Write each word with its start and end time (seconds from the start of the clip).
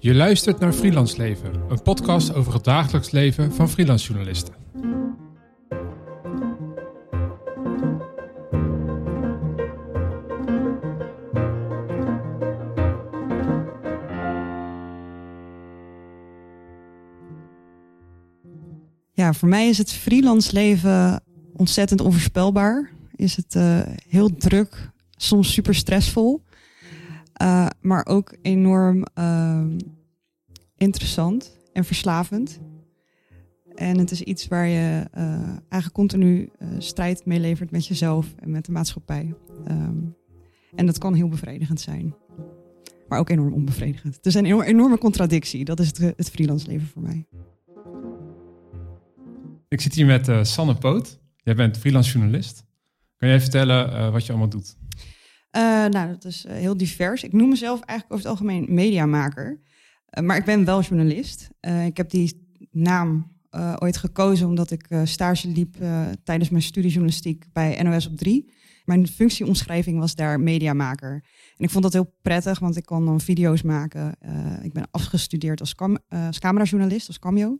Je 0.00 0.14
luistert 0.14 0.58
naar 0.58 0.72
Freelance 0.72 1.16
Leven, 1.16 1.52
een 1.68 1.82
podcast 1.82 2.34
over 2.34 2.52
het 2.52 2.64
dagelijks 2.64 3.10
leven 3.10 3.52
van 3.52 3.68
freelance 3.68 4.06
journalisten. 4.06 4.54
Ja, 19.12 19.32
voor 19.32 19.48
mij 19.48 19.68
is 19.68 19.78
het 19.78 19.92
freelance 19.92 20.52
leven 20.52 21.22
ontzettend 21.56 22.00
onvoorspelbaar. 22.00 22.90
Is 23.16 23.36
het 23.36 23.54
uh, 23.54 23.80
heel 24.08 24.36
druk, 24.36 24.90
soms 25.16 25.52
super 25.52 25.74
stressvol. 25.74 26.42
Uh, 27.42 27.66
maar 27.80 28.06
ook 28.06 28.36
enorm 28.42 29.04
uh, 29.18 29.64
interessant 30.76 31.58
en 31.72 31.84
verslavend. 31.84 32.60
En 33.74 33.98
het 33.98 34.10
is 34.10 34.22
iets 34.22 34.48
waar 34.48 34.66
je 34.66 35.06
uh, 35.16 35.22
eigenlijk 35.68 35.92
continu 35.92 36.50
strijd 36.78 37.26
mee 37.26 37.40
levert 37.40 37.70
met 37.70 37.86
jezelf 37.86 38.34
en 38.38 38.50
met 38.50 38.64
de 38.64 38.72
maatschappij. 38.72 39.34
Um, 39.70 40.16
en 40.74 40.86
dat 40.86 40.98
kan 40.98 41.14
heel 41.14 41.28
bevredigend 41.28 41.80
zijn. 41.80 42.14
Maar 43.08 43.18
ook 43.18 43.28
enorm 43.28 43.52
onbevredigend. 43.52 44.16
Het 44.16 44.26
is 44.26 44.34
een 44.34 44.62
enorme, 44.62 44.98
contradictie. 44.98 45.64
Dat 45.64 45.80
is 45.80 45.86
het, 45.86 45.98
het 45.98 46.30
freelance 46.30 46.66
leven 46.66 46.86
voor 46.86 47.02
mij. 47.02 47.26
Ik 49.68 49.80
zit 49.80 49.94
hier 49.94 50.06
met 50.06 50.30
Sanne 50.42 50.74
Poot. 50.74 51.20
Jij 51.36 51.54
bent 51.54 51.78
freelance 51.78 52.12
journalist. 52.12 52.64
Kan 53.16 53.28
jij 53.28 53.40
vertellen 53.40 54.12
wat 54.12 54.26
je 54.26 54.32
allemaal 54.32 54.48
doet? 54.48 54.76
Uh, 55.56 55.62
nou, 55.86 56.08
dat 56.08 56.24
is 56.24 56.46
heel 56.48 56.76
divers. 56.76 57.22
Ik 57.22 57.32
noem 57.32 57.48
mezelf 57.48 57.80
eigenlijk 57.80 58.12
over 58.12 58.30
het 58.30 58.40
algemeen 58.40 58.74
mediamaker. 58.74 59.60
maar 60.22 60.36
ik 60.36 60.44
ben 60.44 60.64
wel 60.64 60.82
journalist. 60.82 61.50
ik 61.86 61.96
heb 61.96 62.10
die 62.10 62.46
naam 62.70 63.36
ooit 63.78 63.96
gekozen 63.96 64.46
omdat 64.46 64.70
ik 64.70 64.86
stage 65.04 65.48
liep 65.48 65.76
tijdens 66.24 66.50
mijn 66.50 66.62
studie 66.62 66.90
journalistiek 66.90 67.44
bij 67.52 67.82
NOS 67.82 68.06
op 68.06 68.16
3. 68.16 68.52
Mijn 68.84 69.08
functieomschrijving 69.08 69.98
was 69.98 70.14
daar 70.14 70.40
mediamaker. 70.40 71.12
En 71.56 71.64
ik 71.64 71.70
vond 71.70 71.82
dat 71.82 71.92
heel 71.92 72.14
prettig, 72.22 72.58
want 72.58 72.76
ik 72.76 72.84
kon 72.84 73.04
dan 73.04 73.20
video's 73.20 73.62
maken. 73.62 74.16
ik 74.62 74.72
ben 74.72 74.88
afgestudeerd 74.90 75.60
als, 75.60 75.74
cam 75.74 75.98
als 76.08 76.38
camerajournalist, 76.38 77.06
als 77.08 77.18
cameo. 77.18 77.58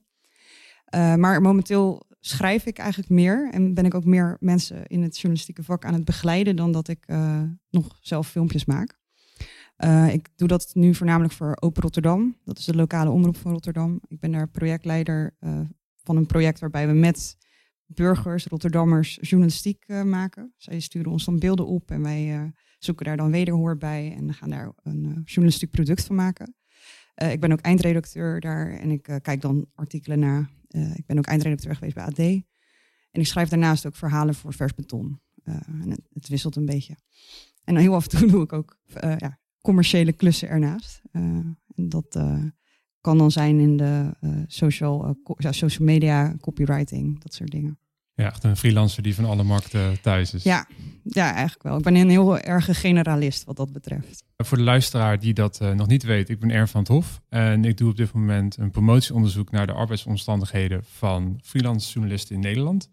Maar 1.17 1.41
momenteel 1.41 2.08
schrijf 2.29 2.67
ik 2.67 2.79
eigenlijk 2.79 3.11
meer 3.11 3.51
en 3.51 3.75
ben 3.75 3.85
ik 3.85 3.95
ook 3.95 4.05
meer 4.05 4.37
mensen 4.41 4.87
in 4.87 5.03
het 5.03 5.15
journalistieke 5.15 5.63
vak 5.63 5.85
aan 5.85 5.95
het 5.95 6.05
begeleiden 6.05 6.57
dan 6.57 6.73
dat 6.73 6.89
ik 6.89 7.05
uh, 7.07 7.43
nog 7.71 7.99
zelf 8.01 8.29
filmpjes 8.29 8.65
maak. 8.65 8.99
Uh, 9.85 10.13
ik 10.13 10.29
doe 10.37 10.49
dat 10.49 10.71
nu 10.73 10.95
voornamelijk 10.95 11.33
voor 11.33 11.57
Open 11.61 11.83
Rotterdam. 11.83 12.37
Dat 12.45 12.59
is 12.59 12.65
de 12.65 12.75
lokale 12.75 13.11
omroep 13.11 13.37
van 13.37 13.53
Rotterdam. 13.53 14.01
Ik 14.09 14.21
ben 14.21 14.33
daar 14.33 14.49
projectleider 14.49 15.37
van 16.03 16.17
een 16.17 16.27
project 16.27 16.61
waarbij 16.61 16.87
we 16.87 16.93
met 16.93 17.37
burgers, 17.87 18.47
Rotterdammers, 18.47 19.19
journalistiek 19.21 19.85
maken. 19.89 20.55
Zij 20.57 20.81
sturen 20.81 21.13
ons 21.13 21.25
dan 21.25 21.39
beelden 21.39 21.67
op 21.67 21.91
en 21.91 22.03
wij 22.03 22.53
zoeken 22.79 23.05
daar 23.05 23.17
dan 23.17 23.31
wederhoor 23.31 23.77
bij 23.77 24.15
en 24.17 24.35
gaan 24.35 24.51
daar 24.51 24.73
een 24.83 25.23
journalistiek 25.25 25.71
product 25.71 26.05
van 26.05 26.17
maken. 26.17 26.55
ik 27.15 27.41
ben 27.41 27.53
ook 27.53 27.61
eindredacteur 27.61 28.41
daar 28.41 28.71
en 28.71 28.91
ik 28.91 29.19
kijk 29.23 29.41
dan 29.41 29.67
artikelen 29.75 30.19
na 30.19 30.49
uh, 30.69 30.97
ik 30.97 31.07
ben 31.07 31.19
ook 31.19 31.27
eindredacteur 31.27 31.75
geweest 31.75 31.95
bij 31.95 32.05
AD. 32.05 32.19
En 33.11 33.21
ik 33.21 33.27
schrijf 33.27 33.49
daarnaast 33.49 33.87
ook 33.87 33.97
verhalen 33.97 34.35
voor 34.35 34.53
Vers 34.53 34.75
Beton. 34.75 35.21
En 35.45 35.91
het, 36.13 36.29
wisselt 36.29 36.57
een 36.57 36.67
beetje. 36.67 36.97
En 37.65 37.77
heel 37.77 37.95
af 37.95 38.05
en 38.05 38.19
toe 38.19 38.29
doe 38.33 38.43
ik 38.43 38.53
ook 38.53 38.79
uh, 39.05 39.17
ja, 39.17 39.39
commerciële 39.61 40.13
klussen 40.13 40.49
ernaast. 40.49 41.03
en 41.13 41.59
dat 41.75 42.21
kan 43.01 43.19
dan 43.19 43.31
zijn 43.31 43.61
in 43.61 43.77
de 43.77 44.17
social, 44.47 45.17
social 45.39 45.87
media, 45.87 46.37
copywriting, 46.41 47.21
dat 47.21 47.35
soort 47.35 47.51
dingen. 47.51 47.79
Ja, 48.19 48.27
echt 48.27 48.45
een 48.45 48.57
freelancer 48.57 49.03
die 49.03 49.15
van 49.15 49.25
alle 49.25 49.43
markten 49.43 50.01
thuis 50.01 50.35
is. 50.35 50.43
Ja, 50.43 50.67
ja, 51.03 51.33
eigenlijk 51.33 51.63
wel. 51.63 51.77
Ik 51.77 51.83
ben 51.83 51.95
een 51.95 52.11
heel 52.11 52.39
erge 52.39 52.75
generalist 52.75 53.45
wat 53.45 53.57
dat 53.57 53.73
betreft. 53.73 54.25
Voor 54.37 54.57
de 54.57 54.65
luisteraar 54.65 55.19
die 55.19 55.35
dat 55.35 55.59
uh, 55.63 55.73
nog 55.73 55.87
niet 55.87 56.03
weet, 56.03 56.29
ik 56.29 56.39
ben 56.39 56.51
Ern 56.51 56.69
van 56.69 56.81
het 56.81 56.89
Hof. 56.89 57.21
En 57.29 57.65
ik 57.65 57.77
doe 57.77 57.91
op 57.91 57.97
dit 57.97 58.13
moment 58.13 58.57
een 58.57 58.71
promotieonderzoek 58.71 59.51
naar 59.51 59.67
de 59.67 59.73
arbeidsomstandigheden 59.73 60.85
van 60.85 61.39
freelance 61.43 61.93
journalisten 61.93 62.35
in 62.35 62.41
Nederland. 62.41 62.91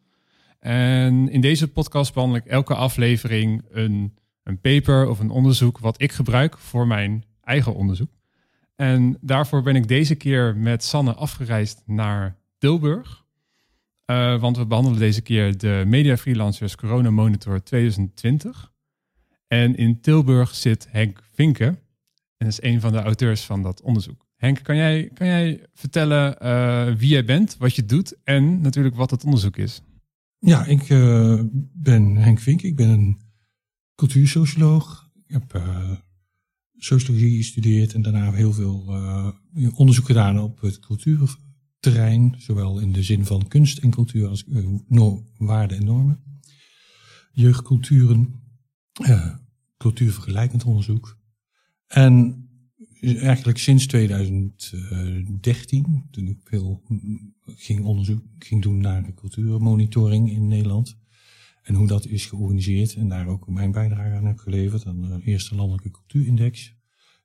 En 0.59 1.29
in 1.29 1.41
deze 1.41 1.67
podcast 1.67 2.13
behandel 2.13 2.39
ik 2.39 2.45
elke 2.45 2.75
aflevering 2.75 3.65
een, 3.69 4.17
een 4.43 4.59
paper 4.59 5.07
of 5.09 5.19
een 5.19 5.29
onderzoek 5.29 5.79
wat 5.79 6.01
ik 6.01 6.11
gebruik 6.11 6.57
voor 6.57 6.87
mijn 6.87 7.23
eigen 7.41 7.75
onderzoek. 7.75 8.11
En 8.75 9.17
daarvoor 9.21 9.61
ben 9.61 9.75
ik 9.75 9.87
deze 9.87 10.15
keer 10.15 10.57
met 10.57 10.83
Sanne 10.83 11.13
afgereisd 11.13 11.81
naar 11.85 12.37
Tilburg. 12.57 13.24
Uh, 14.11 14.39
want 14.39 14.57
we 14.57 14.65
behandelen 14.65 14.99
deze 14.99 15.21
keer 15.21 15.57
de 15.57 15.83
Media 15.87 16.17
Freelancers 16.17 16.75
Corona 16.75 17.09
Monitor 17.09 17.63
2020. 17.63 18.71
En 19.47 19.75
in 19.75 20.01
Tilburg 20.01 20.55
zit 20.55 20.87
Henk 20.89 21.23
Vinken. 21.31 21.79
En 22.37 22.47
is 22.47 22.61
een 22.61 22.81
van 22.81 22.91
de 22.91 23.01
auteurs 23.01 23.41
van 23.41 23.61
dat 23.61 23.81
onderzoek. 23.81 24.27
Henk, 24.35 24.63
kan 24.63 24.75
jij, 24.75 25.09
kan 25.13 25.27
jij 25.27 25.65
vertellen 25.73 26.37
uh, 26.43 26.95
wie 26.95 27.09
jij 27.09 27.25
bent, 27.25 27.57
wat 27.57 27.75
je 27.75 27.85
doet 27.85 28.15
en 28.23 28.61
natuurlijk 28.61 28.95
wat 28.95 29.11
het 29.11 29.23
onderzoek 29.23 29.57
is? 29.57 29.81
Ja, 30.39 30.65
ik 30.65 30.89
uh, 30.89 31.41
ben 31.73 32.15
Henk 32.15 32.39
Vink. 32.39 32.61
Ik 32.61 32.75
ben 32.75 32.89
een 32.89 33.19
cultuursocioloog. 33.95 35.09
Ik 35.27 35.33
heb 35.33 35.63
sociologie 36.77 37.37
gestudeerd 37.37 37.93
en 37.93 38.01
daarna 38.01 38.31
heel 38.31 38.53
veel 38.53 38.83
onderzoek 39.75 40.05
gedaan 40.05 40.39
op 40.39 40.61
het 40.61 40.79
cultuur 40.79 41.35
terrein, 41.91 42.35
zowel 42.37 42.79
in 42.79 42.91
de 42.91 43.03
zin 43.03 43.25
van 43.25 43.47
kunst 43.47 43.77
en 43.77 43.89
cultuur 43.89 44.27
als 44.27 44.43
uh, 44.47 45.11
waarden 45.37 45.77
en 45.77 45.85
normen. 45.85 46.23
Jeugdculturen, 47.31 48.41
uh, 49.01 49.35
cultuurvergelijkend 49.77 50.63
onderzoek. 50.63 51.17
En 51.87 52.43
eigenlijk 53.01 53.57
sinds 53.57 53.85
2013, 53.85 56.07
toen 56.11 56.27
ik 56.27 56.39
veel 56.43 56.83
ging 57.45 57.83
onderzoek 57.83 58.23
ging 58.39 58.61
doen 58.61 58.77
naar 58.77 59.05
de 59.05 59.13
cultuurmonitoring 59.13 60.31
in 60.31 60.47
Nederland. 60.47 60.97
En 61.61 61.75
hoe 61.75 61.87
dat 61.87 62.05
is 62.05 62.25
georganiseerd 62.25 62.95
en 62.95 63.09
daar 63.09 63.27
ook 63.27 63.47
mijn 63.47 63.71
bijdrage 63.71 64.15
aan 64.15 64.25
heb 64.25 64.37
geleverd 64.37 64.85
aan 64.85 65.01
de 65.01 65.21
eerste 65.23 65.55
landelijke 65.55 65.91
cultuurindex. 65.91 66.75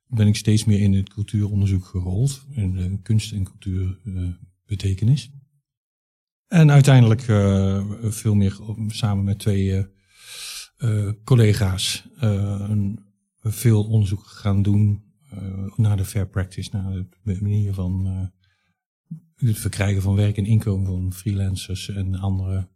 Ben 0.07 0.27
ik 0.27 0.37
steeds 0.37 0.65
meer 0.65 0.81
in 0.81 0.93
het 0.93 1.09
cultuuronderzoek 1.09 1.85
gerold, 1.85 2.47
in 2.51 2.73
de 2.73 2.99
kunst 3.03 3.33
en 3.33 3.45
cultuur 3.45 3.99
uh, 4.05 4.29
betekenis. 4.71 5.31
En 6.47 6.71
uiteindelijk 6.71 7.29
uh, 7.29 7.85
veel 8.03 8.35
meer 8.35 8.59
samen 8.87 9.25
met 9.25 9.39
twee 9.39 9.87
uh, 10.79 11.11
collega's 11.25 12.09
een, 12.17 13.05
veel 13.43 13.85
onderzoek 13.85 14.27
gaan 14.27 14.63
doen 14.63 15.05
naar 15.77 15.97
de 15.97 16.05
fair 16.05 16.29
practice, 16.29 16.71
naar 16.73 17.05
de 17.23 17.39
manier 17.41 17.75
van 17.75 18.07
het 19.37 19.59
verkrijgen 19.59 20.03
van 20.03 20.15
werk 20.15 20.37
en 20.37 20.47
inkomen 20.47 20.87
van 20.87 21.13
freelancers 21.13 21.89
en 21.89 22.15
andere 22.15 22.69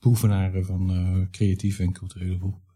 beoefenaren 0.00 0.64
van 0.64 1.28
creatieve 1.30 1.82
en 1.82 1.92
culturele 1.92 2.36
beroepen. 2.36 2.74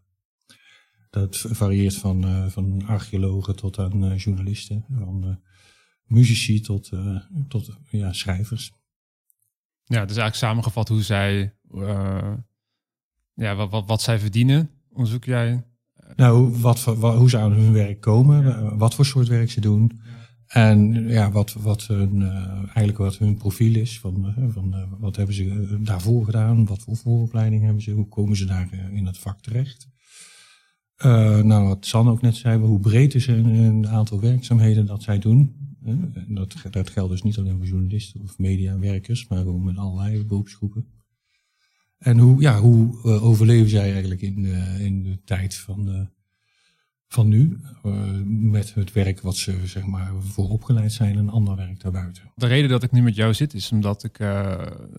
Dat 1.09 1.37
varieert 1.37 1.95
van, 1.95 2.51
van 2.51 2.85
archeologen 2.85 3.55
tot 3.55 3.79
aan 3.79 4.15
journalisten, 4.15 4.85
muzici 6.05 6.61
tot, 6.61 6.91
uh, 6.93 7.17
tot 7.47 7.77
ja, 7.89 8.13
schrijvers. 8.13 8.71
Ja, 9.83 9.99
dus 10.05 10.17
eigenlijk 10.17 10.35
samengevat 10.35 10.87
hoe 10.87 11.01
zij, 11.01 11.53
uh, 11.71 12.33
ja, 13.33 13.55
wat, 13.55 13.71
wat, 13.71 13.87
wat 13.87 14.01
zij 14.01 14.19
verdienen, 14.19 14.69
onderzoek 14.91 15.23
jij? 15.23 15.63
Nou, 16.15 16.57
wat, 16.59 16.83
wat, 16.83 17.17
hoe 17.17 17.29
ze 17.29 17.37
aan 17.37 17.51
hun 17.51 17.73
werk 17.73 18.01
komen, 18.01 18.45
ja. 18.45 18.75
wat 18.75 18.95
voor 18.95 19.05
soort 19.05 19.27
werk 19.27 19.51
ze 19.51 19.61
doen. 19.61 20.01
En 20.47 21.07
ja, 21.07 21.31
wat, 21.31 21.53
wat 21.53 21.87
hun, 21.87 22.15
uh, 22.21 22.57
eigenlijk 22.57 22.97
wat 22.97 23.17
hun 23.17 23.37
profiel 23.37 23.75
is. 23.75 23.99
Van, 23.99 24.33
van 24.49 24.87
wat 24.99 25.15
hebben 25.15 25.35
ze 25.35 25.77
daarvoor 25.83 26.25
gedaan? 26.25 26.65
Wat 26.65 26.81
voor 26.81 26.97
vooropleiding 26.97 27.63
hebben 27.63 27.81
ze? 27.81 27.91
Hoe 27.91 28.07
komen 28.07 28.37
ze 28.37 28.45
daar 28.45 28.73
in 28.91 29.05
het 29.05 29.17
vak 29.17 29.41
terecht? 29.41 29.87
nou, 31.43 31.67
wat 31.67 31.85
San 31.85 32.09
ook 32.09 32.21
net 32.21 32.35
zei, 32.35 32.59
hoe 32.59 32.79
breed 32.79 33.15
is 33.15 33.27
een 33.27 33.87
aantal 33.87 34.19
werkzaamheden 34.19 34.85
dat 34.85 35.03
zij 35.03 35.19
doen. 35.19 35.64
Dat, 36.27 36.55
dat 36.69 36.89
geldt 36.89 37.11
dus 37.11 37.21
niet 37.21 37.37
alleen 37.37 37.57
voor 37.57 37.65
journalisten 37.65 38.21
of 38.21 38.37
mediawerkers, 38.37 39.27
maar 39.27 39.45
ook 39.45 39.63
met 39.63 39.77
allerlei 39.77 40.25
beroepsgroepen. 40.25 40.85
En 41.97 42.17
hoe, 42.17 42.41
ja, 42.41 42.59
hoe 42.59 43.01
uh, 43.05 43.23
overleven 43.23 43.69
zij 43.69 43.91
eigenlijk 43.91 44.21
in, 44.21 44.39
uh, 44.39 44.79
in 44.79 45.03
de 45.03 45.19
tijd 45.25 45.55
van, 45.55 45.89
uh, 45.89 46.01
van 47.07 47.27
nu? 47.27 47.57
met 48.25 48.73
het 48.73 48.93
werk 48.93 49.21
wat 49.21 49.35
ze 49.35 49.67
zeg 49.67 49.85
maar, 49.85 50.11
voor 50.19 50.49
opgeleid 50.49 50.91
zijn 50.91 51.17
en 51.17 51.29
ander 51.29 51.55
werk 51.55 51.79
daarbuiten. 51.79 52.31
De 52.35 52.47
reden 52.47 52.69
dat 52.69 52.83
ik 52.83 52.91
nu 52.91 53.01
met 53.01 53.15
jou 53.15 53.33
zit 53.33 53.53
is 53.53 53.71
omdat 53.71 54.03
ik 54.03 54.17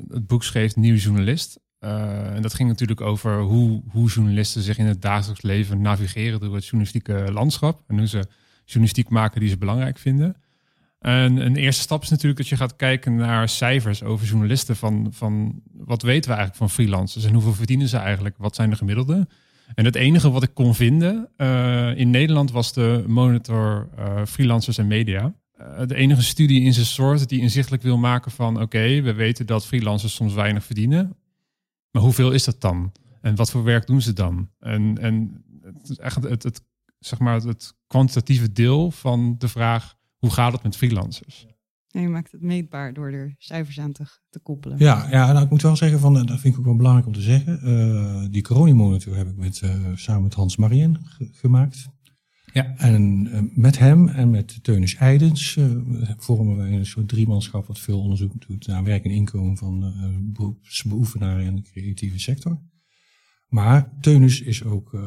het 0.08 0.26
boek 0.26 0.44
schreef 0.44 0.76
Nieuw 0.76 0.94
Journalist. 0.94 1.60
en 1.78 2.42
dat 2.42 2.54
ging 2.54 2.68
natuurlijk 2.68 3.00
over 3.00 3.40
hoe, 3.40 3.82
hoe 3.88 4.08
journalisten 4.08 4.62
zich 4.62 4.78
in 4.78 4.86
het 4.86 5.02
dagelijks 5.02 5.42
leven 5.42 5.80
navigeren 5.80 6.40
door 6.40 6.54
het 6.54 6.64
journalistieke 6.64 7.32
landschap. 7.32 7.82
En 7.86 7.98
hoe 7.98 8.06
ze 8.06 8.26
journalistiek 8.64 9.08
maken 9.08 9.40
die 9.40 9.48
ze 9.48 9.58
belangrijk 9.58 9.98
vinden. 9.98 10.36
En 11.06 11.36
een 11.36 11.56
eerste 11.56 11.82
stap 11.82 12.02
is 12.02 12.08
natuurlijk 12.08 12.36
dat 12.38 12.48
je 12.48 12.56
gaat 12.56 12.76
kijken 12.76 13.16
naar 13.16 13.48
cijfers 13.48 14.02
over 14.02 14.26
journalisten. 14.26 14.76
Van, 14.76 15.08
van 15.10 15.62
wat 15.72 16.02
weten 16.02 16.30
we 16.30 16.36
eigenlijk 16.36 16.56
van 16.56 16.70
freelancers 16.70 17.24
en 17.24 17.32
hoeveel 17.32 17.52
verdienen 17.52 17.88
ze 17.88 17.96
eigenlijk? 17.96 18.34
Wat 18.38 18.54
zijn 18.54 18.70
de 18.70 18.76
gemiddelde? 18.76 19.28
En 19.74 19.84
het 19.84 19.94
enige 19.94 20.30
wat 20.30 20.42
ik 20.42 20.54
kon 20.54 20.74
vinden 20.74 21.28
uh, 21.36 21.96
in 21.96 22.10
Nederland 22.10 22.50
was 22.50 22.72
de 22.72 23.04
monitor 23.06 23.88
uh, 23.98 24.24
freelancers 24.24 24.78
en 24.78 24.86
media. 24.86 25.34
Uh, 25.60 25.86
de 25.86 25.94
enige 25.94 26.22
studie 26.22 26.62
in 26.62 26.72
zijn 26.72 26.86
soort 26.86 27.28
die 27.28 27.40
inzichtelijk 27.40 27.82
wil 27.82 27.98
maken 27.98 28.30
van 28.30 28.60
oké, 28.60 29.00
we 29.00 29.12
weten 29.12 29.46
dat 29.46 29.66
freelancers 29.66 30.14
soms 30.14 30.34
weinig 30.34 30.64
verdienen. 30.64 31.16
Maar 31.90 32.02
hoeveel 32.02 32.32
is 32.32 32.44
dat 32.44 32.60
dan? 32.60 32.92
En 33.20 33.34
wat 33.34 33.50
voor 33.50 33.64
werk 33.64 33.86
doen 33.86 34.02
ze 34.02 34.12
dan? 34.12 34.50
En, 34.58 34.98
en 35.00 35.44
het, 35.62 35.98
echt 35.98 36.22
het, 36.22 36.42
het, 36.42 36.62
zeg 36.98 37.18
maar 37.18 37.40
het 37.40 37.74
kwantitatieve 37.86 38.52
deel 38.52 38.90
van 38.90 39.34
de 39.38 39.48
vraag 39.48 39.95
hoe 40.18 40.30
gaat 40.30 40.52
het 40.52 40.62
met 40.62 40.76
freelancers? 40.76 41.46
En 41.96 42.02
je 42.02 42.08
maakt 42.08 42.32
het 42.32 42.42
meetbaar 42.42 42.92
door 42.92 43.10
er 43.10 43.34
cijfers 43.38 43.80
aan 43.80 43.92
te, 43.92 44.04
te 44.28 44.38
koppelen. 44.38 44.78
Ja, 44.78 45.06
ja 45.10 45.32
nou, 45.32 45.44
ik 45.44 45.50
moet 45.50 45.62
wel 45.62 45.76
zeggen, 45.76 45.98
van, 45.98 46.14
dat 46.14 46.40
vind 46.40 46.54
ik 46.54 46.58
ook 46.58 46.64
wel 46.64 46.76
belangrijk 46.76 47.06
om 47.06 47.12
te 47.12 47.20
zeggen. 47.20 47.60
Uh, 47.64 48.26
die 48.30 48.42
coronamonitor 48.42 49.16
heb 49.16 49.28
ik 49.28 49.36
met, 49.36 49.60
uh, 49.64 49.70
samen 49.94 50.22
met 50.22 50.34
Hans 50.34 50.56
Marien 50.56 50.98
gemaakt. 51.32 51.88
Ja. 52.52 52.76
En 52.76 53.26
uh, 53.26 53.40
met 53.54 53.78
hem 53.78 54.08
en 54.08 54.30
met 54.30 54.64
Teunis 54.64 54.94
Eidens 54.94 55.58
vormen 56.16 56.56
wij 56.56 56.72
een 56.72 56.86
soort 56.86 57.08
driemanschap 57.08 57.66
wat 57.66 57.78
veel 57.78 58.00
onderzoek 58.00 58.46
doet 58.46 58.66
naar 58.66 58.84
werk 58.84 59.04
en 59.04 59.10
inkomen 59.10 59.56
van 59.56 59.94
beroepsbeoefenaren 60.32 61.44
in 61.44 61.56
de 61.56 61.62
creatieve 61.62 62.18
sector. 62.18 62.60
Maar 63.48 63.92
Teunis 64.00 64.40
is 64.40 64.64
ook 64.64 64.98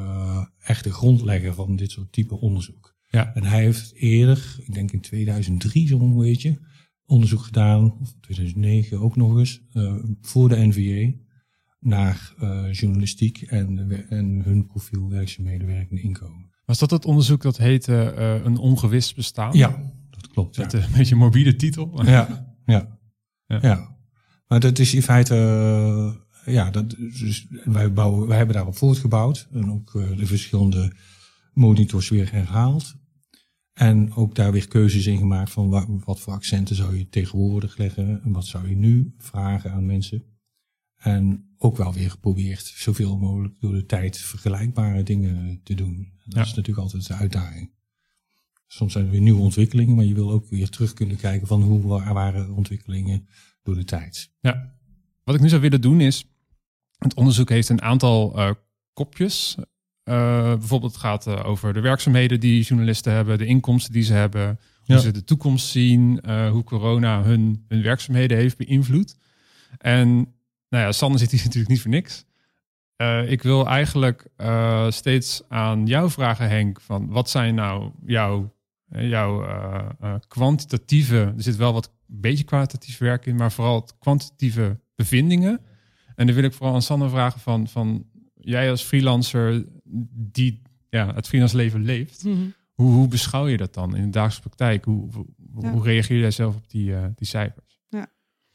echt 0.59 0.83
de 0.83 0.91
grondlegger 0.91 1.53
van 1.53 1.75
dit 1.75 1.91
soort 1.91 2.11
type 2.11 2.39
onderzoek. 2.39 2.88
Ja. 3.09 3.33
En 3.33 3.43
hij 3.43 3.63
heeft 3.63 3.93
eerder, 3.95 4.55
ik 4.65 4.73
denk 4.73 4.91
in 4.91 5.01
2003 5.01 5.87
zo'n 5.87 6.17
beetje, 6.17 6.59
onderzoek 7.05 7.41
gedaan, 7.41 7.99
of 7.99 8.13
2009 8.21 8.99
ook 8.99 9.15
nog 9.15 9.37
eens, 9.37 9.61
uh, 9.73 9.95
voor 10.21 10.49
de 10.49 10.67
NVA 10.67 11.17
naar 11.79 12.33
uh, 12.41 12.71
journalistiek 12.71 13.41
en, 13.41 13.91
en 14.09 14.41
hun 14.43 14.65
profiel 14.65 15.09
werkzaamheden, 15.09 15.69
en 15.69 16.03
inkomen. 16.03 16.49
Was 16.65 16.79
dat 16.79 16.91
het 16.91 17.05
onderzoek 17.05 17.41
dat 17.41 17.57
heette 17.57 18.15
uh, 18.17 18.45
Een 18.45 18.57
ongewist 18.57 19.15
bestaan? 19.15 19.57
Ja, 19.57 19.93
dat 20.09 20.27
klopt. 20.27 20.57
Met 20.57 20.71
ja. 20.71 20.79
een 20.79 20.91
beetje 20.91 21.13
een 21.13 21.19
morbide 21.19 21.55
titel. 21.55 22.05
Ja, 22.05 22.45
ja, 22.65 22.99
ja. 23.45 23.59
ja. 23.61 23.97
Maar 24.47 24.59
dat 24.59 24.79
is 24.79 24.93
in 24.93 25.01
feite, 25.01 25.35
ja, 26.45 26.71
dat, 26.71 26.89
dus 26.89 27.47
wij, 27.63 27.93
bouwen, 27.93 28.27
wij 28.27 28.37
hebben 28.37 28.55
daarop 28.55 28.77
voortgebouwd 28.77 29.47
en 29.51 29.71
ook 29.71 29.91
de 29.91 30.25
verschillende 30.25 30.93
monitors 31.59 32.09
weer 32.09 32.31
herhaald. 32.31 32.95
En 33.73 34.13
ook 34.13 34.35
daar 34.35 34.51
weer 34.51 34.67
keuzes 34.67 35.05
in 35.05 35.17
gemaakt 35.17 35.51
van 35.51 35.69
wat 36.05 36.19
voor 36.19 36.33
accenten 36.33 36.75
zou 36.75 36.97
je 36.97 37.09
tegenwoordig 37.09 37.77
leggen 37.77 38.21
en 38.23 38.31
wat 38.31 38.45
zou 38.45 38.69
je 38.69 38.75
nu 38.75 39.13
vragen 39.17 39.71
aan 39.71 39.85
mensen. 39.85 40.23
En 40.95 41.53
ook 41.57 41.77
wel 41.77 41.93
weer 41.93 42.09
geprobeerd 42.09 42.65
zoveel 42.65 43.17
mogelijk 43.17 43.59
door 43.59 43.73
de 43.73 43.85
tijd 43.85 44.17
vergelijkbare 44.17 45.03
dingen 45.03 45.61
te 45.63 45.73
doen. 45.73 46.11
Dat 46.25 46.45
is 46.45 46.53
natuurlijk 46.53 46.77
altijd 46.77 47.07
de 47.07 47.13
uitdaging. 47.13 47.71
Soms 48.67 48.93
zijn 48.93 49.05
er 49.05 49.11
weer 49.11 49.21
nieuwe 49.21 49.41
ontwikkelingen, 49.41 49.95
maar 49.95 50.05
je 50.05 50.13
wil 50.13 50.31
ook 50.31 50.49
weer 50.49 50.69
terug 50.69 50.93
kunnen 50.93 51.17
kijken 51.17 51.47
van 51.47 51.61
hoe 51.61 51.81
waren 52.13 52.53
ontwikkelingen 52.53 53.27
door 53.63 53.75
de 53.75 53.83
tijd. 53.83 54.31
Ja, 54.39 54.75
wat 55.23 55.35
ik 55.35 55.41
nu 55.41 55.49
zou 55.49 55.61
willen 55.61 55.81
doen 55.81 56.01
is, 56.01 56.25
het 56.97 57.13
onderzoek 57.13 57.49
heeft 57.49 57.69
een 57.69 57.81
aantal 57.81 58.39
uh, 58.39 58.51
kopjes. 58.93 59.57
Uh, 60.09 60.43
bijvoorbeeld 60.57 60.91
het 60.91 61.01
gaat 61.01 61.27
uh, 61.27 61.45
over 61.45 61.73
de 61.73 61.79
werkzaamheden 61.79 62.39
die 62.39 62.63
journalisten 62.63 63.13
hebben, 63.13 63.37
de 63.37 63.45
inkomsten 63.45 63.93
die 63.93 64.03
ze 64.03 64.13
hebben, 64.13 64.59
hoe 64.85 64.95
ja. 64.95 65.01
ze 65.01 65.11
de 65.11 65.23
toekomst 65.23 65.67
zien, 65.67 66.21
uh, 66.25 66.49
hoe 66.49 66.63
corona 66.63 67.23
hun, 67.23 67.65
hun 67.67 67.81
werkzaamheden 67.81 68.37
heeft 68.37 68.57
beïnvloed. 68.57 69.15
En 69.77 70.07
nou 70.69 70.83
ja, 70.83 70.91
Sander 70.91 71.19
zit 71.19 71.31
hier 71.31 71.43
natuurlijk 71.43 71.71
niet 71.71 71.81
voor 71.81 71.91
niks. 71.91 72.25
ik 73.27 73.43
wil 73.43 73.67
eigenlijk 73.67 74.27
steeds 74.89 75.41
aan 75.47 75.85
jou 75.85 76.09
vragen, 76.09 76.49
Henk, 76.49 76.81
van 76.81 77.07
wat 77.07 77.29
zijn 77.29 77.55
nou 77.55 77.91
jouw, 78.05 78.53
jouw 78.89 79.47
kwantitatieve, 80.27 81.33
er 81.37 81.43
zit 81.43 81.55
wel 81.55 81.73
wat 81.73 81.91
beetje 82.05 82.43
kwalitatief 82.43 82.97
werk 82.97 83.25
in, 83.25 83.35
maar 83.35 83.51
vooral 83.51 83.87
kwantitatieve 83.99 84.79
bevindingen. 84.95 85.61
En 86.15 86.25
dan 86.25 86.35
wil 86.35 86.43
ik 86.43 86.53
vooral 86.53 86.75
aan 86.75 86.81
Sander 86.81 87.09
vragen 87.09 87.39
van, 87.39 87.67
van 87.67 88.05
jij 88.35 88.69
als 88.69 88.83
freelancer 88.83 89.65
die 90.31 90.61
ja, 90.89 91.13
het 91.13 91.27
freelance 91.27 91.55
leven 91.55 91.83
leeft, 91.83 92.23
mhm. 92.23 92.49
hoe, 92.73 92.91
hoe, 92.91 93.07
beschouw 93.07 93.47
je 93.47 93.57
dat 93.57 93.73
dan 93.73 93.95
in 93.95 94.03
de 94.03 94.09
dagelijkse 94.09 94.41
praktijk? 94.41 94.85
Hoe, 94.85 95.09
hoe, 95.53 95.83
reageer 95.83 96.19
jij 96.19 96.31
zelf 96.31 96.55
op 96.55 96.69
die, 96.69 96.89
uh, 96.89 97.05
die 97.15 97.27
cijfers? 97.27 97.79
Ja. 97.87 98.07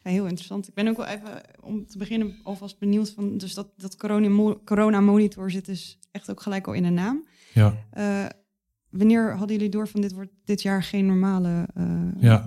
heel 0.03 0.27
interessant. 0.27 0.69
Ik 0.69 0.75
ben 0.75 0.89
ook 0.89 0.97
wel 0.97 1.07
even 1.07 1.41
om 1.61 1.87
te 1.87 1.99
beginnen 1.99 2.35
alvast 2.43 2.79
benieuwd 2.79 3.11
van, 3.11 3.39
dus 3.39 3.55
dat, 3.55 3.69
dat 3.77 3.97
corona, 3.97 4.55
corona 4.65 5.01
monitor 5.01 5.51
zit 5.51 5.67
dus 5.67 5.99
echt 6.11 6.31
ook 6.31 6.43
gelijk 6.43 6.67
al 6.67 6.73
in 6.73 6.83
de 6.83 6.91
naam. 6.91 7.27
Ja. 7.53 7.77
Uh, 7.97 8.27
wanneer 8.91 9.37
hadden 9.37 9.57
jullie 9.57 9.71
door 9.71 9.89
van 9.89 10.01
dit 10.01 10.13
wordt 10.13 10.33
dit 10.45 10.63
jaar 10.63 10.83
geen 10.83 11.07
normale 11.07 11.69
uh, 11.79 12.09
ja. 12.21 12.47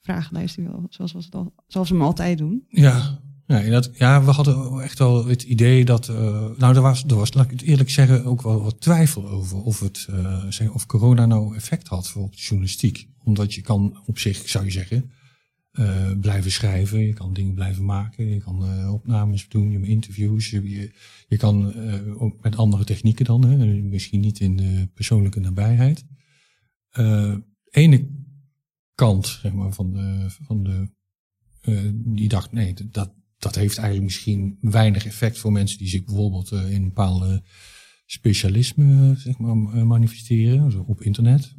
vragenlijst, 0.00 0.58
zoals, 0.88 1.12
we 1.12 1.18
het 1.18 1.34
al, 1.34 1.54
zoals 1.66 1.88
we 1.88 1.94
hem 1.94 2.04
altijd 2.04 2.38
doen? 2.38 2.64
Ja, 2.68 3.21
ja, 3.58 3.70
dat, 3.70 3.90
ja, 3.94 4.24
we 4.24 4.30
hadden 4.30 4.82
echt 4.82 4.98
wel 4.98 5.26
het 5.26 5.42
idee 5.42 5.84
dat. 5.84 6.08
Uh, 6.08 6.16
nou, 6.56 6.74
er 6.74 6.80
was, 6.80 7.04
er 7.04 7.14
was, 7.14 7.34
laat 7.34 7.44
ik 7.44 7.50
het 7.50 7.62
eerlijk 7.62 7.90
zeggen, 7.90 8.24
ook 8.24 8.42
wel 8.42 8.62
wat 8.62 8.80
twijfel 8.80 9.28
over 9.28 9.62
of, 9.62 9.80
het, 9.80 10.08
zeg, 10.48 10.70
of 10.70 10.86
corona 10.86 11.26
nou 11.26 11.56
effect 11.56 11.88
had 11.88 12.08
voor 12.08 12.30
de 12.30 12.36
journalistiek. 12.36 13.08
Omdat 13.24 13.54
je 13.54 13.60
kan 13.60 14.00
op 14.06 14.18
zich, 14.18 14.48
zou 14.48 14.64
je 14.64 14.70
zeggen, 14.70 15.10
uh, 15.72 16.10
blijven 16.20 16.52
schrijven, 16.52 16.98
je 16.98 17.12
kan 17.12 17.32
dingen 17.32 17.54
blijven 17.54 17.84
maken, 17.84 18.28
je 18.28 18.40
kan 18.40 18.88
opnames 18.90 19.48
doen, 19.48 19.70
je 19.70 19.86
interviews, 19.86 20.50
je, 20.50 20.90
je 21.28 21.36
kan 21.36 21.74
ook 22.18 22.42
met 22.42 22.56
andere 22.56 22.84
technieken 22.84 23.24
dan, 23.24 23.44
hè, 23.44 23.66
misschien 23.66 24.20
niet 24.20 24.40
in 24.40 24.56
de 24.56 24.88
persoonlijke 24.94 25.40
nabijheid. 25.40 26.04
ene 27.70 28.08
kant, 28.94 29.26
zeg 29.26 29.52
maar, 29.52 29.72
van 29.72 29.92
de, 29.92 30.26
van 30.46 30.62
de 30.62 30.88
die 31.94 32.28
dacht, 32.28 32.52
nee, 32.52 32.74
dat, 32.90 33.12
dat 33.42 33.54
heeft 33.54 33.76
eigenlijk 33.76 34.06
misschien 34.06 34.58
weinig 34.60 35.06
effect 35.06 35.38
voor 35.38 35.52
mensen 35.52 35.78
die 35.78 35.88
zich 35.88 36.04
bijvoorbeeld 36.04 36.52
uh, 36.52 36.70
in 36.70 36.84
bepaalde 36.84 37.42
specialisme 38.06 39.14
zeg 39.16 39.38
maar, 39.38 39.50
eh, 39.50 39.82
manifesteren, 39.82 40.86
op 40.86 41.02
internet. 41.02 41.54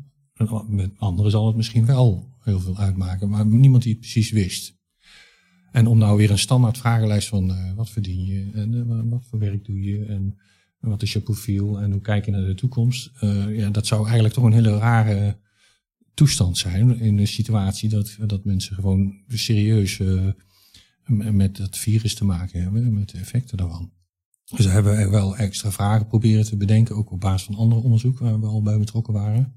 Met 0.67 0.91
anderen 0.97 1.31
zal 1.31 1.47
het 1.47 1.55
misschien 1.55 1.85
wel 1.85 2.31
heel 2.39 2.59
veel 2.59 2.77
uitmaken, 2.77 3.29
maar 3.29 3.45
niemand 3.45 3.83
die 3.83 3.91
het 3.91 4.01
precies 4.01 4.31
wist. 4.31 4.77
En 5.71 5.87
om 5.87 5.97
nou 5.97 6.17
weer 6.17 6.31
een 6.31 6.39
standaard 6.39 6.77
vragenlijst 6.77 7.27
van 7.27 7.49
uh, 7.49 7.73
wat 7.73 7.89
verdien 7.89 8.25
je 8.25 8.51
en 8.53 9.09
wat 9.09 9.25
voor 9.29 9.39
werk 9.39 9.65
doe 9.65 9.81
je 9.81 10.05
en 10.05 10.37
wat 10.79 11.01
is 11.01 11.13
je 11.13 11.19
profiel 11.19 11.79
en 11.81 11.91
hoe 11.91 12.01
kijk 12.01 12.25
je 12.25 12.31
naar 12.31 12.45
de 12.45 12.55
toekomst. 12.55 13.11
ja, 13.49 13.69
dat 13.69 13.87
zou 13.87 14.03
eigenlijk 14.03 14.33
toch 14.33 14.43
een 14.43 14.53
hele 14.53 14.77
rare 14.77 15.37
toestand 16.13 16.57
zijn 16.57 16.99
in 16.99 17.17
een 17.17 17.27
situatie 17.27 17.89
dat, 17.89 18.17
dat 18.25 18.45
mensen 18.45 18.75
gewoon 18.75 19.23
serieus 19.27 19.99
met 21.07 21.57
het 21.57 21.77
virus 21.77 22.15
te 22.15 22.25
maken 22.25 22.61
hebben, 22.61 22.93
met 22.93 23.09
de 23.09 23.17
effecten 23.17 23.57
daarvan. 23.57 23.91
Dus 24.55 24.65
hebben 24.65 24.97
we 24.97 25.09
wel 25.09 25.37
extra 25.37 25.71
vragen 25.71 26.07
proberen 26.07 26.45
te 26.45 26.57
bedenken, 26.57 26.95
ook 26.95 27.11
op 27.11 27.19
basis 27.19 27.45
van 27.45 27.55
andere 27.55 27.81
onderzoek 27.81 28.19
waar 28.19 28.39
we 28.39 28.45
al 28.45 28.61
bij 28.61 28.77
betrokken 28.77 29.13
waren. 29.13 29.53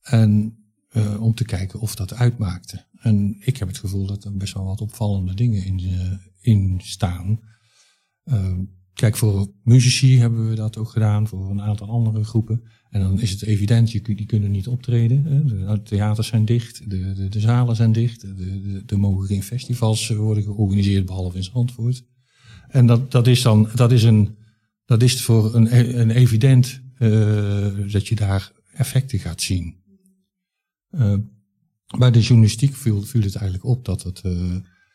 En 0.00 0.58
uh, 0.92 1.22
om 1.22 1.34
te 1.34 1.44
kijken 1.44 1.80
of 1.80 1.94
dat 1.94 2.14
uitmaakte. 2.14 2.84
En 2.98 3.36
ik 3.40 3.56
heb 3.56 3.68
het 3.68 3.78
gevoel 3.78 4.06
dat 4.06 4.24
er 4.24 4.36
best 4.36 4.54
wel 4.54 4.64
wat 4.64 4.80
opvallende 4.80 5.34
dingen 5.34 5.64
in, 5.64 5.80
uh, 5.80 6.12
in 6.40 6.80
staan. 6.82 7.40
Uh, 8.24 8.58
kijk, 8.96 9.16
voor 9.16 9.52
muzici 9.62 10.18
hebben 10.18 10.48
we 10.48 10.54
dat 10.54 10.76
ook 10.76 10.88
gedaan, 10.88 11.28
voor 11.28 11.50
een 11.50 11.62
aantal 11.62 11.88
andere 11.88 12.24
groepen. 12.24 12.62
En 12.90 13.00
dan 13.00 13.20
is 13.20 13.30
het 13.30 13.42
evident, 13.42 13.92
je, 13.92 14.02
die 14.02 14.26
kunnen 14.26 14.50
niet 14.50 14.68
optreden. 14.68 15.46
De 15.46 15.82
theaters 15.82 16.28
zijn 16.28 16.44
dicht, 16.44 16.90
de, 16.90 17.12
de, 17.12 17.28
de 17.28 17.40
zalen 17.40 17.76
zijn 17.76 17.92
dicht, 17.92 18.22
er 18.86 18.98
mogen 18.98 19.26
geen 19.26 19.42
festivals 19.42 20.08
worden 20.08 20.42
georganiseerd, 20.42 21.06
behalve 21.06 21.36
in 21.36 21.44
Zandvoort. 21.44 22.04
En 22.68 22.86
dat, 22.86 23.10
dat 23.10 23.26
is 23.26 23.42
dan, 23.42 23.68
dat 23.74 23.92
is 23.92 24.02
een, 24.02 24.36
dat 24.84 25.02
is 25.02 25.22
voor 25.22 25.54
een, 25.54 25.98
een 26.00 26.10
evident 26.10 26.80
uh, 26.98 27.92
dat 27.92 28.08
je 28.08 28.14
daar 28.14 28.52
effecten 28.72 29.18
gaat 29.18 29.42
zien. 29.42 29.74
Uh, 30.90 31.14
bij 31.98 32.10
de 32.10 32.20
journalistiek 32.20 32.74
viel, 32.74 33.02
viel 33.02 33.22
het 33.22 33.34
eigenlijk 33.34 33.64
op 33.64 33.84
dat 33.84 34.02
het, 34.02 34.22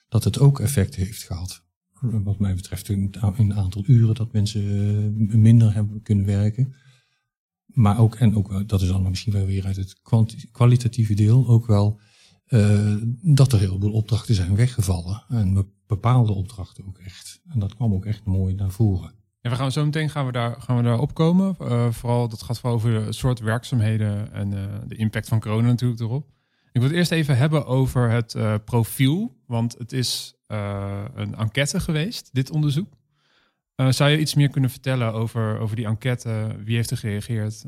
dat 0.09 0.23
het 0.23 0.39
ook 0.39 0.59
effect 0.59 0.95
heeft 0.95 1.23
gehad. 1.23 1.63
Wat 2.01 2.39
mij 2.39 2.55
betreft 2.55 2.89
in 2.89 3.15
een 3.37 3.53
aantal 3.53 3.83
uren 3.87 4.15
dat 4.15 4.33
mensen 4.33 5.41
minder 5.41 5.73
hebben 5.73 6.01
kunnen 6.01 6.25
werken. 6.25 6.75
Maar 7.65 7.99
ook, 7.99 8.15
en 8.15 8.35
ook, 8.35 8.67
dat 8.69 8.81
is 8.81 8.87
dan 8.87 9.09
misschien 9.09 9.33
wel 9.33 9.45
weer 9.45 9.65
uit 9.65 9.75
het 9.75 10.01
kwalitatieve 10.51 11.13
deel, 11.13 11.47
ook 11.47 11.65
wel 11.67 11.99
uh, 12.47 12.95
dat 13.21 13.53
er 13.53 13.59
heel 13.59 13.79
veel 13.79 13.91
opdrachten 13.91 14.35
zijn 14.35 14.55
weggevallen. 14.55 15.23
En 15.29 15.73
bepaalde 15.87 16.33
opdrachten 16.33 16.87
ook 16.87 16.97
echt. 16.97 17.41
En 17.47 17.59
dat 17.59 17.75
kwam 17.75 17.93
ook 17.93 18.05
echt 18.05 18.25
mooi 18.25 18.53
naar 18.53 18.71
voren. 18.71 19.13
Ja, 19.41 19.49
we 19.49 19.55
gaan 19.55 19.71
zo 19.71 19.85
meteen 19.85 20.09
gaan 20.09 20.25
we 20.25 20.31
daar, 20.31 20.61
gaan 20.61 20.77
we 20.77 20.83
daar 20.83 20.99
opkomen. 20.99 21.55
Uh, 21.61 21.91
vooral, 21.91 22.27
dat 22.27 22.43
gaat 22.43 22.59
vooral 22.59 22.77
over 22.77 23.05
het 23.05 23.15
soort 23.15 23.39
werkzaamheden 23.39 24.33
en 24.33 24.49
de 24.87 24.95
impact 24.95 25.27
van 25.27 25.39
corona 25.39 25.67
natuurlijk 25.67 26.01
erop. 26.01 26.29
Ik 26.71 26.81
wil 26.81 26.89
het 26.89 26.97
eerst 26.97 27.11
even 27.11 27.37
hebben 27.37 27.65
over 27.65 28.09
het 28.09 28.35
profiel, 28.65 29.37
want 29.45 29.75
het 29.77 29.91
is 29.91 30.35
een 31.15 31.35
enquête 31.35 31.79
geweest, 31.79 32.29
dit 32.31 32.51
onderzoek. 32.51 32.93
Uh, 33.75 33.91
zou 33.91 34.09
je 34.09 34.19
iets 34.19 34.33
meer 34.33 34.49
kunnen 34.49 34.69
vertellen 34.69 35.13
over, 35.13 35.59
over 35.59 35.75
die 35.75 35.85
enquête? 35.85 36.55
Wie 36.63 36.75
heeft 36.75 36.91
er 36.91 36.97
gereageerd? 36.97 37.63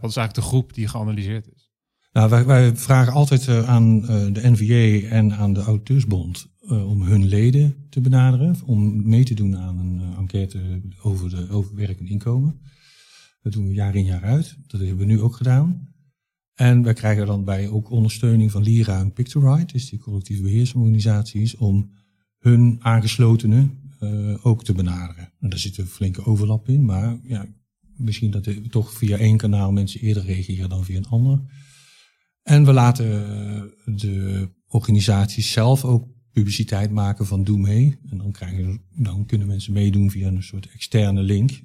Wat 0.00 0.10
is 0.10 0.16
eigenlijk 0.16 0.34
de 0.34 0.40
groep 0.40 0.74
die 0.74 0.88
geanalyseerd 0.88 1.48
is? 1.54 1.70
Nou, 2.12 2.30
wij, 2.30 2.44
wij 2.44 2.76
vragen 2.76 3.12
altijd 3.12 3.48
aan 3.48 4.00
de 4.32 4.40
NVA 4.42 5.08
en 5.08 5.32
aan 5.32 5.52
de 5.52 5.60
Auteursbond 5.60 6.46
om 6.68 7.02
hun 7.02 7.24
leden 7.24 7.86
te 7.90 8.00
benaderen, 8.00 8.56
om 8.64 9.08
mee 9.08 9.24
te 9.24 9.34
doen 9.34 9.56
aan 9.56 9.78
een 9.78 10.16
enquête 10.16 10.80
over 11.02 11.30
de 11.30 11.48
over 11.50 11.74
werk 11.74 11.98
en 11.98 12.06
inkomen. 12.06 12.60
Dat 13.42 13.52
doen 13.52 13.68
we 13.68 13.74
jaar 13.74 13.94
in 13.94 14.04
jaar 14.04 14.22
uit. 14.22 14.56
Dat 14.66 14.80
hebben 14.80 14.98
we 14.98 15.04
nu 15.04 15.20
ook 15.20 15.36
gedaan. 15.36 15.88
En 16.54 16.82
wij 16.82 16.92
krijgen 16.92 17.26
dan 17.26 17.44
bij 17.44 17.68
ook 17.68 17.90
ondersteuning 17.90 18.50
van 18.50 18.62
Lira 18.62 18.98
en 18.98 19.12
Pictorite, 19.12 19.72
dus 19.72 19.88
die 19.88 19.98
collectieve 19.98 20.42
beheersorganisaties, 20.42 21.56
om 21.56 21.90
hun 22.44 22.76
aangeslotenen 22.80 23.78
uh, 24.00 24.46
ook 24.46 24.64
te 24.64 24.72
benaderen. 24.72 25.32
En 25.40 25.48
daar 25.48 25.58
zit 25.58 25.78
een 25.78 25.86
flinke 25.86 26.24
overlap 26.24 26.68
in, 26.68 26.84
maar 26.84 27.18
ja, 27.22 27.46
misschien 27.96 28.30
dat 28.30 28.46
er 28.46 28.70
toch 28.70 28.92
via 28.92 29.16
één 29.16 29.36
kanaal 29.36 29.72
mensen 29.72 30.00
eerder 30.00 30.24
reageren 30.24 30.68
dan 30.68 30.84
via 30.84 30.96
een 30.96 31.06
ander. 31.06 31.40
En 32.42 32.64
we 32.64 32.72
laten 32.72 33.06
eh, 33.06 33.62
de 33.84 34.48
organisaties 34.66 35.52
zelf 35.52 35.84
ook 35.84 36.08
publiciteit 36.32 36.90
maken 36.90 37.26
van 37.26 37.44
doe 37.44 37.58
mee. 37.58 37.98
En 38.10 38.18
dan, 38.18 38.32
krijgen, 38.32 38.80
dan 38.96 39.26
kunnen 39.26 39.46
mensen 39.46 39.72
meedoen 39.72 40.10
via 40.10 40.28
een 40.28 40.42
soort 40.42 40.70
externe 40.72 41.22
link. 41.22 41.62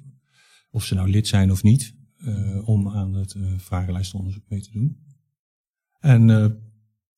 Of 0.70 0.84
ze 0.84 0.94
nou 0.94 1.10
lid 1.10 1.26
zijn 1.28 1.50
of 1.50 1.62
niet. 1.62 1.94
Uh, 2.18 2.68
om 2.68 2.88
aan 2.88 3.14
het 3.14 3.34
uh, 3.34 3.52
vragenlijstonderzoek 3.56 4.44
mee 4.48 4.60
te 4.60 4.70
doen. 4.72 4.96
En 6.00 6.28
uh, 6.28 6.46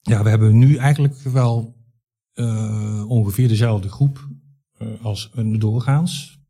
ja, 0.01 0.23
we 0.23 0.29
hebben 0.29 0.59
nu 0.59 0.77
eigenlijk 0.77 1.19
wel 1.19 1.82
ongeveer 3.07 3.49
dezelfde 3.49 3.89
groep 3.89 4.29
als 5.03 5.31
een 5.35 5.59
doorgaans 5.59 6.41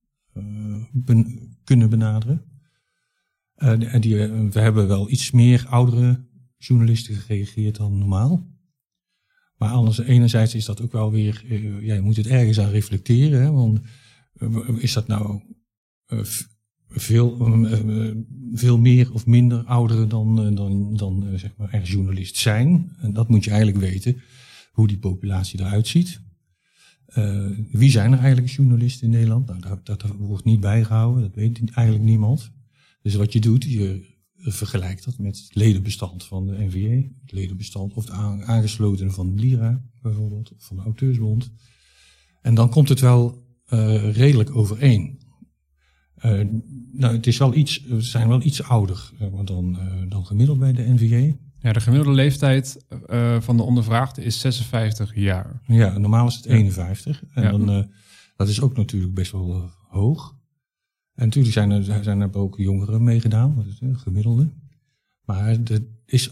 ben, 0.92 1.56
kunnen 1.64 1.90
benaderen. 1.90 2.44
en 3.54 4.00
die, 4.00 4.16
we 4.26 4.60
hebben 4.60 4.88
wel 4.88 5.10
iets 5.10 5.30
meer 5.30 5.66
oudere 5.68 6.26
journalisten 6.56 7.14
gereageerd 7.14 7.76
dan 7.76 7.98
normaal. 7.98 8.50
Maar 9.56 9.70
anders, 9.70 9.98
enerzijds 9.98 10.54
is 10.54 10.64
dat 10.64 10.80
ook 10.80 10.92
wel 10.92 11.10
weer, 11.10 11.44
ja, 11.84 11.94
je 11.94 12.00
moet 12.00 12.16
het 12.16 12.26
ergens 12.26 12.60
aan 12.60 12.70
reflecteren. 12.70 13.52
Want 13.52 13.80
is 14.78 14.92
dat 14.92 15.06
nou 15.06 15.42
veel, 16.88 17.36
veel 18.52 18.78
meer 18.78 19.12
of 19.12 19.26
minder 19.26 19.64
ouderen 19.64 20.08
dan, 20.08 20.54
dan, 20.54 20.96
dan 20.96 21.26
zeg 21.36 21.56
maar 21.56 21.72
er 21.72 21.82
journalist 21.82 22.36
zijn. 22.36 22.96
En 23.00 23.12
dat 23.12 23.28
moet 23.28 23.44
je 23.44 23.50
eigenlijk 23.50 23.80
weten, 23.80 24.20
hoe 24.72 24.86
die 24.86 24.98
populatie 24.98 25.60
eruit 25.60 25.86
ziet. 25.86 26.20
wie 27.70 27.90
zijn 27.90 28.12
er 28.12 28.18
eigenlijk 28.18 28.52
journalisten 28.52 29.04
in 29.04 29.12
Nederland? 29.12 29.46
Nou, 29.46 29.60
dat, 29.60 29.86
dat, 29.86 30.02
wordt 30.18 30.44
niet 30.44 30.60
bijgehouden, 30.60 31.22
dat 31.22 31.34
weet 31.34 31.70
eigenlijk 31.74 32.06
niemand. 32.06 32.50
Dus 33.02 33.14
wat 33.14 33.32
je 33.32 33.40
doet, 33.40 33.64
je 33.64 34.10
vergelijkt 34.36 35.04
dat 35.04 35.18
met 35.18 35.36
het 35.36 35.54
ledenbestand 35.54 36.24
van 36.24 36.46
de 36.46 36.64
NVA, 36.64 37.08
het 37.20 37.32
ledenbestand 37.32 37.94
of 37.94 38.06
de 38.06 38.12
aangesloten 38.12 39.12
van 39.12 39.40
LIRA 39.40 39.82
bijvoorbeeld, 40.02 40.52
of 40.54 40.64
van 40.64 40.76
de 40.76 40.82
Auteursbond. 40.82 41.52
En 42.40 42.54
dan 42.54 42.70
komt 42.70 42.88
het 42.88 43.00
wel 43.00 43.46
redelijk 44.12 44.56
overeen. 44.56 45.20
Uh, 46.24 46.40
nou, 46.92 47.16
het 47.16 47.26
is 47.26 47.38
wel 47.38 47.54
iets, 47.54 47.82
we 47.82 48.00
zijn 48.00 48.28
wel 48.28 48.42
iets 48.42 48.62
ouder 48.62 49.10
dan, 49.44 49.78
dan 50.08 50.26
gemiddeld 50.26 50.58
bij 50.58 50.72
de 50.72 50.88
NVA. 50.88 51.36
Ja, 51.62 51.72
de 51.72 51.80
gemiddelde 51.80 52.16
leeftijd 52.16 52.84
van 53.38 53.56
de 53.56 53.62
ondervraagde 53.62 54.24
is 54.24 54.40
56 54.40 55.14
jaar. 55.14 55.60
Ja, 55.66 55.98
normaal 55.98 56.26
is 56.26 56.34
het 56.34 56.46
51. 56.46 57.22
En 57.34 57.42
ja. 57.42 57.50
dan, 57.50 57.90
dat 58.36 58.48
is 58.48 58.60
ook 58.60 58.76
natuurlijk 58.76 59.14
best 59.14 59.32
wel 59.32 59.70
hoog. 59.88 60.34
En 61.14 61.24
natuurlijk 61.24 61.54
zijn 61.54 61.70
er, 61.70 62.04
zijn 62.04 62.20
er 62.20 62.34
ook 62.34 62.56
jongeren 62.56 63.02
meegedaan, 63.02 63.64
gemiddelde. 63.92 64.52
Maar 65.24 65.46
het 65.46 65.82
is 66.06 66.30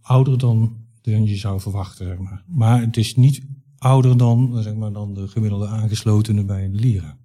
ouder 0.00 0.38
dan, 0.38 0.76
dan 1.00 1.24
je 1.24 1.36
zou 1.36 1.60
verwachten. 1.60 2.06
Zeg 2.06 2.18
maar. 2.18 2.44
maar 2.46 2.80
het 2.80 2.96
is 2.96 3.16
niet 3.16 3.42
ouder 3.78 4.16
dan, 4.16 4.62
zeg 4.62 4.74
maar, 4.74 4.92
dan 4.92 5.14
de 5.14 5.28
gemiddelde 5.28 5.66
aangeslotenen 5.66 6.46
bij 6.46 6.64
een 6.64 6.74
Lira. 6.74 7.16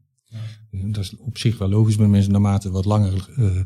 Dat 0.71 1.03
is 1.03 1.17
op 1.17 1.37
zich 1.37 1.57
wel 1.57 1.69
logisch 1.69 1.95
bij 1.95 2.07
mensen. 2.07 2.31
Naarmate 2.31 2.71
wat 2.71 2.85
langer 2.85 3.29
uh, 3.37 3.61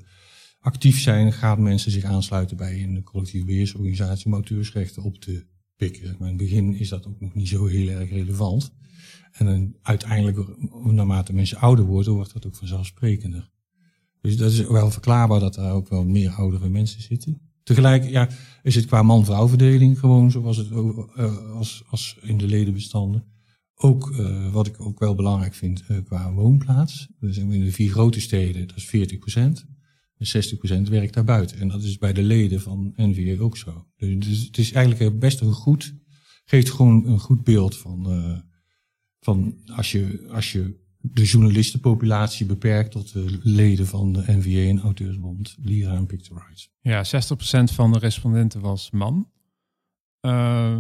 actief 0.64 1.00
zijn, 1.00 1.34
gaan 1.34 1.64
mensen 1.64 1.92
zich 1.92 2.04
aansluiten 2.04 2.58
bij 2.58 2.84
een 2.84 3.04
collectieve 3.04 3.46
beheersorganisatie 3.46 4.26
om 4.26 4.34
auteursrechten 4.34 5.04
op 5.04 5.18
te 5.18 5.46
pikken. 5.76 6.16
Maar 6.20 6.30
in 6.30 6.38
het 6.38 6.44
begin 6.44 6.76
is 6.76 6.90
dat 6.90 7.08
ook 7.08 7.20
nog 7.20 7.34
niet 7.34 7.48
zo 7.48 7.66
heel 7.66 7.90
erg 7.90 8.10
relevant. 8.10 8.72
En 9.32 9.76
uiteindelijk, 9.82 10.58
naarmate 10.84 11.34
mensen 11.34 11.58
ouder 11.58 11.86
worden, 11.86 12.14
wordt 12.14 12.34
dat 12.34 12.46
ook 12.46 12.56
vanzelfsprekender. 12.56 13.52
Dus 14.22 14.38
dat 14.38 14.52
is 14.52 14.68
wel 14.68 14.92
verklaarbaar 14.92 15.40
dat 15.40 15.54
daar 15.54 15.74
ook 15.74 15.90
wel 15.90 16.06
meer 16.06 16.32
oudere 16.32 16.70
mensen 16.70 17.02
zitten. 17.02 17.42
Tegelijk 17.64 18.10
ja, 18.10 18.30
is 18.64 18.76
het 18.76 18.86
qua 18.86 19.04
man-vrouw 19.04 19.48
verdeling 19.48 20.00
gewoon 20.00 20.32
zoals 20.32 20.58
het 20.58 20.70
uh, 20.72 21.52
als, 21.52 21.84
als 21.90 22.18
in 22.22 22.38
de 22.38 22.48
ledenbestanden. 22.48 23.26
Ook 23.76 24.10
uh, 24.10 24.52
wat 24.52 24.68
ik 24.68 24.82
ook 24.82 25.00
wel 25.00 25.16
belangrijk 25.16 25.54
vind 25.54 25.84
uh, 25.88 25.98
qua 26.06 26.34
woonplaats. 26.34 27.08
Dus 27.20 27.38
in 27.38 27.64
de 27.64 27.72
vier 27.72 27.92
grote 27.92 28.22
steden, 28.22 28.68
dat 28.68 28.78
is 28.78 28.86
40 28.86 29.18
procent. 29.20 29.66
En 30.24 30.30
60 30.30 30.58
procent 30.58 30.90
werkt 30.90 31.14
daarbuiten. 31.14 31.60
En 31.60 31.68
dat 31.68 31.84
is 31.84 31.98
bij 31.98 32.14
de 32.14 32.22
leden 32.22 32.62
van 32.62 32.94
NVA 32.96 33.42
ook 33.42 33.58
zo. 33.58 33.88
Dus, 33.98 34.44
het 34.46 34.58
is 34.58 34.72
eigenlijk 34.72 35.20
best 35.20 35.42
een 35.42 35.54
goed, 35.54 35.96
geeft 36.46 36.72
gewoon 36.72 37.08
een 37.08 37.20
goed 37.20 37.44
beeld 37.44 37.78
van, 37.78 38.14
uh, 38.14 38.38
van 39.20 39.58
als 39.76 39.92
je, 39.92 40.26
als 40.30 40.52
je 40.52 40.82
de 40.98 41.24
journalistenpopulatie 41.24 42.46
beperkt 42.46 42.92
tot 42.92 43.14
de 43.14 43.40
leden 43.44 43.88
van 43.88 44.14
de 44.14 44.24
NVA 44.28 44.70
en 44.70 44.80
Auteursbond, 44.80 45.58
Lira 45.62 45.96
en 45.96 46.06
Pictorites. 46.06 46.70
Ja, 46.82 47.06
60% 47.06 47.08
van 47.74 47.92
de 47.92 48.00
respondenten 48.00 48.62
was 48.62 48.92
man. 48.92 49.32
Uh, 50.26 50.78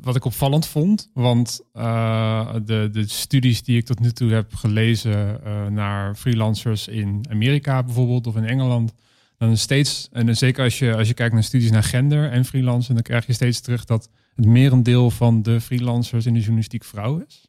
wat 0.00 0.16
ik 0.16 0.24
opvallend 0.24 0.66
vond, 0.66 1.10
want 1.14 1.60
uh, 1.74 2.54
de, 2.64 2.88
de 2.92 3.08
studies 3.08 3.62
die 3.62 3.76
ik 3.76 3.84
tot 3.84 4.00
nu 4.00 4.10
toe 4.10 4.30
heb 4.30 4.54
gelezen 4.54 5.40
uh, 5.46 5.66
naar 5.66 6.14
freelancers 6.14 6.88
in 6.88 7.26
Amerika 7.30 7.82
bijvoorbeeld 7.82 8.26
of 8.26 8.36
in 8.36 8.44
Engeland, 8.44 8.92
dan 9.36 9.50
is 9.50 9.60
steeds, 9.60 10.08
en 10.12 10.36
zeker 10.36 10.64
als 10.64 10.78
je, 10.78 10.96
als 10.96 11.08
je 11.08 11.14
kijkt 11.14 11.34
naar 11.34 11.42
studies 11.42 11.70
naar 11.70 11.82
gender 11.82 12.30
en 12.30 12.44
freelancen, 12.44 12.94
dan 12.94 13.02
krijg 13.02 13.26
je 13.26 13.32
steeds 13.32 13.60
terug 13.60 13.84
dat 13.84 14.10
het 14.34 14.46
merendeel 14.46 15.10
van 15.10 15.42
de 15.42 15.60
freelancers 15.60 16.26
in 16.26 16.32
de 16.32 16.40
journalistiek 16.40 16.84
vrouw 16.84 17.24
is. 17.26 17.48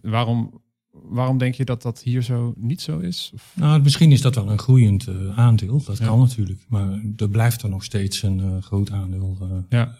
Waarom, 0.00 0.62
Waarom 0.92 1.38
denk 1.38 1.54
je 1.54 1.64
dat 1.64 1.82
dat 1.82 2.02
hier 2.02 2.22
zo 2.22 2.54
niet 2.56 2.80
zo 2.80 2.98
is? 2.98 3.30
Of? 3.34 3.52
Nou, 3.56 3.82
misschien 3.82 4.12
is 4.12 4.20
dat 4.20 4.34
wel 4.34 4.50
een 4.50 4.58
groeiend 4.58 5.08
uh, 5.08 5.38
aandeel. 5.38 5.82
Dat 5.84 5.98
kan 5.98 6.18
natuurlijk. 6.18 6.64
Maar 6.68 7.00
er 7.16 7.28
blijft 7.28 7.62
er 7.62 7.68
nog 7.68 7.84
steeds 7.84 8.22
een 8.22 8.38
uh, 8.38 8.62
groot 8.62 8.90
aandeel 8.90 9.38
uh, 9.42 9.58
ja. 9.68 9.98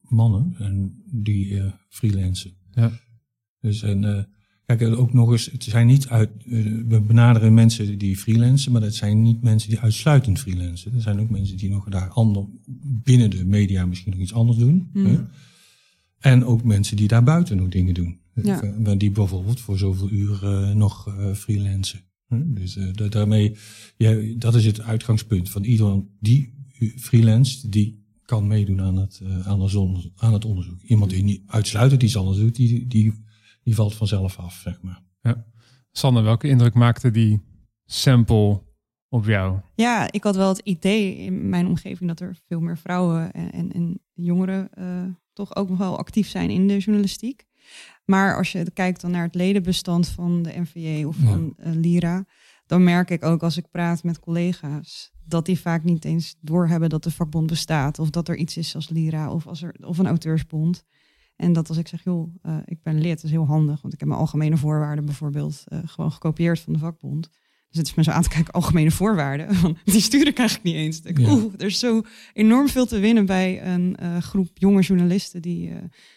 mannen 0.00 0.54
en 0.58 1.02
die 1.06 1.62
freelancen. 1.88 2.52
Ja. 2.70 2.90
Dus 3.60 3.82
en 3.82 4.28
kijk, 4.66 4.82
ook 4.82 5.12
nog 5.12 5.30
eens, 5.30 5.46
het 5.46 5.64
zijn 5.64 5.86
niet 5.86 6.08
uit, 6.08 6.30
we 6.86 7.02
benaderen 7.06 7.54
mensen 7.54 7.98
die 7.98 8.16
freelancen, 8.16 8.72
maar 8.72 8.80
dat 8.80 8.94
zijn 8.94 9.22
niet 9.22 9.42
mensen 9.42 9.70
die 9.70 9.80
uitsluitend 9.80 10.38
freelancen. 10.38 10.94
Er 10.94 11.00
zijn 11.00 11.20
ook 11.20 11.30
mensen 11.30 11.56
die 11.56 11.70
nog 11.70 11.88
daar 11.88 12.08
ander, 12.08 12.46
binnen 12.82 13.30
de 13.30 13.44
media 13.44 13.86
misschien 13.86 14.12
nog 14.12 14.20
iets 14.20 14.34
anders 14.34 14.58
doen. 14.58 14.90
Mm. 14.92 15.28
En 16.18 16.44
ook 16.44 16.64
mensen 16.64 16.96
die 16.96 17.08
daar 17.08 17.22
buiten 17.22 17.56
nog 17.56 17.68
dingen 17.68 17.94
doen. 17.94 18.20
Ja. 18.34 18.62
Eh, 18.62 18.98
die 18.98 19.10
bijvoorbeeld 19.10 19.60
voor 19.60 19.78
zoveel 19.78 20.10
uren 20.10 20.68
uh, 20.68 20.74
nog 20.74 21.08
uh, 21.08 21.34
freelancen. 21.34 22.00
Dus 22.28 22.76
uh, 22.76 22.92
daarmee, 22.94 23.56
ja, 23.96 24.36
dat 24.36 24.54
is 24.54 24.64
het 24.64 24.80
uitgangspunt 24.80 25.50
van 25.50 25.64
iedereen 25.64 26.16
die 26.20 26.54
freelance, 26.96 27.68
die 27.68 28.06
kan 28.24 28.46
meedoen 28.46 28.80
aan 28.80 28.96
het, 28.96 29.20
aan, 29.44 29.60
het 29.60 30.10
aan 30.16 30.32
het 30.32 30.44
onderzoek. 30.44 30.82
Iemand 30.82 31.10
die 31.10 31.22
niet 31.22 31.42
uitsluitend 31.46 32.02
iets 32.02 32.16
anders 32.16 32.38
doet, 32.38 32.54
die, 32.54 32.86
die, 32.86 33.24
die 33.62 33.74
valt 33.74 33.94
vanzelf 33.94 34.38
af, 34.38 34.54
zeg 34.54 34.82
maar. 34.82 35.02
Ja. 35.20 35.46
Sander, 35.90 36.22
welke 36.22 36.48
indruk 36.48 36.74
maakte 36.74 37.10
die 37.10 37.40
sample 37.84 38.62
op 39.08 39.24
jou? 39.24 39.60
Ja, 39.74 40.12
ik 40.12 40.24
had 40.24 40.36
wel 40.36 40.48
het 40.48 40.58
idee 40.64 41.16
in 41.16 41.48
mijn 41.48 41.66
omgeving 41.66 42.08
dat 42.08 42.20
er 42.20 42.36
veel 42.46 42.60
meer 42.60 42.78
vrouwen 42.78 43.32
en, 43.32 43.52
en, 43.52 43.72
en 43.72 44.00
jongeren 44.12 44.70
toch 45.32 45.56
ook 45.56 45.68
nog 45.68 45.78
wel 45.78 45.98
actief 45.98 46.28
zijn 46.28 46.50
in 46.50 46.68
de 46.68 46.78
journalistiek. 46.78 47.46
Maar 48.04 48.36
als 48.36 48.52
je 48.52 48.70
kijkt 48.70 49.00
dan 49.00 49.10
naar 49.10 49.22
het 49.22 49.34
ledenbestand 49.34 50.08
van 50.08 50.42
de 50.42 50.60
NVA 50.60 51.08
of 51.08 51.16
van 51.16 51.54
uh, 51.58 51.72
Lira, 51.72 52.24
dan 52.66 52.84
merk 52.84 53.10
ik 53.10 53.24
ook 53.24 53.42
als 53.42 53.56
ik 53.56 53.70
praat 53.70 54.02
met 54.02 54.20
collega's 54.20 55.12
dat 55.24 55.46
die 55.46 55.60
vaak 55.60 55.84
niet 55.84 56.04
eens 56.04 56.36
doorhebben 56.40 56.88
dat 56.88 57.02
de 57.02 57.10
vakbond 57.10 57.46
bestaat 57.46 57.98
of 57.98 58.10
dat 58.10 58.28
er 58.28 58.36
iets 58.36 58.56
is 58.56 58.74
als 58.74 58.88
Lira 58.88 59.32
of, 59.32 59.46
als 59.46 59.62
er, 59.62 59.74
of 59.80 59.98
een 59.98 60.06
auteursbond. 60.06 60.84
En 61.36 61.52
dat 61.52 61.68
als 61.68 61.78
ik 61.78 61.88
zeg, 61.88 62.04
joh, 62.04 62.34
uh, 62.42 62.56
ik 62.64 62.82
ben 62.82 63.00
lid, 63.00 63.14
dat 63.14 63.24
is 63.24 63.30
heel 63.30 63.46
handig, 63.46 63.80
want 63.80 63.94
ik 63.94 64.00
heb 64.00 64.08
mijn 64.08 64.20
algemene 64.20 64.56
voorwaarden 64.56 65.04
bijvoorbeeld 65.04 65.64
uh, 65.68 65.78
gewoon 65.84 66.12
gekopieerd 66.12 66.60
van 66.60 66.72
de 66.72 66.78
vakbond. 66.78 67.28
Zitten 67.72 67.86
ze 67.86 67.92
me 67.96 68.04
zo 68.04 68.10
aan 68.10 68.22
te 68.22 68.28
kijken, 68.28 68.52
algemene 68.52 68.90
voorwaarden. 68.90 69.48
Die 69.84 70.00
stuur 70.00 70.26
ik 70.26 70.38
eigenlijk 70.38 70.68
niet 70.68 70.76
eens. 70.76 71.00
Ja. 71.04 71.32
Oeh, 71.32 71.52
er 71.58 71.66
is 71.66 71.78
zo 71.78 72.02
enorm 72.32 72.68
veel 72.68 72.86
te 72.86 72.98
winnen 72.98 73.26
bij 73.26 73.66
een 73.66 73.96
eh, 73.96 74.16
groep 74.18 74.48
jonge 74.54 74.80
journalisten 74.80 75.42
die 75.42 75.70
eh, 75.70 75.76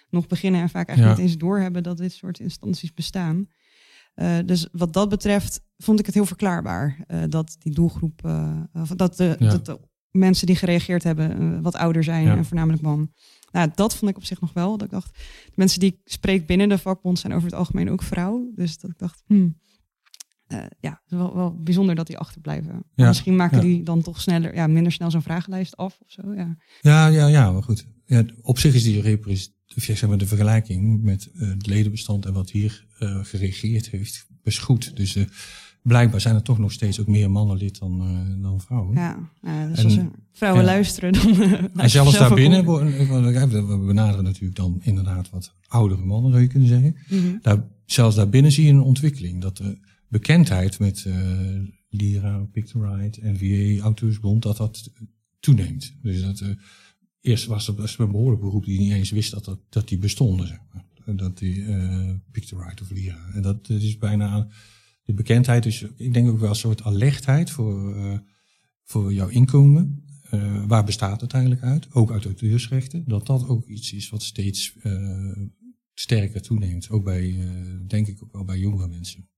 nog 0.10 0.28
beginnen 0.28 0.62
en 0.62 0.70
vaak 0.70 0.88
eigenlijk 0.88 1.18
Ja. 1.18 1.24
niet 1.24 1.32
eens 1.32 1.42
doorhebben 1.42 1.84
dat 1.84 1.98
dit 1.98 2.14
soort 2.14 2.40
instanties 2.40 2.94
bestaan. 2.94 3.48
Eh, 4.14 4.38
dus 4.46 4.68
wat 4.72 4.94
dat 4.94 5.10
betreft 5.10 5.62
vond 5.78 6.00
ik 6.00 6.06
het 6.06 6.16
heel 6.16 6.26
verklaarbaar 6.26 7.06
dat 7.30 7.56
die 7.60 7.74
doelgroep, 7.74 8.22
dat, 8.96 9.18
de, 9.18 9.36
Ja. 9.40 9.50
dat 9.50 9.66
de 9.66 9.80
mensen 10.12 10.48
die 10.48 10.56
gereageerd 10.56 11.04
hebben 11.04 11.62
wat 11.62 11.76
ouder 11.76 12.04
zijn 12.04 12.28
en 12.28 12.46
voornamelijk 12.46 12.82
man. 12.82 13.12
Nou, 13.52 13.70
dat 13.76 13.96
vond 13.96 14.12
ik 14.12 14.18
op 14.18 14.24
zich 14.24 14.42
nog 14.42 14.54
wel. 14.54 14.78
Dat 14.78 14.88
ik 14.88 14.94
dacht, 14.94 15.14
de 15.46 15.52
mensen 15.56 15.80
die 15.80 15.92
ik 15.92 16.00
spreek 16.12 16.46
binnen 16.46 16.70
de 16.70 16.78
vakbond 16.78 17.20
zijn 17.20 17.34
over 17.34 17.46
het 17.50 17.58
algemeen 17.58 17.90
ook 17.92 18.04
vrouw. 18.04 18.52
Dus 18.56 18.78
dat 18.78 18.92
ik 18.92 18.98
dacht, 18.98 19.24
hmm, 19.26 19.58
eh, 20.48 20.58
ja, 20.80 20.90
het 20.90 21.12
is 21.12 21.18
wel, 21.18 21.36
wel 21.36 21.56
bijzonder 21.64 21.96
dat 21.96 22.08
die 22.08 22.18
achterblijven. 22.18 22.84
Ja, 22.96 23.08
Misschien 23.08 23.36
maken 23.36 23.58
ja. 23.58 23.64
die 23.64 23.84
dan 23.84 24.02
toch 24.02 24.22
sneller, 24.22 24.56
ja, 24.56 24.68
minder 24.68 24.92
snel 24.92 25.12
zo'n 25.12 25.22
vragenlijst 25.22 25.78
af 25.78 25.98
of 26.02 26.12
zo. 26.12 26.34
Ja. 26.34 26.58
Ja, 26.82 27.08
ja, 27.08 27.28
ja, 27.28 27.52
maar 27.52 27.64
goed. 27.64 27.86
Ja, 28.06 28.24
op 28.42 28.60
zich 28.60 28.74
is 28.74 28.84
die 28.84 29.02
represent- 29.02 29.54
of 29.78 29.84
zeg 29.84 30.08
maar, 30.08 30.18
de 30.18 30.28
vergelijking 30.28 31.02
met 31.04 31.32
eh, 31.36 31.48
het 31.50 31.68
ledenbestand 31.68 32.26
en 32.26 32.34
wat 32.34 32.52
hier 32.52 32.86
eh, 33.00 33.20
gereageerd 33.24 33.90
heeft, 33.90 34.28
best 34.44 34.60
goed. 34.60 34.96
Dus 34.96 35.18
blijkbaar 35.82 36.22
zijn 36.22 36.36
er 36.36 36.42
toch 36.42 36.58
nog 36.58 36.72
steeds 36.72 37.00
ook 37.00 37.08
meer 37.08 37.32
mannen 37.32 37.58
lid 37.58 37.80
dan, 37.80 37.98
dan 38.42 38.62
vrouwen. 38.62 38.96
Ja, 38.96 39.30
dus 39.42 39.80
En- 39.80 39.86
als 39.86 39.96
er 39.96 40.10
vrouwen 40.32 40.62
ja. 40.62 40.68
luisteren, 40.72 41.14
dan. 41.14 41.38
luisteren 41.38 41.72
En 41.76 41.90
ze 41.90 41.90
zelfs 41.90 42.18
daarbinnen, 42.18 42.66
we 42.66 43.84
benaderen 43.86 44.24
natuurlijk 44.24 44.56
dan 44.56 44.80
inderdaad 44.82 45.30
wat 45.30 45.54
oudere 45.68 46.06
mannen, 46.06 46.32
zou 46.32 46.44
je 46.44 46.50
kunnen 46.50 46.68
zeggen. 46.68 46.96
Mhm. 47.10 47.36
Daar, 47.42 47.64
zelfs 47.86 48.16
daarbinnen 48.16 48.52
zie 48.52 48.66
je 48.66 48.72
een 48.72 48.82
ontwikkeling. 48.82 49.42
Dat 49.42 49.58
de 49.58 49.78
bekendheid 50.08 50.80
met 50.80 51.06
eh 51.06 51.62
Lira, 51.98 52.48
Pictorite, 52.52 53.20
NVA, 53.24 53.84
Auteursbond, 53.84 54.44
dat 54.44 54.58
dat 54.58 54.92
toeneemt. 55.40 55.96
Dus 56.02 56.22
dat, 56.22 56.40
eh, 56.40 56.50
eerst 57.22 57.46
was 57.46 57.68
het 57.68 57.98
een 57.98 58.12
behoorlijke 58.12 58.48
groep 58.48 58.66
die 58.66 58.80
niet 58.80 58.92
eens 58.92 59.12
wist 59.12 59.32
dat, 59.32 59.46
dat, 59.46 59.60
dat 59.70 59.88
die 59.88 59.98
bestonden. 59.98 60.48
Zeg 60.48 60.60
maar. 60.74 61.16
Dat 61.16 61.38
die 61.38 61.66
eh 61.66 62.14
Pictorite 62.32 62.84
of 62.84 62.90
Lira. 62.90 63.30
En 63.34 63.42
dat, 63.42 63.70
is 63.70 63.98
bijna 63.98 64.48
de 65.04 65.14
bekendheid. 65.14 65.64
Dus 65.64 65.86
ik 65.96 66.14
denk 66.14 66.30
ook 66.30 66.40
wel 66.40 66.50
een 66.50 66.56
soort 66.56 66.84
alertheid 66.84 67.50
voor, 67.52 67.96
voor 68.84 69.14
jouw 69.14 69.28
inkomen. 69.28 70.04
Waar 70.68 70.84
bestaat 70.84 71.22
het 71.22 71.34
eigenlijk 71.34 71.64
uit? 71.64 71.94
Ook 71.94 72.12
uit 72.12 72.26
auteursrechten. 72.26 73.04
Dat 73.08 73.26
dat 73.26 73.48
ook 73.48 73.68
iets 73.68 73.94
is 73.94 74.10
wat 74.10 74.24
steeds 74.24 74.78
sterker 75.94 76.42
toeneemt. 76.42 76.90
Ook 76.90 77.04
bij, 77.04 77.38
denk 77.88 78.08
ik 78.08 78.24
ook 78.24 78.32
wel 78.32 78.46
bij 78.46 78.58
jongere 78.58 78.88
mensen. 78.88 79.30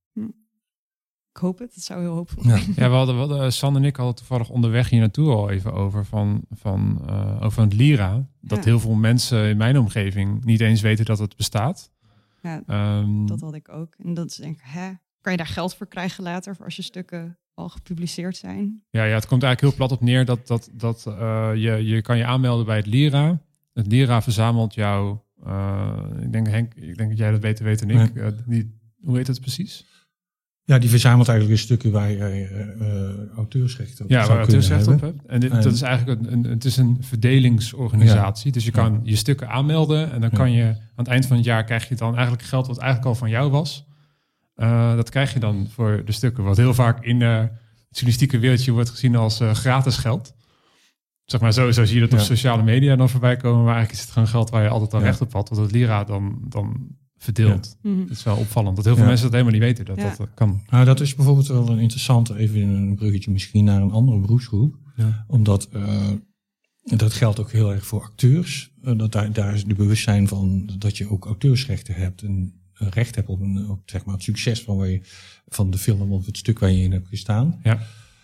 Ik 1.38 1.44
hoop 1.44 1.60
het, 1.60 1.74
het 1.76 1.84
zou 1.84 2.02
heel 2.02 2.14
hoopvol 2.14 2.44
zijn. 2.44 2.74
Ja, 2.76 2.90
we 2.90 2.96
hadden, 2.96 3.16
we 3.16 3.20
hadden, 3.22 3.54
San 3.54 3.76
en 3.76 3.84
ik 3.84 3.96
hadden 3.96 4.16
toevallig 4.16 4.50
onderweg 4.50 4.90
hier 4.90 5.00
naartoe 5.00 5.30
al 5.30 5.50
even 5.50 5.74
over 5.74 6.06
van, 6.06 6.42
van 6.52 7.02
eh, 7.08 7.42
over 7.42 7.62
het 7.64 7.74
Lira. 7.74 8.28
Dat 8.42 8.58
Ja. 8.58 8.64
heel 8.64 8.80
veel 8.80 8.94
mensen 8.94 9.50
in 9.50 9.58
mijn 9.58 9.78
omgeving 9.80 10.44
niet 10.46 10.60
eens 10.62 10.82
weten 10.82 11.06
dat 11.06 11.20
het 11.20 11.36
bestaat. 11.36 11.92
Ja, 12.42 12.64
Ehm, 12.68 13.26
dat 13.26 13.42
had 13.42 13.54
ik 13.54 13.70
ook. 13.70 13.96
En 14.04 14.14
dat 14.14 14.30
is 14.30 14.36
denk 14.36 14.56
ik, 14.58 14.64
hè, 14.66 14.90
kan 15.22 15.32
je 15.32 15.38
daar 15.38 15.48
geld 15.48 15.76
voor 15.76 15.88
krijgen 15.88 16.24
later 16.24 16.56
voor 16.56 16.66
als 16.66 16.76
je 16.76 16.82
stukken 16.82 17.38
al 17.54 17.70
gepubliceerd 17.70 18.38
zijn? 18.38 18.84
ja, 18.90 19.04
ja, 19.04 19.14
het 19.16 19.28
komt 19.28 19.44
eigenlijk 19.44 19.62
heel 19.62 19.88
plat 19.88 20.00
op 20.00 20.06
neer 20.06 20.26
dat, 20.26 20.48
dat, 20.48 20.70
dat 20.74 21.06
eh, 21.08 21.50
je, 21.56 21.86
je 21.86 22.02
kan 22.02 22.18
je 22.18 22.26
aanmelden 22.26 22.66
bij 22.66 22.76
het 22.78 22.86
Lira. 22.88 23.42
Het 23.74 23.88
Lira 23.88 24.22
verzamelt 24.22 24.74
jou. 24.74 25.18
eh, 25.46 25.98
ik 26.22 26.32
denk 26.32 26.48
Henk, 26.48 26.74
ik 26.74 26.98
denk 26.98 27.10
dat 27.10 27.18
jij 27.18 27.32
dat 27.32 27.42
beter 27.42 27.66
weet 27.66 27.80
dan 27.80 27.90
ik. 27.90 28.16
Eh, 28.16 28.28
die, 28.46 28.80
hoe 29.02 29.18
heet 29.18 29.28
het 29.28 29.42
precies? 29.42 29.86
Ja, 30.68 30.78
die 30.78 30.90
verzamelt 30.90 31.28
eigenlijk 31.28 31.60
de 31.60 31.66
stukken 31.66 31.92
waar 31.92 32.10
je 32.10 32.18
eh, 32.18 32.62
eh, 32.62 33.14
auteursrechten 33.36 34.06
op 34.06 34.12
Ja, 34.12 34.28
waar 34.28 34.46
kunnen 34.46 34.56
het 34.62 34.68
recht 34.70 34.88
op 34.88 35.02
hebt. 35.02 35.26
En 35.28 35.40
dit, 35.40 35.52
En- 35.52 35.62
dat 35.62 35.74
is 35.74 35.82
eigenlijk 35.82 36.22
een, 36.22 36.34
een, 36.34 36.44
het 36.44 36.66
is 36.66 36.78
een 36.78 36.98
verdelingsorganisatie. 37.02 38.52
Dus 38.52 38.66
je 38.66 38.72
kan 38.72 39.00
je 39.04 39.16
stukken 39.16 39.50
aanmelden 39.50 40.12
en 40.12 40.22
dan 40.22 40.30
Ja. 40.32 40.38
kan 40.38 40.52
je 40.52 40.64
aan 40.64 40.80
het 40.96 41.08
eind 41.08 41.26
van 41.26 41.36
het 41.36 41.46
jaar 41.46 41.64
krijg 41.64 41.90
je 41.90 41.96
dan 41.96 42.14
eigenlijk 42.14 42.44
geld 42.44 42.68
wat 42.68 42.78
eigenlijk 42.78 43.10
al 43.10 43.16
van 43.16 43.30
jou 43.30 43.52
was. 43.52 43.86
Eh, 44.56 44.96
dat 44.96 45.10
krijg 45.10 45.34
je 45.34 45.40
dan 45.40 45.68
voor 45.74 46.02
de 46.06 46.12
stukken, 46.12 46.44
wat 46.44 46.58
heel 46.58 46.74
vaak 46.74 47.04
in 47.06 47.22
het 47.22 47.52
journalistieke 47.90 48.40
wereldje 48.40 48.72
wordt 48.72 48.90
gezien 48.90 49.16
als 49.16 49.40
gratis 49.54 49.98
geld. 49.98 50.34
Zeg 51.26 51.42
maar, 51.42 51.54
zo, 51.54 51.72
zo 51.72 51.86
zie 51.86 51.96
je 52.00 52.08
dat 52.08 52.20
op 52.20 52.26
sociale 52.26 52.64
media 52.64 52.96
dan 52.96 53.10
voorbij 53.10 53.36
komen, 53.38 53.64
maar 53.64 53.76
eigenlijk 53.76 53.94
is 53.94 54.02
het 54.02 54.12
gewoon 54.12 54.28
geld 54.28 54.50
waar 54.50 54.64
je 54.64 54.70
altijd 54.70 54.94
al 54.94 55.00
recht 55.02 55.22
op 55.22 55.34
had, 55.34 55.50
wat 55.50 55.58
het 55.58 55.72
Lira 55.72 56.04
dan, 56.04 56.38
dan 56.48 56.88
verdeelt. 57.18 57.78
Mhm. 57.82 58.00
Het 58.00 58.10
is 58.10 58.24
wel 58.24 58.38
opvallend 58.38 58.76
dat 58.76 58.86
heel 58.86 58.94
veel 58.94 59.04
Ja. 59.04 59.10
mensen 59.10 59.32
dat 59.32 59.40
helemaal 59.40 59.60
niet 59.60 59.68
weten, 59.70 59.86
dat 59.86 59.98
Ja. 59.98 60.10
dat 60.10 60.20
eh, 60.20 60.34
kan. 60.36 60.62
Nou, 60.70 60.86
dat 60.86 61.00
is 61.00 61.16
bijvoorbeeld 61.16 61.48
wel 61.48 61.70
een 61.70 61.80
interessante, 61.80 62.38
even 62.38 62.62
een 62.62 62.96
bruggetje 62.96 63.32
misschien 63.32 63.64
naar 63.64 63.82
een 63.82 63.92
andere 63.92 64.20
beroepsgroep. 64.20 64.76
Ja. 64.96 65.26
Omdat 65.28 65.70
eh, 65.72 66.10
dat 66.84 67.14
geldt 67.14 67.40
ook 67.40 67.52
heel 67.52 67.74
erg 67.74 67.86
voor 67.86 68.02
acteurs. 68.02 68.72
Eh, 68.82 68.98
dat 68.98 69.12
daar, 69.12 69.34
daar 69.34 69.54
is 69.54 69.66
de 69.66 69.76
bewustzijn 69.76 70.28
van 70.28 70.70
dat 70.78 70.98
je 70.98 71.10
ook 71.10 71.26
auteursrechten 71.26 71.94
hebt. 71.94 72.22
En 72.22 72.54
een 72.74 72.90
recht 72.90 73.16
hebt 73.16 73.28
op, 73.28 73.42
een, 73.42 73.70
op 73.70 73.82
zeg 73.86 74.06
maar, 74.06 74.14
het 74.14 74.24
succes 74.24 74.62
van, 74.62 74.78
waar 74.78 74.88
je, 74.88 75.02
van 75.48 75.72
de 75.72 75.78
film 75.78 76.12
of 76.12 76.26
het 76.26 76.38
stuk 76.38 76.60
waar 76.60 76.72
je 76.72 76.84
in 76.84 76.92
hebt 76.92 77.08
gestaan. 77.08 77.60
Ja. 77.64 77.80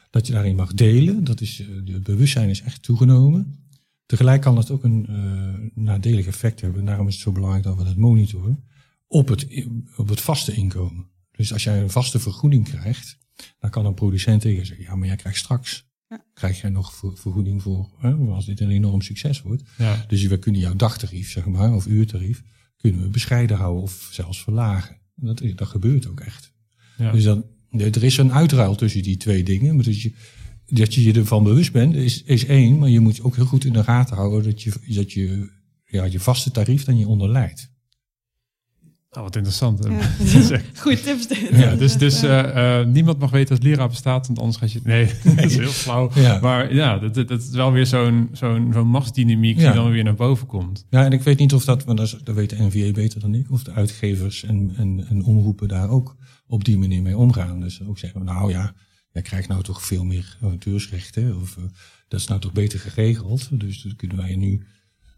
Dat 0.10 0.28
je 0.28 0.34
daarin 0.34 0.56
mag 0.56 0.74
delen. 0.74 1.24
Dat 1.24 1.42
is, 1.42 1.60
eh, 1.62 1.68
de 1.84 2.00
bewustzijn 2.00 2.50
is 2.50 2.62
echt 2.62 2.84
toegenomen. 2.84 3.58
Tegelijk 4.06 4.42
kan 4.42 4.58
het 4.58 4.72
ook 4.72 4.84
een 4.84 5.06
eh, 5.10 5.84
nadelig 5.84 6.26
effect 6.28 6.62
hebben. 6.62 6.80
En 6.80 6.86
daarom 6.86 7.08
is 7.08 7.14
het 7.14 7.24
zo 7.24 7.32
belangrijk 7.32 7.64
dat 7.64 7.78
we 7.78 7.84
dat 7.84 7.96
monitoren. 7.96 8.64
Op 9.14 9.28
het, 9.28 9.48
op 9.96 10.10
het 10.10 10.22
vaste 10.22 10.54
inkomen. 10.54 11.06
Dus 11.32 11.54
als 11.54 11.64
jij 11.64 11.82
een 11.82 11.90
vaste 11.90 12.20
vergoeding 12.20 12.64
krijgt, 12.70 13.18
dan 13.60 13.70
kan 13.70 13.86
een 13.86 13.94
producent 13.94 14.42
tegen 14.42 14.58
je 14.60 14.66
zeggen, 14.66 14.86
ja, 14.86 14.96
maar 14.96 15.08
jij 15.08 15.16
krijgt 15.16 15.38
straks, 15.40 15.86
Ja. 16.10 16.26
krijg 16.34 16.62
jij 16.62 16.70
nog 16.70 16.94
ver- 16.94 17.18
vergoeding 17.18 17.62
voor, 17.62 17.90
hè, 17.98 18.14
als 18.14 18.46
dit 18.46 18.60
een 18.60 18.70
enorm 18.70 19.02
succes 19.02 19.42
wordt. 19.42 19.64
Ja. 19.78 20.06
Dus 20.08 20.24
we 20.24 20.38
kunnen 20.40 20.62
jouw 20.62 20.76
dagtarief, 20.76 21.32
zeg 21.32 21.46
maar, 21.46 21.74
of 21.74 21.86
uurtarief, 21.88 22.44
kunnen 22.78 23.02
we 23.02 23.08
bescheiden 23.10 23.58
houden 23.58 23.84
of 23.84 24.08
zelfs 24.12 24.44
verlagen. 24.44 24.96
En 25.22 25.26
Dat, 25.26 25.42
dat 25.56 25.68
gebeurt 25.68 26.08
ook 26.08 26.20
echt. 26.20 26.52
Ja. 26.98 27.12
Dus 27.12 27.24
dan, 27.24 27.46
er 27.72 28.04
is 28.04 28.18
een 28.18 28.34
uitruil 28.34 28.76
tussen 28.76 29.04
die 29.04 29.18
twee 29.18 29.44
dingen. 29.44 29.76
Maar 29.76 29.84
dus 29.84 30.04
je, 30.04 30.14
dat 30.66 30.94
je 30.94 31.04
je 31.04 31.14
ervan 31.14 31.44
bewust 31.44 31.72
bent, 31.72 31.96
is, 31.96 32.24
is 32.24 32.46
één. 32.46 32.78
Maar 32.78 32.90
je 32.90 33.00
moet 33.00 33.22
ook 33.22 33.36
heel 33.36 33.46
goed 33.46 33.66
in 33.66 33.74
de 33.74 33.84
gaten 33.84 34.16
houden 34.16 34.44
dat 34.44 34.62
je, 34.62 34.74
dat 34.88 35.12
je 35.12 35.50
ja, 35.86 36.04
je 36.04 36.20
vaste 36.20 36.52
tarief 36.52 36.84
dan 36.84 36.98
je 36.98 37.08
onderlijdt. 37.08 37.72
Oh, 39.16 39.22
wat 39.22 39.36
interessant. 39.36 39.84
Ja. 39.88 40.60
Goeie 40.82 41.02
tips. 41.02 41.28
Ja, 41.52 41.76
dus, 41.76 41.98
dus 41.98 42.24
eh, 42.24 42.80
eh, 42.80 42.88
niemand 42.88 43.20
mag 43.20 43.32
weten 43.32 43.56
dat 43.56 43.64
Lira 43.64 43.88
bestaat, 43.88 44.28
want 44.28 44.40
anders 44.40 44.58
gaat 44.58 44.72
je... 44.72 44.80
Nee, 44.84 45.06
dat 45.36 45.46
is 45.46 45.58
heel 45.58 45.68
flauw. 45.72 46.12
Ja. 46.16 46.40
Maar 46.40 46.74
ja, 46.74 46.98
dat, 47.00 47.14
dat, 47.14 47.28
dat 47.28 47.42
is 47.42 47.50
wel 47.50 47.72
weer 47.72 47.86
zo'n 47.86 48.30
zo'n 48.32 48.70
zo'n 48.74 48.88
machtsdynamiek 48.88 49.60
Ja. 49.60 49.72
die 49.72 49.82
dan 49.82 49.92
weer 49.92 50.04
naar 50.04 50.16
boven 50.16 50.48
komt. 50.48 50.86
Ja, 50.90 51.06
en 51.06 51.12
ik 51.12 51.22
weet 51.22 51.40
niet 51.40 51.54
of 51.54 51.66
dat, 51.66 51.84
want 51.84 51.98
dat, 51.98 52.08
is- 52.08 52.18
dat 52.24 52.36
weet 52.36 52.50
de 52.50 52.56
NVA 52.64 52.92
beter 52.92 53.20
dan 53.20 53.36
ik, 53.36 53.52
of 53.52 53.64
de 53.64 53.72
uitgevers 53.72 54.44
en, 54.44 54.74
en, 54.78 55.06
en 55.10 55.24
omroepen 55.24 55.68
daar 55.68 55.90
ook 55.90 56.16
op 56.48 56.64
die 56.66 56.78
manier 56.78 57.02
mee 57.02 57.18
omgaan. 57.18 57.60
Dus 57.60 57.84
ook 57.84 57.98
zeggen, 57.98 58.24
nou 58.24 58.52
ja, 58.52 58.74
jij 59.12 59.22
krijgt 59.22 59.48
nou 59.48 59.64
toch 59.64 59.82
veel 59.86 60.04
meer 60.04 60.38
auteursrechten, 60.42 61.36
of 61.42 61.58
eh, 61.58 61.64
dat 62.08 62.20
is 62.20 62.28
nou 62.28 62.40
toch 62.42 62.54
beter 62.54 62.80
geregeld. 62.80 63.60
Dus 63.60 63.82
dan 63.82 63.96
kunnen 63.96 64.18
wij 64.18 64.36
nu 64.36 64.66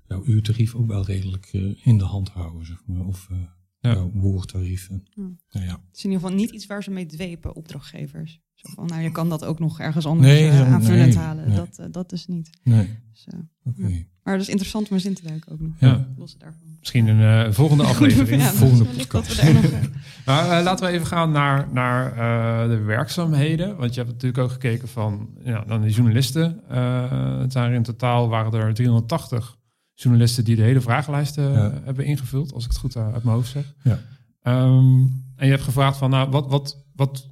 jouw 0.08 0.24
uurtarief 0.26 0.76
ook 0.76 0.88
wel 0.88 1.06
redelijk 1.06 1.50
eh, 1.52 1.62
in 1.84 1.98
de 1.98 2.04
hand 2.04 2.30
houden, 2.30 2.66
zeg 2.66 2.78
maar. 2.86 3.06
Of 3.06 3.28
eh 3.32 3.38
Ja. 3.86 3.94
jouw 3.94 4.12
woordtarieven. 4.14 5.04
Ja. 5.10 5.22
Nou 5.50 5.66
ja. 5.66 5.72
Het 5.72 5.98
is 5.98 6.04
in 6.04 6.10
ieder 6.12 6.24
geval 6.26 6.36
niet 6.42 6.50
iets 6.52 6.66
waar 6.66 6.84
ze 6.84 6.92
mee 6.92 7.06
dwepen, 7.06 7.56
opdrachtgevers. 7.56 8.40
Zo 8.54 8.70
van, 8.76 8.86
nou, 8.86 9.02
je 9.02 9.12
kan 9.12 9.30
dat 9.30 9.46
ook 9.46 9.60
nog 9.60 9.80
ergens 9.80 10.06
anders 10.06 10.28
Nee, 10.28 10.50
eh, 10.50 10.58
zo- 10.58 10.64
aanvullend 10.64 11.06
nee, 11.14 11.18
halen. 11.18 11.48
nee. 11.48 11.56
Dat, 11.56 11.78
eh, 11.80 11.86
dat 11.92 12.12
is 12.12 12.28
niet. 12.28 12.50
Nee, 12.64 12.90
Dus, 13.12 13.26
eh, 13.28 13.40
oké. 13.64 14.06
maar 14.24 14.34
dat 14.34 14.42
is 14.42 14.50
interessant 14.50 14.88
om 14.90 14.96
eens 14.96 15.06
in 15.06 15.14
te 15.14 15.24
duiken 15.28 15.52
ook 15.52 15.60
nog. 15.60 15.72
Ja. 15.80 16.08
Los 16.18 16.38
daarvan. 16.38 16.62
Misschien 16.80 17.08
een 17.08 17.46
eh, 17.46 17.52
volgende 17.52 17.84
aflevering. 17.84 18.42
Ja, 18.42 18.52
volgende 18.52 18.84
we 18.84 19.54
nog, 19.54 19.64
eh, 19.64 19.82
Maar 20.26 20.58
eh, 20.58 20.64
laten 20.64 20.86
we 20.86 20.92
even 20.92 21.08
gaan 21.08 21.32
naar, 21.32 21.68
naar 21.74 22.12
eh, 22.12 22.70
de 22.70 22.78
werkzaamheden. 22.78 23.78
Want 23.78 23.94
je 23.94 24.00
hebt 24.00 24.12
natuurlijk 24.14 24.44
ook 24.44 24.52
gekeken 24.52 24.88
van 24.88 25.30
ja, 25.44 25.64
dan 25.68 25.82
de 25.82 25.90
journalisten. 25.90 26.62
Eh, 26.70 27.40
het 27.40 27.52
zijn 27.52 27.70
er 27.70 27.76
in 27.76 27.84
totaal 27.84 28.30
waren 28.30 28.54
er 28.54 28.74
380 28.74 29.58
journalisten 29.96 30.44
die 30.46 30.56
de 30.56 30.62
hele 30.62 30.82
vragenlijst 30.82 31.38
eh, 31.38 31.54
Ja. 31.54 31.82
hebben 31.84 32.06
ingevuld, 32.06 32.54
als 32.54 32.64
ik 32.66 32.70
het 32.70 32.80
goed 32.80 32.96
eh, 32.96 33.14
uit 33.14 33.24
mijn 33.24 33.36
hoofd 33.36 33.50
zeg. 33.52 33.74
Ja. 33.84 34.00
Ehm, 34.42 35.00
en 35.36 35.46
je 35.46 35.50
hebt 35.52 35.62
gevraagd 35.64 35.98
van, 35.98 36.10
nou, 36.10 36.30
wat, 36.30 36.48
wat, 36.50 36.86
wat, 36.96 37.30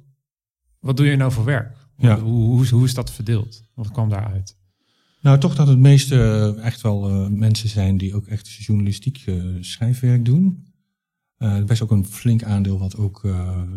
wat 0.80 0.96
doe 0.96 1.06
je 1.06 1.16
nou 1.16 1.32
voor 1.32 1.44
werk? 1.44 1.76
Ja. 1.96 2.20
Hoe, 2.20 2.32
hoe, 2.32 2.62
is- 2.62 2.70
hoe 2.70 2.84
is 2.84 2.94
dat 2.94 3.10
verdeeld? 3.12 3.62
Wat 3.74 3.90
kwam 3.90 4.08
daaruit? 4.08 4.56
Nou, 5.20 5.38
toch 5.38 5.54
dat 5.54 5.68
het 5.68 5.78
meeste 5.78 6.14
eh, 6.56 6.64
echt 6.64 6.80
wel 6.80 7.30
mensen 7.30 7.68
zijn 7.68 7.96
die 7.96 8.14
ook 8.14 8.26
echt 8.26 8.48
journalistiek 8.52 9.24
schrijfwerk 9.60 10.24
doen. 10.24 10.72
Er 11.38 11.70
is 11.70 11.82
ook 11.82 11.90
een 11.90 12.06
flink 12.06 12.42
aandeel 12.42 12.78
wat 12.78 12.96
ook, 12.96 13.20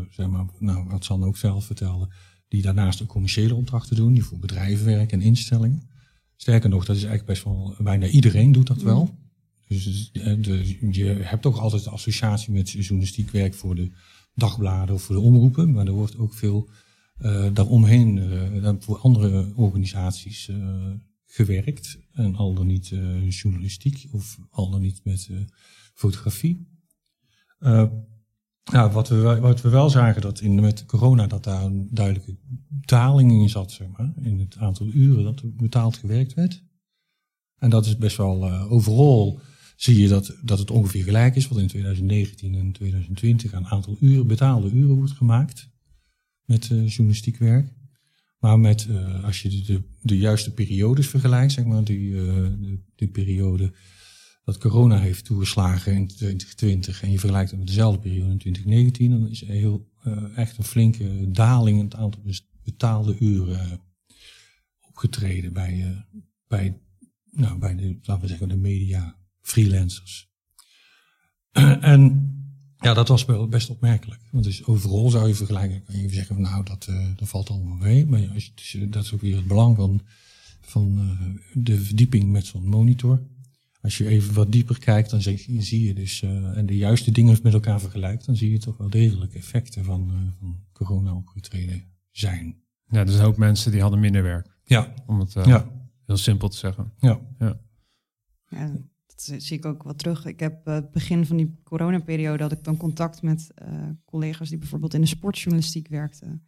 zeg 0.10 0.28
maar, 0.28 0.45
nou, 0.60 0.88
wat 0.89 1.06
San 1.06 1.23
ook 1.23 1.38
zelf 1.38 1.65
vertelde, 1.65 2.10
die 2.47 2.62
daarnaast 2.62 3.02
ook 3.02 3.08
commerciële 3.08 3.56
opdrachten 3.56 3.95
doen, 3.95 4.13
die 4.13 4.23
voor 4.23 4.39
bedrijven 4.39 4.86
werken 4.86 5.19
en 5.19 5.26
instellingen. 5.26 5.89
Sterker 6.38 6.69
nog, 6.69 6.86
dat 6.86 6.95
is 6.95 7.04
eigenlijk 7.04 7.32
best 7.32 7.43
wel, 7.43 7.76
bijna 7.80 8.08
iedereen 8.08 8.52
doet 8.52 8.67
dat 8.67 8.82
wel. 8.82 9.15
Dus 9.67 10.10
eh, 10.13 10.36
de, 10.41 10.78
je 10.91 11.06
hebt 11.06 11.45
ook 11.45 11.56
altijd 11.56 11.84
de 11.84 11.89
associatie 11.89 12.54
met 12.54 12.69
journalistiek 12.69 13.32
werk 13.32 13.54
voor 13.54 13.76
de 13.76 13.91
dagbladen 14.34 14.95
of 14.95 15.02
voor 15.02 15.15
de 15.15 15.21
omroepen, 15.21 15.71
maar 15.71 15.86
er 15.86 15.91
wordt 15.91 16.17
ook 16.17 16.34
veel 16.34 16.69
uh, 17.21 17.47
daaromheen 17.54 18.17
uh, 18.17 18.73
voor 18.80 18.97
andere 18.97 19.52
organisaties 19.56 20.47
uh, 20.47 20.91
gewerkt. 21.26 21.97
En 22.13 22.36
al 22.36 22.54
dan 22.54 22.67
niet 22.67 22.88
journalistiek 23.30 24.08
of 24.12 24.38
al 24.50 24.69
dan 24.69 24.82
niet 24.82 25.04
met 25.04 25.30
fotografie. 25.93 26.67
Wat, 28.72 29.10
we, 29.10 29.40
wat 29.40 29.62
we 29.62 29.70
wel 29.70 29.90
zagen 29.90 30.22
dat 30.22 30.40
in, 30.40 30.56
met 30.56 30.86
corona 30.86 31.28
dat 31.28 31.44
daar 31.44 31.64
een 31.64 31.88
duidelijke 31.92 32.36
daling 32.70 33.32
in 33.32 33.50
zat, 33.50 33.72
zeg 33.72 33.88
maar, 33.98 34.14
in 34.22 34.40
het 34.40 34.58
aantal 34.58 34.88
uren 34.94 35.24
dat 35.24 35.40
er 35.40 35.54
betaald 35.54 35.98
gewerkt 35.98 36.34
werd. 36.34 36.64
En 37.58 37.70
dat 37.70 37.86
is 37.86 37.98
best 37.98 38.18
wel 38.18 38.52
overal 38.52 39.40
zie 39.78 40.02
je 40.02 40.08
dat, 40.08 40.36
dat 40.42 40.60
het 40.60 40.72
ongeveer 40.72 41.04
gelijk 41.04 41.36
is 41.36 41.48
wat 41.48 41.58
in 41.58 41.68
2019 41.68 42.56
en 42.56 42.72
2020 42.72 43.54
aan 43.54 43.68
aantal 43.68 43.98
uren, 44.00 44.28
betaalde 44.28 44.70
uren 44.70 44.96
wordt 44.96 45.12
gemaakt 45.12 45.70
met 46.46 46.70
uh, 46.70 46.88
journalistiek 46.88 47.38
werk. 47.38 47.76
Maar 48.40 48.60
met, 48.60 48.88
uh, 48.90 49.24
als 49.24 49.42
je 49.42 49.50
de, 49.50 49.82
de, 50.02 50.18
juiste 50.18 50.54
periodes 50.54 51.08
vergelijkt, 51.08 51.52
zeg 51.52 51.66
maar, 51.66 51.84
die, 51.84 52.12
de, 52.12 52.80
de, 52.96 53.08
periode 53.08 53.74
dat 54.48 54.58
corona 54.58 55.00
heeft 55.00 55.26
toegeslagen 55.26 55.94
in 55.94 56.08
2020 56.08 57.04
en 57.04 57.12
je 57.12 57.20
vergelijkt 57.20 57.50
het 57.50 57.60
met 57.60 57.68
dezelfde 57.68 58.00
periode 58.00 58.32
in 58.32 58.38
2019, 58.38 59.12
dan 59.12 59.30
is 59.30 59.42
er 59.42 59.48
heel, 59.48 59.92
echt 60.36 60.58
een 60.58 60.64
flinke 60.64 61.32
daling 61.32 61.78
in 61.78 61.84
het 61.84 61.96
aantal 61.96 62.22
betaalde 62.64 63.18
uren 63.20 63.82
opgetreden 64.88 65.54
bij, 65.54 66.06
bij, 66.48 66.80
nou, 67.32 67.60
bij 67.60 67.76
de, 67.76 67.98
laten 68.02 68.22
we 68.22 68.28
zeggen, 68.28 68.50
de 68.50 68.58
media 68.58 69.18
freelancers. 69.42 70.30
en 71.92 72.32
ja, 72.78 72.94
dat 72.94 73.08
was 73.08 73.26
best 73.50 73.70
opmerkelijk. 73.70 74.22
Want 74.32 74.44
dus 74.44 74.66
overal 74.66 75.10
zou 75.10 75.28
je 75.28 75.36
vergelijken, 75.36 75.84
kan 75.84 76.02
je 76.02 76.10
zeggen 76.10 76.36
van 76.36 76.44
nou, 76.44 76.64
dat, 76.64 76.90
dat 77.16 77.28
valt 77.28 77.50
allemaal 77.50 77.78
mee. 77.78 78.06
Maar 78.06 78.30
als 78.34 78.46
je, 78.46 78.52
dus, 78.56 78.78
dat 78.90 79.04
is 79.04 79.14
ook 79.14 79.22
weer 79.22 79.36
het 79.36 79.48
belang 79.48 79.76
van, 79.76 80.02
van 80.62 81.18
de 81.54 81.82
verdieping 81.82 82.32
met 82.32 82.46
zo'n 82.46 82.68
monitor. 82.68 83.22
Als 83.88 83.97
je 83.97 84.08
even 84.08 84.34
wat 84.34 84.52
dieper 84.52 84.80
kijkt, 84.80 85.10
dan 85.10 85.21
zie, 85.21 85.62
zie 85.62 85.88
je 85.88 85.93
dus, 85.93 86.21
uh, 86.21 86.58
en 86.58 86.65
de 86.65 86.78
juiste 86.78 87.12
dingen 87.12 87.39
met 87.43 87.54
elkaar 87.54 87.80
vergelijkt, 87.80 88.26
dan 88.26 88.36
zie 88.36 88.52
je 88.52 88.58
toch 88.58 88.78
wel 88.78 88.89
degelijk 88.89 89.34
effecten 89.34 89.84
van, 89.84 90.34
van 90.39 90.63
corona 90.73 91.13
opgetreden 91.13 91.84
zijn. 92.12 92.62
Ja, 92.89 93.04
dus 93.04 93.15
een 93.15 93.23
hoop 93.23 93.38
mensen 93.38 93.71
die 93.71 93.82
hadden 93.82 94.00
minder 94.00 94.23
werk. 94.23 94.58
Ja. 94.63 94.93
Om 95.06 95.19
het 95.19 95.34
ja. 95.34 95.71
heel 96.06 96.17
simpel 96.17 96.50
te 96.50 96.58
zeggen. 96.58 96.91
Ja. 96.97 97.19
ja. 97.39 97.60
ja 98.50 98.71
dat 99.06 99.41
zie 99.41 99.58
ik 99.58 99.65
ook 99.65 99.84
wat 99.84 99.97
terug. 99.97 100.26
Ik 100.26 100.39
heb 100.39 100.67
uh, 100.67 100.80
begin 100.91 101.26
van 101.26 101.38
die 101.38 101.60
coronaperiode 101.63 102.43
had 102.43 102.52
ik 102.52 102.63
dan 102.63 102.78
contact 102.78 103.21
met 103.21 103.52
uh, 103.67 103.89
collega's 104.06 104.50
die 104.50 104.58
bijvoorbeeld 104.58 104.93
in 104.93 105.02
de 105.02 105.08
sportjournalistiek 105.08 105.88
werkten. 105.88 106.47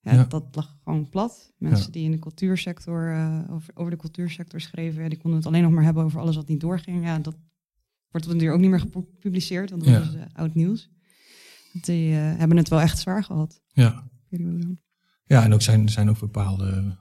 Ja, 0.00 0.12
ja. 0.12 0.24
Dat 0.24 0.44
lag 0.52 0.78
gewoon 0.84 1.08
plat. 1.08 1.52
Mensen 1.58 1.86
ja. 1.86 1.92
die 1.92 2.04
in 2.04 2.10
de 2.10 2.18
cultuursector, 2.18 3.10
uh, 3.10 3.44
over, 3.50 3.70
over, 3.74 3.90
de 3.90 3.96
cultuursector 3.96 4.60
schreven, 4.60 5.02
ja, 5.02 5.08
die 5.08 5.18
konden 5.18 5.38
het 5.38 5.48
alleen 5.48 5.62
nog 5.62 5.72
maar 5.72 5.84
hebben 5.84 6.04
over 6.04 6.20
alles 6.20 6.36
wat 6.36 6.48
niet 6.48 6.60
doorging. 6.60 7.04
Ja, 7.04 7.18
dat 7.18 7.36
wordt 8.10 8.26
natuurlijk 8.26 8.54
ook 8.54 8.60
niet 8.60 8.70
meer 8.70 8.80
gepubliceerd, 8.80 9.70
want 9.70 9.84
dat 9.84 9.92
ja. 9.92 10.00
is 10.00 10.32
oud 10.32 10.54
nieuws. 10.54 10.90
Die 11.82 12.12
hebben 12.12 12.56
het 12.56 12.68
wel 12.68 12.80
echt 12.80 12.98
zwaar 12.98 13.24
gehad. 13.24 13.62
Ja, 13.72 14.10
ja 15.24 15.44
en 15.44 15.52
ook 15.52 15.62
zijn, 15.62 15.88
zijn 15.88 16.08
ook 16.10 16.18
bepaalde, 16.18 16.96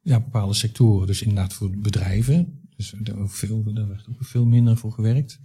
ja, 0.00 0.20
bepaalde 0.20 0.54
sectoren, 0.54 1.06
dus 1.06 1.22
inderdaad 1.22 1.52
voor 1.52 1.70
bedrijven, 1.78 2.60
dus 2.76 2.94
daar, 2.98 3.18
ook 3.18 3.30
veel, 3.30 3.72
daar 3.74 3.88
werd 3.88 4.08
ook 4.08 4.24
veel 4.24 4.46
minder 4.46 4.76
voor 4.76 4.92
gewerkt. 4.92 5.40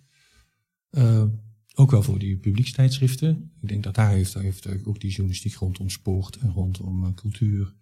Uh, 1.75 1.83
ook 1.83 1.91
wel 1.91 2.03
voor 2.03 2.19
die 2.19 2.37
publiekstijdschriften. 2.37 3.51
Ik 3.61 3.67
denk 3.67 3.83
dat 3.83 3.95
daar 3.95 4.11
heeft, 4.11 4.33
daar 4.33 4.43
heeft 4.43 4.85
ook 4.85 4.99
die 4.99 5.09
journalistiek 5.09 5.53
rondom 5.53 5.89
sport 5.89 6.37
en 6.37 6.51
rondom 6.51 7.03
uh, 7.03 7.13
cultuur. 7.13 7.75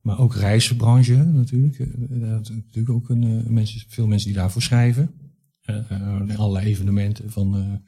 Maar 0.00 0.18
ook 0.18 0.34
reizenbranche 0.34 1.16
natuurlijk. 1.16 1.78
Uh, 1.78 2.18
natuurlijk 2.30 2.90
ook 2.90 3.08
een, 3.08 3.52
mensen, 3.52 3.80
veel 3.88 4.06
mensen 4.06 4.28
die 4.28 4.38
daarvoor 4.38 4.62
schrijven. 4.62 5.10
allerlei 6.36 6.66
evenementen 6.66 7.30
van 7.30 7.80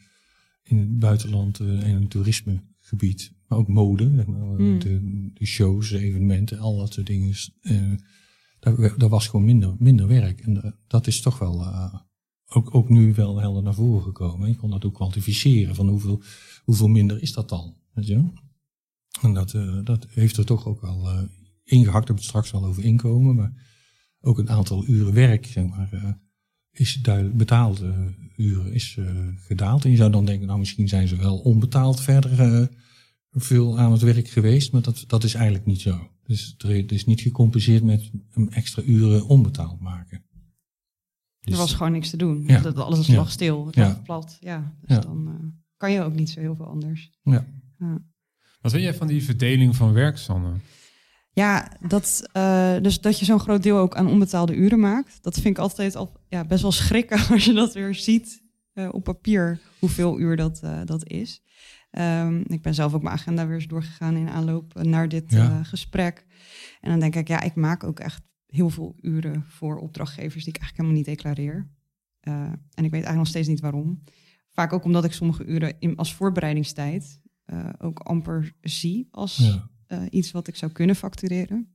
in 0.62 0.78
het 0.78 0.98
buitenland 0.98 1.60
en 1.60 2.00
het 2.00 2.10
toerismegebied. 2.10 3.32
Maar 3.46 3.58
ook 3.58 3.68
mode, 3.68 4.12
zeg 4.14 4.26
maar, 4.26 4.60
mm. 4.60 4.78
de, 4.78 5.30
de, 5.34 5.46
shows, 5.46 5.90
de 5.90 5.98
evenementen, 5.98 6.58
al 6.58 6.76
dat 6.76 6.92
soort 6.92 7.06
dingen 7.06 7.34
daar, 8.60 9.08
was 9.08 9.28
gewoon 9.28 9.46
minder, 9.46 9.74
minder 9.78 10.06
werk. 10.06 10.40
En 10.40 10.56
uh, 10.56 10.72
dat 10.86 11.06
is 11.06 11.20
toch 11.20 11.38
wel 11.38 11.60
uh, 11.60 11.94
ook, 12.48 12.74
ook 12.74 12.88
nu 12.88 13.14
wel 13.14 13.40
helder 13.40 13.62
naar 13.62 13.74
voren 13.74 14.02
gekomen. 14.02 14.48
Je 14.48 14.56
kon 14.56 14.70
dat 14.70 14.84
ook 14.84 14.94
kwantificeren 14.94 15.74
van 15.74 15.88
hoeveel, 15.88 16.22
hoeveel 16.64 16.88
minder 16.88 17.22
is 17.22 17.32
dat 17.32 17.48
dan. 17.48 17.76
Weet 17.92 18.06
je? 18.06 18.32
En 19.20 19.34
dat, 19.34 19.52
uh, 19.52 19.84
dat 19.84 20.06
heeft 20.08 20.36
er 20.36 20.46
toch 20.46 20.66
ook 20.66 20.80
wel 20.80 21.28
ingehakt. 21.64 22.08
We 22.08 22.14
het 22.14 22.22
straks 22.22 22.50
wel 22.50 22.64
over 22.64 22.84
inkomen. 22.84 23.34
Maar 23.34 23.52
ook 24.20 24.36
het 24.36 24.48
aantal 24.48 24.86
uren 24.86 25.14
werk, 25.14 25.46
zeg 25.46 25.66
maar, 25.66 26.20
is 26.70 26.94
duidelijk 26.94 27.36
betaald 27.36 27.82
uren 28.36 28.72
is 28.72 28.98
gedaald. 29.36 29.84
En 29.84 29.90
je 29.90 29.96
zou 29.96 30.10
dan 30.10 30.24
denken, 30.24 30.46
nou 30.46 30.58
misschien 30.58 30.88
zijn 30.88 31.08
ze 31.08 31.16
wel 31.16 31.38
onbetaald 31.38 32.00
verder 32.00 32.68
veel 33.32 33.78
aan 33.78 33.92
het 33.92 34.02
werk 34.02 34.28
geweest. 34.28 34.72
Maar 34.72 34.82
dat, 34.82 35.04
dat 35.06 35.24
is 35.24 35.34
eigenlijk 35.34 35.66
niet 35.66 35.80
zo. 35.80 36.10
Dus 36.24 36.54
het 36.58 36.92
is 36.92 37.04
niet 37.04 37.20
gecompenseerd 37.20 37.82
met 37.82 38.10
een 38.30 38.50
extra 38.50 38.82
uren 38.82 39.26
onbetaald 39.26 39.80
maken. 39.80 40.24
Dus, 41.48 41.58
er 41.58 41.62
was 41.62 41.74
gewoon 41.74 41.92
niks 41.92 42.10
te 42.10 42.16
doen. 42.16 42.44
Ja. 42.46 42.60
Dat, 42.60 42.76
alles 42.76 43.06
ja. 43.06 43.16
lag 43.16 43.30
stil, 43.30 43.66
het 43.66 43.76
lag 43.76 44.02
plat. 44.02 44.36
Ja, 44.40 44.74
dus 44.80 45.00
dan 45.00 45.28
uh, 45.28 45.48
kan 45.76 45.92
je 45.92 46.02
ook 46.02 46.14
niet 46.14 46.30
zo 46.30 46.40
heel 46.40 46.56
veel 46.56 46.66
anders. 46.66 47.10
Ja. 47.22 47.46
Wat 48.60 48.72
vind 48.72 48.84
jij 48.84 48.94
van 48.94 49.06
die 49.06 49.24
verdeling 49.24 49.76
van 49.76 49.92
werk, 49.92 50.18
Sanne? 50.18 50.52
Ja, 51.30 51.72
dat, 51.88 52.22
uh, 52.36 52.76
dus 52.82 53.00
dat 53.00 53.18
je 53.18 53.24
zo'n 53.24 53.40
groot 53.40 53.62
deel 53.62 53.78
ook 53.78 53.96
aan 53.96 54.06
onbetaalde 54.06 54.54
uren 54.54 54.80
maakt. 54.80 55.18
Dat 55.22 55.34
vind 55.34 55.56
ik 55.56 55.58
altijd 55.58 55.96
al, 55.96 56.12
ja, 56.28 56.44
best 56.44 56.62
wel 56.62 56.72
schrikken 56.72 57.26
als 57.30 57.44
je 57.44 57.52
dat 57.52 57.74
weer 57.74 57.94
ziet 57.94 58.42
uh, 58.74 58.88
op 58.92 59.04
papier, 59.04 59.60
hoeveel 59.78 60.18
uur 60.18 60.36
dat, 60.36 60.62
dat 60.84 61.08
is. 61.08 61.42
Um, 61.90 62.44
ik 62.46 62.62
ben 62.62 62.74
zelf 62.74 62.94
ook 62.94 63.02
mijn 63.02 63.14
agenda 63.14 63.46
weer 63.46 63.54
eens 63.54 63.66
doorgegaan 63.66 64.16
in 64.16 64.28
aanloop 64.28 64.74
naar 64.74 65.08
dit 65.08 65.24
ja. 65.30 65.50
uh, 65.50 65.58
gesprek. 65.62 66.26
En 66.80 66.90
dan 66.90 67.00
denk 67.00 67.14
ik, 67.14 67.28
ja, 67.28 67.40
ik 67.40 67.54
maak 67.54 67.84
ook 67.84 68.00
echt 68.00 68.22
heel 68.48 68.70
veel 68.70 68.94
uren 69.00 69.44
voor 69.48 69.78
opdrachtgevers 69.78 70.44
die 70.44 70.54
ik 70.54 70.60
eigenlijk 70.60 70.76
helemaal 70.76 70.96
niet 70.96 71.16
declareer. 71.16 71.70
Uh, 72.22 72.34
en 72.34 72.84
ik 72.84 72.90
weet 72.90 72.92
eigenlijk 72.92 73.16
nog 73.16 73.26
steeds 73.26 73.48
niet 73.48 73.60
waarom. 73.60 74.02
Vaak 74.48 74.72
ook 74.72 74.84
omdat 74.84 75.04
ik 75.04 75.12
sommige 75.12 75.44
uren 75.44 75.74
in, 75.78 75.96
als 75.96 76.14
voorbereidingstijd 76.14 77.20
uh, 77.46 77.68
ook 77.78 77.98
amper 77.98 78.52
zie 78.60 79.08
als 79.10 79.36
ja. 79.88 80.08
iets 80.10 80.30
wat 80.30 80.48
ik 80.48 80.56
zou 80.56 80.72
kunnen 80.72 80.96
factureren. 80.96 81.72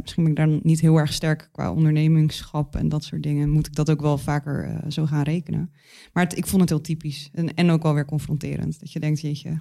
Misschien 0.00 0.22
ben 0.22 0.32
ik 0.32 0.36
daar 0.36 0.60
niet 0.62 0.80
heel 0.80 0.96
erg 0.96 1.12
sterk 1.12 1.48
qua 1.52 1.72
ondernemingschap 1.72 2.76
en 2.76 2.88
dat 2.88 3.04
soort 3.04 3.22
dingen. 3.22 3.50
Moet 3.50 3.66
ik 3.66 3.74
dat 3.74 3.90
ook 3.90 4.00
wel 4.00 4.18
vaker 4.18 4.84
zo 4.92 5.06
gaan 5.06 5.22
rekenen. 5.22 5.72
Maar 6.12 6.24
het, 6.24 6.36
ik 6.36 6.46
vond 6.46 6.60
het 6.60 6.70
heel 6.70 6.80
typisch 6.80 7.30
en, 7.32 7.54
en 7.54 7.70
ook 7.70 7.82
wel 7.82 7.94
weer 7.94 8.04
confronterend. 8.04 8.80
Dat 8.80 8.92
je 8.92 9.00
denkt, 9.00 9.20
jeetje, 9.20 9.58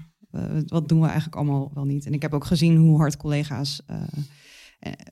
wat 0.65 0.89
doen 0.89 0.99
we 0.99 1.05
eigenlijk 1.05 1.35
allemaal 1.35 1.71
wel 1.73 1.85
niet? 1.85 2.05
En 2.05 2.13
ik 2.13 2.21
heb 2.21 2.33
ook 2.33 2.45
gezien 2.45 2.77
hoe 2.77 2.97
hard 2.97 3.17
collega's 3.17 3.81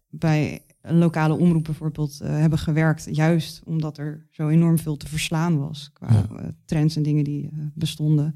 bij 0.09 0.65
een 0.81 0.97
lokale 0.97 1.33
omroep 1.37 1.63
bijvoorbeeld 1.63 2.19
hebben 2.19 2.59
gewerkt. 2.59 3.07
Juist 3.15 3.61
omdat 3.65 3.97
er 3.97 4.27
zo 4.31 4.47
enorm 4.47 4.77
veel 4.77 4.97
te 4.97 5.07
verslaan 5.07 5.59
was 5.59 5.89
qua 5.93 6.13
ja. 6.13 6.55
trends 6.65 6.95
en 6.95 7.03
dingen 7.03 7.23
die 7.23 7.49
bestonden. 7.73 8.35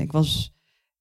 ik 0.00 0.12
was 0.12 0.56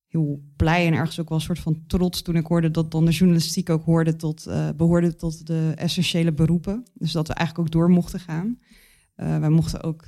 heel 0.07 0.41
blij 0.55 0.87
en 0.87 0.93
ergens 0.93 1.19
ook 1.19 1.29
wel 1.29 1.37
een 1.37 1.43
soort 1.43 1.59
van 1.59 1.83
trots 1.87 2.21
toen 2.21 2.35
ik 2.35 2.47
hoorde 2.47 2.71
dat 2.71 2.91
dan 2.91 3.05
de 3.05 3.11
journalistiek 3.11 3.69
ook 3.69 3.83
hoorde 3.83 4.15
tot, 4.15 4.47
behoorde 4.75 5.15
tot 5.15 5.47
de 5.47 5.73
essentiële 5.75 6.33
beroepen. 6.33 6.83
Dus 6.93 7.11
dat 7.11 7.27
we 7.27 7.33
eigenlijk 7.33 7.67
ook 7.67 7.73
door 7.73 7.89
mochten 7.89 8.19
gaan. 8.19 8.59
Wij 9.15 9.49
mochten 9.49 9.83
ook 9.83 10.05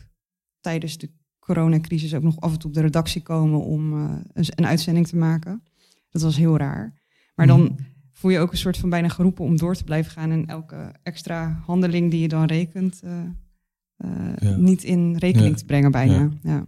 tijdens 0.60 0.98
de 0.98 1.12
coronacrisis 1.40 2.16
ook 2.16 2.24
nog 2.24 2.40
af 2.40 2.52
en 2.52 2.60
toe 2.60 2.70
op 2.70 2.76
de 2.76 2.82
redactie 2.82 3.22
komen 3.22 3.64
om 3.64 3.94
een, 3.94 4.24
een, 4.34 4.66
uitzending 4.66 5.08
te 5.08 5.16
maken. 5.16 5.64
Dat 6.10 6.22
was 6.22 6.38
heel 6.38 6.58
raar. 6.58 7.02
Maar 7.36 7.48
dan 7.48 7.62
mhm. 7.62 7.74
Voel 8.20 8.32
je 8.32 8.40
ook 8.40 8.52
een 8.52 8.58
soort 8.58 8.78
van 8.78 8.90
bijna 8.90 9.08
geroepen 9.08 9.46
om 9.46 9.58
door 9.58 9.76
te 9.76 9.84
blijven 9.84 10.12
gaan 10.12 10.32
en 10.32 10.46
elke 10.46 10.92
extra 11.04 11.62
handeling 11.66 12.12
die 12.12 12.22
je 12.22 12.28
dan 12.28 12.46
rekent, 12.46 13.02
ja. 14.40 14.56
niet 14.58 14.84
in 14.84 15.16
rekening 15.18 15.58
te 15.58 15.66
brengen 15.66 15.92
bijna. 15.92 16.30
ja. 16.44 16.66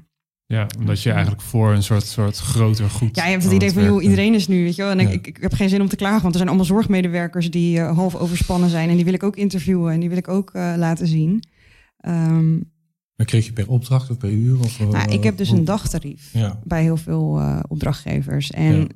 Ja, 0.52 0.68
omdat 0.80 1.02
je 1.04 1.12
eigenlijk 1.12 1.42
voor 1.42 1.74
een 1.74 1.84
soort, 1.84 2.06
soort 2.06 2.38
groter 2.38 2.90
goed. 2.90 3.16
Ja, 3.16 3.26
je 3.26 3.32
hebt 3.32 3.44
het 3.44 3.54
idee 3.54 3.72
van, 3.72 3.84
joh, 3.84 4.04
iedereen 4.04 4.34
is 4.34 4.48
nu, 4.48 4.64
weet 4.64 4.76
je 4.76 4.82
wel. 4.82 4.92
En 4.92 5.00
ik, 5.00 5.28
ik, 5.28 5.38
heb 5.42 5.54
geen 5.54 5.70
zin 5.70 5.82
om 5.82 5.88
te 5.88 5.96
klagen, 5.96 6.22
want 6.22 6.32
er 6.32 6.38
zijn 6.38 6.48
allemaal 6.48 6.66
zorgmedewerkers 6.66 7.52
die 7.52 7.78
uh, 7.78 7.96
half 7.96 8.16
overspannen 8.16 8.70
zijn. 8.70 8.90
En 8.90 8.96
die 8.96 9.06
wil 9.06 9.14
ik 9.14 9.24
ook 9.24 9.36
interviewen 9.36 9.94
en 9.94 10.00
die 10.00 10.10
wil 10.10 10.18
ik 10.18 10.28
ook 10.28 10.54
uh, 10.56 10.74
laten 10.78 11.08
zien. 11.08 11.44
Um, 12.08 12.72
maar 13.16 13.26
kreeg 13.26 13.46
je 13.46 13.54
per 13.54 13.70
opdracht 13.70 14.10
of 14.10 14.18
per 14.18 14.32
uur? 14.32 14.60
Of, 14.60 14.80
nou, 14.80 15.12
ik 15.12 15.24
heb 15.24 15.38
dus 15.38 15.50
een 15.50 15.66
dagtarief 15.66 16.30
ja. 16.34 16.60
bij 16.64 16.82
heel 16.82 16.98
veel 16.98 17.40
uh, 17.40 17.60
opdrachtgevers. 17.68 18.52
En 18.52 18.88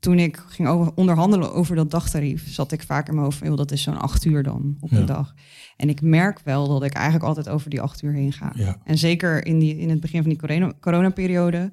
toen 0.00 0.18
ik 0.18 0.44
ging 0.48 0.68
over, 0.68 0.92
onderhandelen 0.94 1.52
over 1.52 1.76
dat 1.76 1.90
dagtarief, 1.90 2.52
zat 2.52 2.72
ik 2.72 2.82
vaak 2.82 3.08
in 3.08 3.12
mijn 3.12 3.24
hoofd 3.24 3.38
van, 3.38 3.56
dat 3.56 3.72
is 3.72 3.82
zo'n 3.82 3.98
acht 3.98 4.24
uur 4.24 4.42
dan 4.42 4.76
op 4.80 4.92
een 4.92 5.06
dag. 5.06 5.34
En 5.76 5.88
ik 5.88 6.00
merk 6.00 6.40
wel 6.44 6.68
dat 6.68 6.82
ik 6.82 6.92
eigenlijk 6.92 7.24
altijd 7.24 7.48
over 7.48 7.70
die 7.70 7.80
acht 7.80 8.02
uur 8.02 8.12
heen 8.12 8.32
ga. 8.32 8.52
En 8.84 8.98
zeker 8.98 9.46
in, 9.46 9.58
die, 9.58 9.78
in 9.78 9.90
het 9.90 10.00
begin 10.00 10.20
van 10.20 10.30
die 10.30 10.38
corona, 10.38 10.72
coronaperiode 10.80 11.70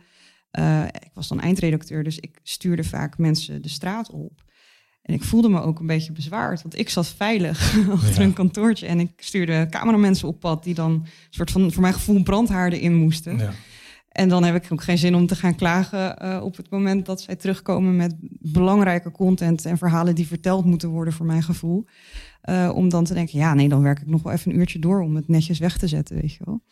Uh, 0.59 0.83
ik 0.83 1.11
was 1.13 1.27
dan 1.27 1.39
eindredacteur, 1.39 2.03
dus 2.03 2.19
ik 2.19 2.39
stuurde 2.43 2.83
vaak 2.83 3.17
mensen 3.17 3.61
de 3.61 3.69
straat 3.69 4.09
op. 4.09 4.43
En 5.01 5.13
ik 5.13 5.23
voelde 5.23 5.49
me 5.49 5.61
ook 5.61 5.79
een 5.79 5.87
beetje 5.87 6.11
bezwaard, 6.11 6.61
want 6.61 6.79
ik 6.79 6.89
zat 6.89 7.07
veilig 7.07 7.77
achter 7.89 8.23
een 8.23 8.33
kantoortje 8.33 8.85
en 8.85 8.99
ik 8.99 9.11
stuurde 9.15 9.67
cameramensen 9.69 10.27
op 10.27 10.39
pad 10.39 10.63
die 10.63 10.73
dan 10.73 10.91
een 10.91 11.07
soort 11.29 11.51
van, 11.51 11.71
voor 11.71 11.81
mijn 11.81 11.93
gevoel, 11.93 12.23
brandhaarden 12.23 12.79
in 12.79 12.95
moesten. 12.95 13.39
En 14.15 14.29
dan 14.29 14.43
heb 14.43 14.55
ik 14.55 14.71
ook 14.71 14.83
geen 14.83 14.97
zin 14.97 15.15
om 15.15 15.27
te 15.27 15.35
gaan 15.35 15.55
klagen 15.55 16.23
uh, 16.23 16.43
op 16.43 16.57
het 16.57 16.69
moment 16.69 17.05
dat 17.05 17.21
zij 17.21 17.35
terugkomen 17.35 17.95
met 17.95 18.15
belangrijke 18.39 19.11
content 19.11 19.65
en 19.65 19.77
verhalen 19.77 20.15
die 20.15 20.27
verteld 20.27 20.65
moeten 20.65 20.89
worden 20.89 21.13
voor 21.13 21.25
mijn 21.25 21.43
gevoel. 21.43 21.85
Uh, 22.49 22.71
om 22.75 22.89
dan 22.89 23.03
te 23.03 23.13
denken, 23.13 23.39
ja, 23.39 23.53
nee, 23.53 23.69
dan 23.69 23.81
werk 23.81 23.99
ik 23.99 24.07
nog 24.07 24.23
wel 24.23 24.33
even 24.33 24.51
een 24.51 24.57
uurtje 24.57 24.79
door 24.79 25.01
om 25.01 25.15
het 25.15 25.27
netjes 25.27 25.59
weg 25.59 25.77
te 25.77 25.87
zetten, 25.87 26.15
weet 26.15 26.33
je 26.33 26.43
wel. 26.45 26.63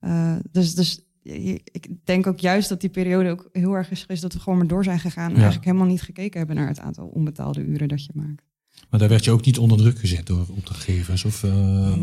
Uh, 0.00 0.36
dus, 0.50 0.74
dus 0.74 1.06
ik 1.64 1.88
denk 2.04 2.26
ook 2.26 2.38
juist 2.38 2.68
dat 2.68 2.80
die 2.80 2.90
periode 2.90 3.30
ook 3.30 3.48
heel 3.52 3.74
erg 3.74 3.90
is 3.90 4.00
geweest 4.00 4.22
dat 4.22 4.32
we 4.32 4.40
gewoon 4.40 4.58
maar 4.58 4.68
door 4.68 4.84
zijn 4.84 5.00
gegaan. 5.00 5.30
En 5.30 5.34
eigenlijk 5.34 5.64
helemaal 5.64 5.86
niet 5.86 6.02
gekeken 6.02 6.38
hebben 6.38 6.56
naar 6.56 6.68
het 6.68 6.80
aantal 6.80 7.06
onbetaalde 7.06 7.60
uren 7.60 7.88
dat 7.88 8.04
je 8.04 8.12
maakt. 8.14 8.53
Maar 8.94 9.02
daar 9.02 9.12
werd 9.12 9.24
je 9.24 9.30
ook 9.30 9.44
niet 9.44 9.58
onder 9.58 9.78
druk 9.78 9.98
gezet 9.98 10.26
door 10.26 10.46
opdrachtgevers 10.48 11.24
of 11.24 11.42
uh, 11.42 11.52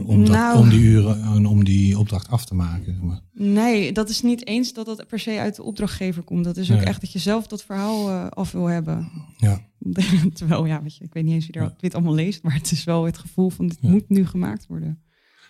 om, 0.05 0.21
nou, 0.21 0.57
om 0.57 0.69
die 0.69 0.79
uren 0.79 1.23
en 1.23 1.45
om 1.45 1.63
die 1.63 1.99
opdracht 1.99 2.27
af 2.27 2.45
te 2.45 2.55
maken. 2.55 2.99
Maar. 3.01 3.21
Nee, 3.33 3.91
dat 3.91 4.09
is 4.09 4.21
niet 4.21 4.47
eens 4.47 4.73
dat 4.73 4.85
dat 4.85 5.07
per 5.07 5.19
se 5.19 5.39
uit 5.39 5.55
de 5.55 5.63
opdrachtgever 5.63 6.23
komt. 6.23 6.43
Dat 6.43 6.57
is 6.57 6.71
ook 6.71 6.81
echt 6.81 7.01
dat 7.01 7.11
je 7.11 7.19
zelf 7.19 7.47
dat 7.47 7.63
verhaal 7.63 8.09
uh, 8.09 8.27
af 8.27 8.51
wil 8.51 8.65
hebben. 8.65 9.11
Ja. 9.37 9.67
Terwijl, 10.33 10.65
ja, 10.65 10.81
weet 10.81 10.95
je, 10.95 11.03
ik 11.03 11.13
weet 11.13 11.23
niet 11.23 11.33
eens 11.33 11.45
wie 11.45 11.55
er 11.55 11.61
ja. 11.61 11.75
dit 11.77 11.93
allemaal 11.93 12.13
leest, 12.13 12.43
maar 12.43 12.53
het 12.53 12.71
is 12.71 12.83
wel 12.83 13.05
het 13.05 13.17
gevoel 13.17 13.49
van 13.49 13.67
dit 13.67 13.81
moet 13.81 14.09
nu 14.09 14.25
gemaakt 14.25 14.67
worden. 14.67 15.01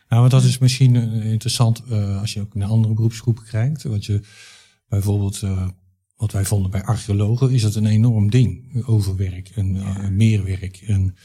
Nou, 0.10 0.22
want 0.22 0.32
dat 0.32 0.44
is 0.44 0.58
misschien 0.58 0.96
uh, 0.96 1.32
interessant 1.32 1.84
als 2.20 2.34
je 2.34 2.42
ook 2.42 2.56
naar 2.56 2.70
andere 2.70 2.94
beroepsgroepen 2.94 3.44
kijkt. 3.44 3.84
Wat 3.84 4.06
je 4.06 4.22
bijvoorbeeld 4.88 5.44
wat 6.22 6.32
wij 6.32 6.46
vonden 6.46 6.72
bij 6.72 6.84
archeologen, 6.84 7.52
is 7.52 7.62
dat 7.62 7.76
een 7.76 7.86
enorm 7.86 8.30
ding. 8.30 8.84
Overwerk 8.86 9.50
en 9.50 9.76
uh, 9.76 10.08
meerwerk. 10.08 10.78
En, 10.78 11.16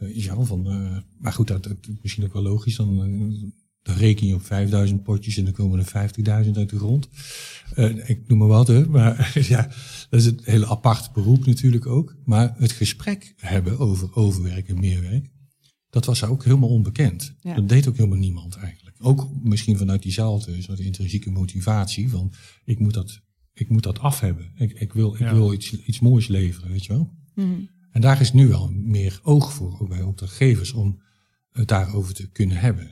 uh, 0.00 0.16
ja, 0.16 0.44
van, 0.44 0.66
uh, 0.66 0.96
maar 1.18 1.32
goed, 1.32 1.48
dat, 1.48 1.62
dat 1.62 1.76
misschien 2.02 2.24
ook 2.24 2.32
wel 2.32 2.42
logisch. 2.42 2.76
Dan, 2.76 2.96
dan 3.82 3.94
reken 3.94 4.26
je 4.26 4.34
op 4.34 4.44
5000 4.44 5.02
potjes 5.02 5.36
en 5.36 5.44
dan 5.44 5.52
komen 5.52 5.78
er 5.78 6.10
50.000 6.46 6.50
uit 6.52 6.70
de 6.70 6.78
grond. 6.78 7.08
ik 8.06 8.28
noem 8.28 8.38
maar 8.38 8.48
wat, 8.48 8.66
hè. 8.66 8.86
Maar 8.86 9.32
ja, 9.48 9.70
dat 10.08 10.20
is 10.20 10.26
een 10.26 10.40
hele 10.42 10.66
apart 10.66 11.12
beroep 11.12 11.46
natuurlijk 11.46 11.86
ook. 11.86 12.16
Maar 12.24 12.54
het 12.58 12.72
gesprek 12.72 13.34
hebben 13.36 13.78
over 13.78 14.14
overwerk 14.14 14.68
en 14.68 14.80
meerwerk, 14.80 15.30
dat 15.90 16.04
was 16.04 16.24
ook 16.24 16.44
helemaal 16.44 16.68
onbekend. 16.68 17.34
Ja. 17.40 17.54
Dat 17.54 17.68
deed 17.68 17.88
ook 17.88 17.96
helemaal 17.96 18.18
niemand 18.18 18.56
eigenlijk. 18.56 18.96
Ook 18.98 19.28
misschien 19.42 19.76
vanuit 19.76 20.02
die 20.02 20.12
zaal, 20.12 20.44
dus 20.44 20.66
de 20.66 20.84
intrinsieke 20.84 21.30
motivatie 21.30 22.10
van 22.10 22.32
ik 22.64 22.78
moet 22.78 22.94
dat 22.94 23.20
ik 23.60 23.68
moet 23.68 23.82
dat 23.82 23.98
af 23.98 24.20
hebben. 24.20 24.52
Ik, 24.54 24.72
ik 24.72 24.92
wil, 24.92 25.14
ik 25.14 25.28
wil 25.28 25.52
iets, 25.52 25.84
iets 25.84 26.00
moois 26.00 26.28
leveren, 26.28 26.70
weet 26.70 26.84
je 26.84 26.92
wel. 26.92 27.12
Mhm. 27.34 27.60
En 27.90 28.00
daar 28.00 28.20
is 28.20 28.32
nu 28.32 28.48
wel 28.48 28.70
meer 28.72 29.20
oog 29.22 29.52
voor, 29.52 29.80
ook 29.80 29.88
bij 29.88 30.02
opdrachtgevers, 30.02 30.72
om 30.72 31.00
het 31.52 31.68
daarover 31.68 32.14
te 32.14 32.28
kunnen 32.28 32.56
hebben. 32.56 32.88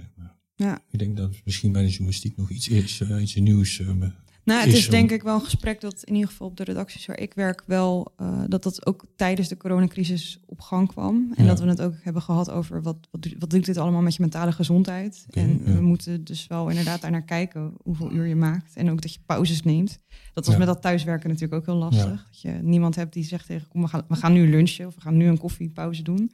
Ja. 0.56 0.84
Ik 0.90 0.98
denk 0.98 1.16
dat 1.16 1.34
misschien 1.44 1.72
bij 1.72 1.82
de 1.82 1.88
journalistiek 1.88 2.36
nog 2.36 2.50
iets 2.50 2.68
is, 2.68 3.00
uh, 3.00 3.22
iets 3.22 3.34
nieuws 3.34 3.78
uh, 3.78 4.04
nou, 4.48 4.66
het 4.66 4.76
is, 4.76 4.88
denk 4.88 5.10
ik 5.10 5.22
wel 5.22 5.34
een 5.34 5.44
gesprek 5.44 5.80
dat 5.80 6.02
in 6.02 6.14
ieder 6.14 6.30
geval 6.30 6.46
op 6.46 6.56
de 6.56 6.64
redacties 6.64 7.06
waar 7.06 7.18
ik 7.18 7.34
werk 7.34 7.62
wel, 7.66 8.14
uh, 8.20 8.42
dat 8.46 8.62
dat 8.62 8.86
ook 8.86 9.06
tijdens 9.16 9.48
de 9.48 9.56
coronacrisis 9.56 10.40
op 10.46 10.60
gang 10.60 10.88
kwam. 10.88 11.32
En 11.34 11.46
dat 11.46 11.60
we 11.60 11.66
het 11.66 11.80
ook 11.80 11.94
hebben 12.00 12.22
gehad 12.22 12.50
over 12.50 12.82
wat, 12.82 13.08
wat, 13.10 13.28
wat 13.38 13.50
doet 13.50 13.64
dit 13.64 13.76
allemaal 13.76 14.02
met 14.02 14.14
je 14.14 14.20
mentale 14.22 14.52
gezondheid. 14.52 15.26
en 15.30 15.64
we 15.64 15.80
moeten 15.80 16.24
dus 16.24 16.46
wel 16.46 16.68
inderdaad 16.68 17.00
daar 17.00 17.10
naar 17.10 17.24
kijken 17.24 17.72
hoeveel 17.82 18.12
uur 18.12 18.26
je 18.26 18.36
maakt. 18.36 18.76
En 18.76 18.90
ook 18.90 19.02
dat 19.02 19.12
je 19.12 19.20
pauzes 19.26 19.62
neemt. 19.62 19.98
Dat 20.32 20.46
was 20.46 20.56
met 20.56 20.66
dat 20.66 20.82
thuiswerken 20.82 21.28
natuurlijk 21.28 21.60
ook 21.60 21.66
heel 21.66 21.82
lastig. 21.82 22.26
Dat 22.30 22.40
je 22.40 22.58
niemand 22.62 22.94
hebt 22.94 23.12
die 23.12 23.24
zegt 23.24 23.46
tegen, 23.46 23.68
kom, 23.68 23.82
we 23.82 23.88
gaan, 23.88 24.04
we 24.08 24.16
gaan 24.16 24.32
nu 24.32 24.50
lunchen 24.50 24.86
of 24.86 24.94
we 24.94 25.00
gaan 25.00 25.16
nu 25.16 25.26
een 25.26 25.38
koffiepauze 25.38 26.02
doen. 26.02 26.32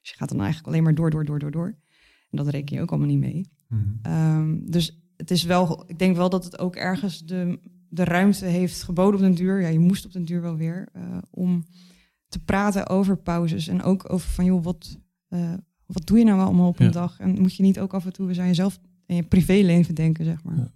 Dus 0.00 0.10
je 0.10 0.16
gaat 0.16 0.28
dan 0.28 0.38
eigenlijk 0.38 0.68
alleen 0.68 0.82
maar 0.82 0.94
door, 0.94 1.10
door, 1.10 1.24
door, 1.24 1.38
door, 1.38 1.50
door. 1.50 1.78
En 2.30 2.36
dat 2.36 2.48
reken 2.48 2.76
je 2.76 2.82
ook 2.82 2.90
allemaal 2.90 3.08
niet 3.08 3.18
mee. 3.18 3.54
Mm 3.68 4.00
um, 4.06 4.70
dus 4.70 5.05
het 5.16 5.30
is 5.30 5.42
wel, 5.42 5.84
ik 5.86 5.98
denk 5.98 6.16
wel 6.16 6.30
dat 6.30 6.44
het 6.44 6.58
ook 6.58 6.76
ergens 6.76 7.24
de, 7.24 7.58
de 7.88 8.04
ruimte 8.04 8.44
heeft 8.44 8.82
geboden 8.82 9.14
op 9.14 9.20
den 9.20 9.34
duur. 9.34 9.60
Ja, 9.60 9.68
je 9.68 9.78
moest 9.78 10.04
op 10.04 10.12
den 10.12 10.24
duur 10.24 10.42
wel 10.42 10.56
weer. 10.56 10.88
Uh, 10.96 11.02
om 11.30 11.64
te 12.28 12.38
praten 12.38 12.88
over 12.88 13.16
pauzes. 13.16 13.68
En 13.68 13.82
ook 13.82 14.12
over 14.12 14.28
van, 14.30 14.44
joh, 14.44 14.64
wat, 14.64 14.98
uh, 15.28 15.52
wat 15.86 16.06
doe 16.06 16.18
je 16.18 16.24
nou 16.24 16.40
allemaal 16.40 16.68
op 16.68 16.80
een 16.80 16.90
dag? 16.90 17.20
En 17.20 17.40
moet 17.40 17.54
je 17.54 17.62
niet 17.62 17.80
ook 17.80 17.94
af 17.94 18.04
en 18.04 18.12
toe 18.12 18.28
eens 18.28 18.38
aan 18.38 18.46
jezelf 18.46 18.78
en 19.06 19.16
je 19.16 19.22
privéleven 19.22 19.94
denken, 19.94 20.24
zeg 20.24 20.42
maar. 20.42 20.56
Ja. 20.56 20.70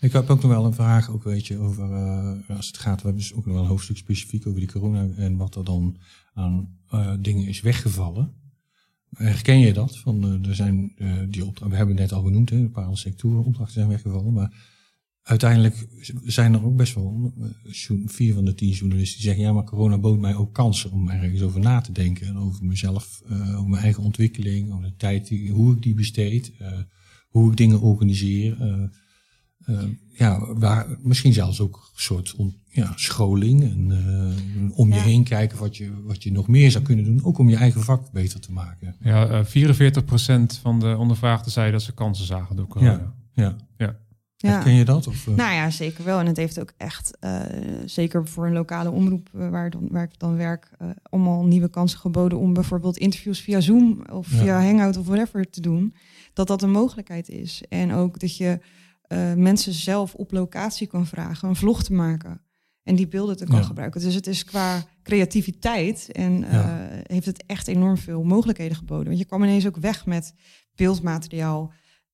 Ik 0.00 0.12
heb 0.12 0.30
ook 0.30 0.42
nog 0.42 0.50
wel 0.50 0.64
een 0.64 0.74
vraag, 0.74 1.10
ook 1.10 1.22
weet 1.22 1.46
je, 1.46 1.58
over 1.58 1.90
uh, 1.90 2.56
als 2.56 2.66
het 2.66 2.78
gaat, 2.78 2.96
we 2.96 3.06
hebben 3.06 3.22
dus 3.22 3.34
ook 3.34 3.44
nog 3.44 3.54
wel 3.54 3.62
een 3.62 3.68
hoofdstuk 3.68 3.96
specifiek 3.96 4.46
over 4.46 4.60
die 4.60 4.72
corona 4.72 5.08
en 5.16 5.36
wat 5.36 5.54
er 5.54 5.64
dan 5.64 5.96
aan 6.34 6.78
dingen 7.20 7.46
is 7.46 7.60
weggevallen. 7.60 8.32
Herken 9.16 9.58
je 9.58 9.72
dat? 9.72 9.98
Van, 9.98 10.24
uh, 10.24 10.48
er 10.48 10.54
zijn, 10.54 10.92
uh, 10.96 11.12
die 11.28 11.44
opdrachten, 11.44 11.70
we 11.70 11.76
hebben 11.76 11.96
het 11.96 12.04
net 12.04 12.18
al 12.18 12.24
genoemd, 12.24 12.50
hè, 12.50 12.60
bepaalde 12.60 12.96
sectoren 12.96 13.44
opdrachten 13.44 13.74
zijn 13.74 13.88
weggevallen. 13.88 14.32
Maar 14.32 14.54
uiteindelijk 15.22 15.86
zijn 16.24 16.54
er 16.54 16.64
ook 16.64 16.76
best 16.76 16.94
wel 16.94 17.32
uh, 17.38 18.06
vier 18.06 18.34
van 18.34 18.44
de 18.44 18.54
tien 18.54 18.70
journalisten 18.70 19.16
die 19.16 19.26
zeggen, 19.26 19.44
ja, 19.44 19.52
maar 19.52 19.64
corona 19.64 19.98
bood 19.98 20.18
mij 20.18 20.34
ook 20.34 20.54
kansen 20.54 20.90
om 20.90 21.08
ergens 21.08 21.42
over 21.42 21.60
na 21.60 21.80
te 21.80 21.92
denken. 21.92 22.26
En 22.26 22.38
over 22.38 22.64
mezelf, 22.64 23.22
over 23.30 23.68
mijn 23.68 23.82
eigen 23.82 24.02
ontwikkeling, 24.02 24.72
over 24.72 24.84
de 24.84 24.96
tijd, 24.96 25.28
die, 25.28 25.50
hoe 25.50 25.74
ik 25.74 25.82
die 25.82 25.94
besteed, 25.94 26.52
hoe 27.28 27.50
ik 27.50 27.56
dingen 27.56 27.80
organiseer. 27.80 28.56
Ja, 30.12 30.54
waar, 30.54 30.86
misschien 31.02 31.32
zelfs 31.32 31.60
ook 31.60 31.90
een 31.94 32.00
soort 32.00 32.34
ja, 32.72 32.92
scholing 32.94 33.62
en 33.62 33.90
uh, 33.90 34.78
om 34.78 34.92
je 34.92 35.00
heen 35.00 35.24
kijken 35.24 35.58
wat 35.58 35.76
je, 35.76 35.90
wat 36.04 36.22
je 36.22 36.32
nog 36.32 36.48
meer 36.48 36.70
zou 36.70 36.84
kunnen 36.84 37.04
doen, 37.04 37.24
ook 37.24 37.38
om 37.38 37.48
je 37.48 37.56
eigen 37.56 37.80
vak 37.82 38.10
beter 38.12 38.40
te 38.40 38.52
maken. 38.52 38.96
Ja, 39.00 39.28
uh, 39.28 39.38
eh, 39.38 40.02
44% 40.52 40.60
van 40.60 40.80
de 40.80 40.96
ondervraagden 40.98 41.52
zei 41.52 41.72
dat 41.72 41.82
ze 41.82 41.92
kansen 41.92 42.26
zagen 42.26 42.56
door 42.56 42.66
corona. 42.66 43.14
Ja, 43.34 43.56
ja. 43.76 43.96
ja. 44.36 44.62
Ken 44.62 44.74
je 44.74 44.84
dat? 44.84 45.06
Of, 45.06 45.26
uh? 45.26 45.34
Nou 45.34 45.54
ja, 45.54 45.70
zeker 45.70 46.04
wel. 46.04 46.18
En 46.18 46.26
het 46.26 46.36
heeft 46.36 46.60
ook 46.60 46.72
echt, 46.76 47.18
zeker 47.84 48.28
voor 48.28 48.46
een 48.46 48.52
lokale 48.52 48.90
omroep 48.90 49.28
waar, 49.32 49.70
dan, 49.70 49.88
waar 49.90 50.04
ik 50.04 50.18
dan 50.18 50.36
werk, 50.36 50.70
allemaal 51.02 51.44
nieuwe 51.44 51.68
kansen 51.68 51.98
geboden 51.98 52.38
om 52.38 52.52
bijvoorbeeld 52.52 52.96
interviews 52.96 53.40
via 53.40 53.60
Zoom 53.60 54.02
of 54.12 54.26
via 54.26 54.62
Hangout 54.62 54.96
of 54.96 55.06
whatever 55.06 55.50
te 55.50 55.60
doen. 55.60 55.94
Dat 56.32 56.46
dat 56.46 56.62
een 56.62 56.70
mogelijkheid 56.70 57.28
is. 57.28 57.62
En 57.68 57.92
ook 57.92 58.20
dat 58.20 58.36
je 58.36 58.60
mensen 59.36 59.72
zelf 59.72 60.14
op 60.14 60.32
locatie 60.32 60.86
kan 60.86 61.06
vragen 61.06 61.48
een 61.48 61.56
vlog 61.56 61.82
te 61.82 61.92
maken. 61.92 62.42
En 62.82 62.94
die 62.94 63.08
beelden 63.08 63.36
te 63.36 63.44
kan 63.44 63.64
gebruiken. 63.64 64.00
Dus 64.00 64.14
het 64.14 64.26
is 64.26 64.44
qua 64.44 64.84
creativiteit 65.02 66.12
en 66.12 66.42
uh, 66.42 66.76
heeft 67.02 67.26
het 67.26 67.44
echt 67.46 67.68
enorm 67.68 67.96
veel 67.96 68.22
mogelijkheden 68.22 68.76
geboden. 68.76 69.06
Want 69.06 69.18
je 69.18 69.24
kwam 69.24 69.42
ineens 69.42 69.66
ook 69.66 69.76
weg 69.76 70.06
met 70.06 70.34
beeldmateriaal 70.74 71.72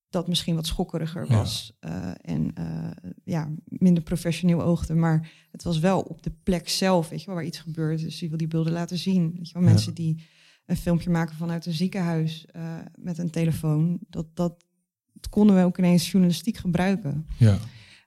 dat 0.09 0.27
misschien 0.27 0.55
wat 0.55 0.67
schokkeriger 0.67 1.27
was. 1.27 1.77
Uh, 1.81 2.11
en 2.21 2.51
uh, 2.59 2.89
ja, 3.23 3.49
minder 3.65 4.03
professioneel 4.03 4.61
oogde. 4.61 4.93
Maar 4.93 5.31
het 5.51 5.63
was 5.63 5.79
wel 5.79 6.01
op 6.01 6.23
de 6.23 6.31
plek 6.43 6.69
zelf, 6.69 7.09
weet 7.09 7.19
je 7.19 7.25
wel, 7.25 7.35
waar 7.35 7.45
iets 7.45 7.59
gebeurt. 7.59 7.99
Dus 7.99 8.19
die 8.19 8.29
wil 8.29 8.37
die 8.37 8.47
beelden 8.47 8.73
laten 8.73 8.97
zien. 8.97 9.33
Weet 9.35 9.47
je 9.47 9.53
wel, 9.53 9.63
mensen 9.63 9.93
die 9.93 10.23
een 10.65 10.77
filmpje 10.77 11.09
maken 11.09 11.35
vanuit 11.35 11.65
een 11.65 11.73
ziekenhuis 11.73 12.45
met 12.95 13.17
een 13.17 13.29
telefoon. 13.29 13.99
Dat, 14.09 14.35
dat, 14.35 14.65
dat 15.19 15.29
konden 15.29 15.55
we 15.55 15.63
ook 15.63 15.77
ineens 15.77 16.11
journalistiek 16.11 16.57
gebruiken. 16.57 17.27
Ja. 17.37 17.57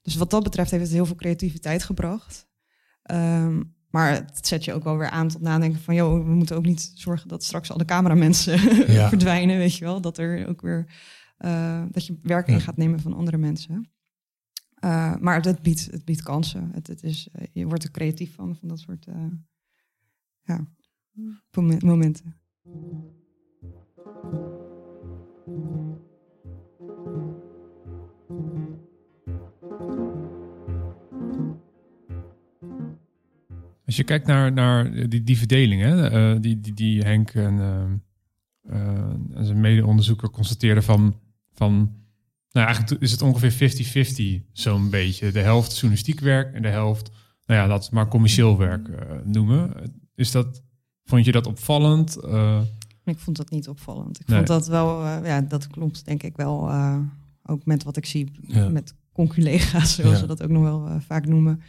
Dus 0.02 0.14
wat 0.14 0.30
dat 0.30 0.42
betreft 0.42 0.70
heeft 0.70 0.82
het 0.82 0.92
heel 0.92 1.06
veel 1.06 1.16
creativiteit 1.16 1.82
gebracht. 1.82 2.46
Um, 3.10 3.74
maar 3.92 4.10
het 4.10 4.46
zet 4.46 4.64
je 4.64 4.72
ook 4.72 4.84
wel 4.84 4.98
weer 4.98 5.10
aan 5.10 5.28
tot 5.28 5.40
nadenken 5.40 5.80
van, 5.80 5.94
joh, 5.94 6.24
we 6.24 6.34
moeten 6.34 6.56
ook 6.56 6.64
niet 6.64 6.92
zorgen 6.94 7.28
dat 7.28 7.44
straks 7.44 7.70
al 7.70 7.78
de 7.78 7.84
cameramensen 7.84 8.58
verdwijnen, 9.08 9.58
weet 9.58 9.76
je 9.76 9.84
wel. 9.84 10.00
Dat 10.00 10.18
er 10.18 10.48
ook 10.48 10.60
weer, 10.60 10.86
uh, 11.38 11.84
dat 11.90 12.06
je 12.06 12.18
werk 12.22 12.48
in 12.48 12.60
gaat 12.60 12.76
nemen 12.76 13.00
van 13.00 13.14
andere 13.14 13.36
mensen. 13.36 13.90
Uh, 14.84 15.16
maar 15.16 15.40
het 15.40 15.62
biedt, 15.62 15.88
het 15.90 16.04
biedt 16.04 16.22
kansen. 16.22 16.70
Het, 16.72 16.86
het 16.86 17.02
is, 17.02 17.28
uh, 17.38 17.46
je 17.52 17.66
wordt 17.66 17.84
er 17.84 17.90
creatief 17.90 18.34
van, 18.34 18.56
van 18.56 18.68
dat 18.68 18.78
soort 18.78 19.06
ja, 20.42 20.66
momenten. 21.80 22.40
Als 33.92 34.00
je 34.00 34.06
kijkt 34.06 34.26
naar, 34.26 34.52
naar 34.52 35.08
die, 35.08 35.22
die 35.22 35.38
verdeling, 35.38 35.82
hè, 35.82 36.12
uh, 36.34 36.40
die, 36.40 36.60
die, 36.60 36.74
die 36.74 37.02
Henk 37.02 37.30
en, 37.30 37.54
uh, 37.54 38.76
uh, 38.76 39.44
zijn 39.44 39.60
mede-onderzoeker 39.60 40.30
constateerden 40.30 40.82
van, 40.82 41.18
van 41.54 41.72
nou 42.50 42.66
eigenlijk 42.66 43.02
is 43.02 43.10
het 43.10 43.22
ongeveer 43.22 44.42
50-50 44.42 44.50
zo'n 44.52 44.90
beetje. 44.90 45.32
De 45.32 45.40
helft 45.40 45.72
journalistiek 45.72 46.20
werk 46.20 46.54
en 46.54 46.62
de 46.62 46.68
helft, 46.68 47.10
nou 47.46 47.70
ja, 47.70 47.78
we 47.78 47.88
maar 47.90 48.08
commercieel 48.08 48.58
werk 48.58 48.88
noemen. 49.24 49.72
Is 50.14 50.30
dat, 50.30 50.62
vond 51.04 51.24
je 51.24 51.32
dat 51.32 51.46
opvallend? 51.46 52.16
ik 53.04 53.18
vond 53.18 53.36
dat 53.36 53.50
niet 53.50 53.68
opvallend. 53.68 54.20
Ik 54.20 54.26
vond 54.26 54.46
dat 54.46 54.66
wel, 54.66 55.06
ja, 55.06 55.40
dat 55.40 55.66
klopt 55.66 56.04
denk 56.04 56.22
ik 56.22 56.36
wel 56.36 56.72
ook 57.42 57.64
met 57.64 57.82
wat 57.82 57.96
ik 57.96 58.06
zie 58.06 58.30
met 58.70 58.94
conculega's, 59.12 59.94
zoals 59.94 60.14
ja. 60.14 60.20
we 60.20 60.26
dat 60.26 60.42
ook 60.42 60.50
nog 60.50 60.62
wel 60.62 61.00
vaak 61.00 61.26
noemen 61.26 61.62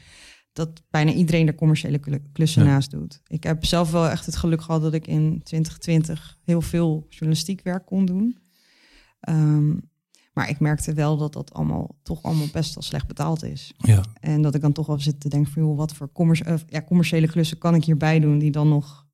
dat 0.53 0.83
bijna 0.89 1.11
iedereen 1.11 1.47
er 1.47 1.55
commerciële 1.55 1.97
klu- 1.99 2.21
klussen 2.31 2.63
Ja. 2.63 2.69
naast 2.69 2.91
doet. 2.91 3.21
Ik 3.27 3.43
heb 3.43 3.65
zelf 3.65 3.91
wel 3.91 4.09
echt 4.09 4.25
het 4.25 4.35
geluk 4.35 4.61
gehad 4.61 4.81
dat 4.81 4.93
ik 4.93 5.07
in 5.07 5.41
2020 5.43 6.37
heel 6.43 6.61
veel 6.61 7.05
journalistiek 7.09 7.61
werk 7.63 7.85
kon 7.85 8.05
doen. 8.05 8.37
Ehm, 9.19 9.73
maar 10.33 10.49
ik 10.49 10.59
merkte 10.59 10.93
wel 10.93 11.17
dat 11.17 11.33
dat 11.33 11.53
allemaal 11.53 11.95
toch 12.03 12.23
allemaal 12.23 12.47
best 12.51 12.73
wel 12.73 12.83
slecht 12.83 13.07
betaald 13.07 13.43
is. 13.43 13.73
Ja, 13.77 14.03
En 14.19 14.41
dat 14.41 14.55
ik 14.55 14.61
dan 14.61 14.71
toch 14.71 14.87
wel 14.87 14.99
zit 14.99 15.19
te 15.19 15.29
denken 15.29 15.51
van, 15.51 15.61
joh, 15.63 15.77
wat 15.77 15.93
voor 15.93 16.11
commerci- 16.11 16.43
eh, 16.43 16.55
ja, 16.67 16.81
commerciële 16.83 17.27
klussen 17.27 17.57
kan 17.57 17.75
ik 17.75 17.83
hierbij 17.83 18.19
doen 18.19 18.39
die 18.39 18.51
dan 18.51 18.69
nog 18.69 19.07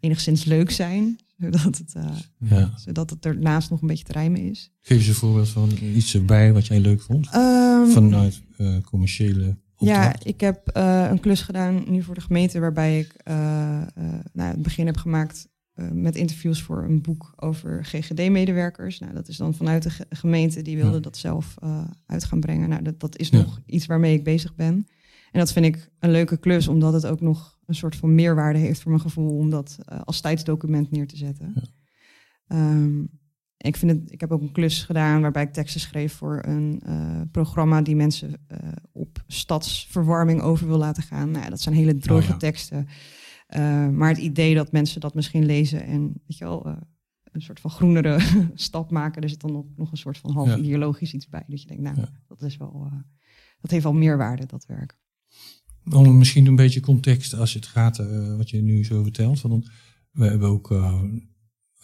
enigszins 0.00 0.44
leuk 0.44 0.70
zijn, 0.70 1.18
zodat 1.42 1.78
het, 1.78 1.94
eh, 1.94 2.16
ja. 2.38 2.72
zodat 2.76 3.10
het 3.10 3.26
ernaast 3.26 3.70
nog 3.70 3.80
een 3.80 3.86
beetje 3.88 4.04
te 4.04 4.12
rijmen 4.12 4.40
is. 4.40 4.70
Geef 4.80 4.98
eens 4.98 5.06
een 5.06 5.14
voorbeeld 5.14 5.48
van 5.48 5.70
iets 5.94 6.14
erbij 6.14 6.52
wat 6.52 6.66
jij 6.66 6.80
leuk 6.80 7.02
vond. 7.02 7.28
Ehm, 7.30 7.86
Vanuit 7.86 8.42
eh, 8.56 8.76
commerciële 8.80 9.56
ja, 9.78 10.14
ik 10.22 10.40
heb 10.40 10.68
eh, 10.68 11.06
een 11.10 11.20
klus 11.20 11.42
gedaan 11.42 11.84
nu 11.90 12.02
voor 12.02 12.14
de 12.14 12.20
gemeente 12.20 12.60
waarbij 12.60 12.98
ik 12.98 13.12
eh, 13.14 13.34
nou, 14.32 14.50
het 14.50 14.62
begin 14.62 14.86
heb 14.86 14.96
gemaakt 14.96 15.48
met 15.92 16.14
interviews 16.16 16.62
voor 16.62 16.84
een 16.84 17.02
boek 17.02 17.32
over 17.36 17.84
GGD-medewerkers. 17.84 18.98
Nou, 18.98 19.12
dat 19.14 19.28
is 19.28 19.36
dan 19.36 19.54
vanuit 19.54 19.82
de 19.82 19.90
ge- 19.90 20.06
gemeente 20.10 20.62
die 20.62 20.76
wilde 20.76 20.94
Ja. 20.94 21.00
dat 21.00 21.16
zelf 21.16 21.54
uit 22.06 22.24
gaan 22.24 22.40
brengen. 22.40 22.68
Nou, 22.68 22.82
dat, 22.82 23.00
dat 23.00 23.18
is 23.18 23.28
Ja. 23.28 23.38
nog 23.38 23.60
iets 23.66 23.86
waarmee 23.86 24.14
ik 24.14 24.24
bezig 24.24 24.54
ben. 24.54 24.86
En 25.32 25.38
dat 25.40 25.52
vind 25.52 25.66
ik 25.66 25.90
een 25.98 26.10
leuke 26.10 26.36
klus, 26.36 26.68
omdat 26.68 26.92
het 26.92 27.06
ook 27.06 27.20
nog 27.20 27.58
een 27.66 27.74
soort 27.74 27.96
van 27.96 28.14
meerwaarde 28.14 28.58
heeft 28.58 28.80
voor 28.80 28.90
mijn 28.90 29.02
gevoel 29.02 29.36
om 29.36 29.50
dat 29.50 29.78
als 30.04 30.20
tijdsdocument 30.20 30.90
neer 30.90 31.06
te 31.06 31.16
zetten. 31.16 31.52
Ja. 31.54 31.62
Ehm, 32.46 33.04
ik, 33.56 33.76
vind 33.76 33.90
het, 33.92 34.12
ik 34.12 34.20
heb 34.20 34.32
ook 34.32 34.40
een 34.40 34.52
klus 34.52 34.82
gedaan 34.84 35.20
waarbij 35.20 35.42
ik 35.42 35.52
teksten 35.52 35.80
schreef 35.80 36.12
voor 36.12 36.42
een 36.46 36.80
eh, 36.86 37.20
programma 37.32 37.82
die 37.82 37.96
mensen 37.96 38.34
eh, 38.46 38.58
op 38.92 39.24
stadsverwarming 39.26 40.40
over 40.40 40.66
wil 40.66 40.78
laten 40.78 41.02
gaan. 41.02 41.30
Nou, 41.30 41.44
ja, 41.44 41.50
dat 41.50 41.60
zijn 41.60 41.74
hele 41.74 41.96
droge 41.96 42.22
Oh 42.22 42.28
ja. 42.28 42.36
teksten. 42.36 42.86
Eh, 43.46 43.88
maar 43.88 44.08
het 44.08 44.18
idee 44.18 44.54
dat 44.54 44.72
mensen 44.72 45.00
dat 45.00 45.14
misschien 45.14 45.44
lezen 45.44 45.84
en 45.84 46.02
weet 46.26 46.38
je 46.38 46.44
wel, 46.44 46.66
een 47.32 47.42
soort 47.42 47.60
van 47.60 47.70
groenere 47.70 48.18
stap 48.54 48.90
maken, 48.90 49.22
er 49.22 49.28
zit 49.28 49.40
dan 49.40 49.52
nog, 49.52 49.66
nog 49.76 49.90
een 49.90 49.96
soort 49.96 50.18
van 50.18 50.30
half 50.32 50.48
Ja. 50.48 50.56
ideologisch 50.56 51.12
iets 51.14 51.28
bij. 51.28 51.44
Dat 51.46 51.60
je 51.62 51.66
denkt, 51.68 51.82
nou, 51.82 51.96
dat 52.26 52.42
is 52.42 52.56
wel, 52.56 52.90
dat 53.60 53.70
heeft 53.70 53.82
wel 53.82 53.92
meerwaarde, 53.92 54.46
dat 54.46 54.66
werk. 54.66 54.98
Om 55.90 56.18
misschien 56.18 56.46
een 56.46 56.56
beetje 56.56 56.80
context 56.80 57.34
als 57.34 57.54
het 57.54 57.66
gaat, 57.66 57.96
wat 58.36 58.50
je 58.50 58.62
nu 58.62 58.84
zo 58.84 59.02
vertelt. 59.02 59.40
Want 59.40 59.70
we 60.10 60.24
hebben 60.24 60.48
ook 60.48 60.70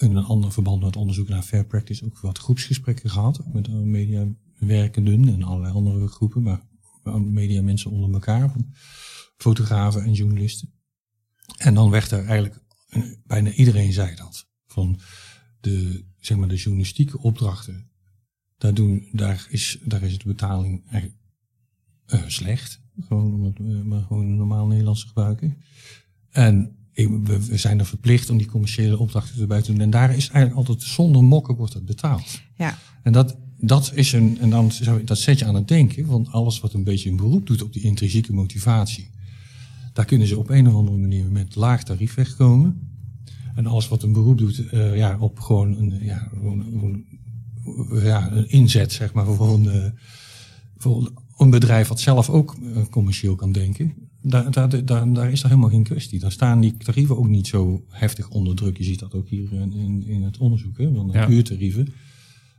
in 0.03 0.17
een 0.17 0.25
ander 0.25 0.53
verband 0.53 0.83
met 0.83 0.97
onderzoek 0.97 1.29
naar 1.29 1.43
fair 1.43 1.65
practice 1.65 2.05
ook 2.05 2.21
wat 2.21 2.39
groepsgesprekken 2.39 3.11
gehad. 3.11 3.41
Ook 3.41 3.53
met 3.53 3.69
mediawerkenden 3.69 5.29
en 5.29 5.43
allerlei 5.43 5.75
andere 5.75 6.09
groepen, 6.09 6.43
maar 6.43 6.61
media 7.21 7.63
mensen 7.63 7.91
onder 7.91 8.13
elkaar, 8.13 8.53
fotografen 9.37 10.03
en 10.03 10.13
journalisten. 10.13 10.73
En 11.57 11.75
dan 11.75 11.91
werd 11.91 12.11
er 12.11 12.25
eigenlijk, 12.25 12.61
bijna 13.27 13.53
iedereen 13.53 13.93
zei 13.93 14.15
dat, 14.15 14.49
van 14.67 15.01
de, 15.61 16.05
zeg 16.19 16.37
maar, 16.37 16.49
de 16.49 16.57
journalistieke 16.57 17.19
opdrachten, 17.19 17.91
daar, 18.59 18.75
doen, 18.75 19.09
daar, 19.13 19.47
is, 19.51 19.79
daar 19.85 20.03
is 20.03 20.19
de 20.19 20.27
betaling 20.27 20.83
eigenlijk 20.89 21.21
eh, 22.07 22.27
slecht. 22.27 22.81
Gewoon 23.01 23.35
om 23.35 23.45
het 23.45 23.59
eh, 23.59 23.83
maar 23.83 24.03
gewoon 24.03 24.37
normaal 24.37 24.67
Nederlands 24.67 25.01
te 25.01 25.07
gebruiken. 25.07 25.63
En 26.31 26.82
we, 26.95 27.39
zijn 27.53 27.79
er 27.79 27.87
verplicht 27.87 28.31
om 28.31 28.37
die 28.37 28.47
commerciële 28.47 28.99
opdrachten 28.99 29.41
erbij 29.41 29.63
te 29.63 29.73
doen. 29.73 29.81
En 29.81 29.91
daar 29.91 30.17
is 30.17 30.29
eigenlijk 30.29 30.69
altijd 30.69 30.83
zonder 30.83 31.25
mokken 31.25 31.55
wordt 31.55 31.73
dat 31.73 31.85
betaald. 31.85 32.41
Ja, 32.57 32.79
En 33.03 33.13
dat, 33.13 33.37
dat 33.59 33.93
is 33.95 34.13
een, 34.13 34.39
en 34.41 34.51
dan 34.51 34.71
dat 35.05 35.19
zet 35.19 35.39
je 35.39 35.45
aan 35.45 35.55
het 35.55 35.69
denken, 35.69 36.07
want 36.07 36.31
alles 36.31 36.61
wat 36.61 36.73
een 36.73 36.85
beetje 36.85 37.11
een 37.11 37.17
beroep 37.17 37.47
doet 37.47 37.63
op 37.63 37.73
die 37.73 37.83
intrinsieke 37.83 38.33
motivatie, 38.33 39.11
daar 39.93 40.05
kunnen 40.05 40.27
ze 40.27 40.39
op 40.39 40.51
een 40.51 40.69
of 40.69 40.75
andere 40.75 40.97
manier 40.97 41.31
met 41.31 41.55
laag 41.55 41.85
tarief 41.85 42.15
wegkomen. 42.15 42.91
En 43.55 43.67
alles 43.67 43.89
wat 43.89 44.03
een 44.03 44.13
beroep 44.13 44.39
doet 44.39 44.69
eh, 44.69 44.97
ja, 44.97 45.17
op 45.19 45.41
gewoon 45.41 45.77
een, 45.77 45.99
ja, 46.01 46.29
gewoon, 46.35 46.65
gewoon, 46.71 47.05
ja, 48.03 48.33
een 48.33 48.51
inzet, 48.51 48.93
zeg 48.93 49.13
maar, 49.13 49.27
voor 49.27 49.55
een, 49.55 49.71
eh, 49.71 49.91
voor 50.77 51.13
een 51.37 51.51
bedrijf 51.51 51.89
wat 51.89 52.01
zelf 52.01 52.31
ook 52.31 52.57
eh, 52.75 52.83
commercieel 52.91 53.35
kan 53.35 53.53
denken, 53.53 53.95
daar, 54.23 54.51
daar, 54.51 54.85
daar, 54.85 55.13
daar 55.13 55.33
is 55.33 55.41
daar 55.41 55.51
helemaal 55.51 55.71
geen 55.71 55.83
kwestie. 55.83 56.19
Daar 56.19 56.33
staan 56.33 56.61
die 56.61 56.77
tarieven 56.77 57.17
ook 57.17 57.29
niet 57.29 57.47
zo 57.47 57.85
heftig 57.89 58.29
onder 58.29 58.55
druk. 58.55 58.77
Je 58.79 58.85
ziet 58.85 58.99
dat 58.99 59.15
ook 59.15 59.29
hier 59.29 59.53
in, 59.53 59.73
in, 59.73 60.05
in 60.07 60.23
het 60.23 60.39
onderzoek, 60.39 60.79
hè, 60.79 60.95
van 60.95 61.07
de 61.07 61.13
Ja. 61.13 61.29
uurtarieven. 61.29 61.89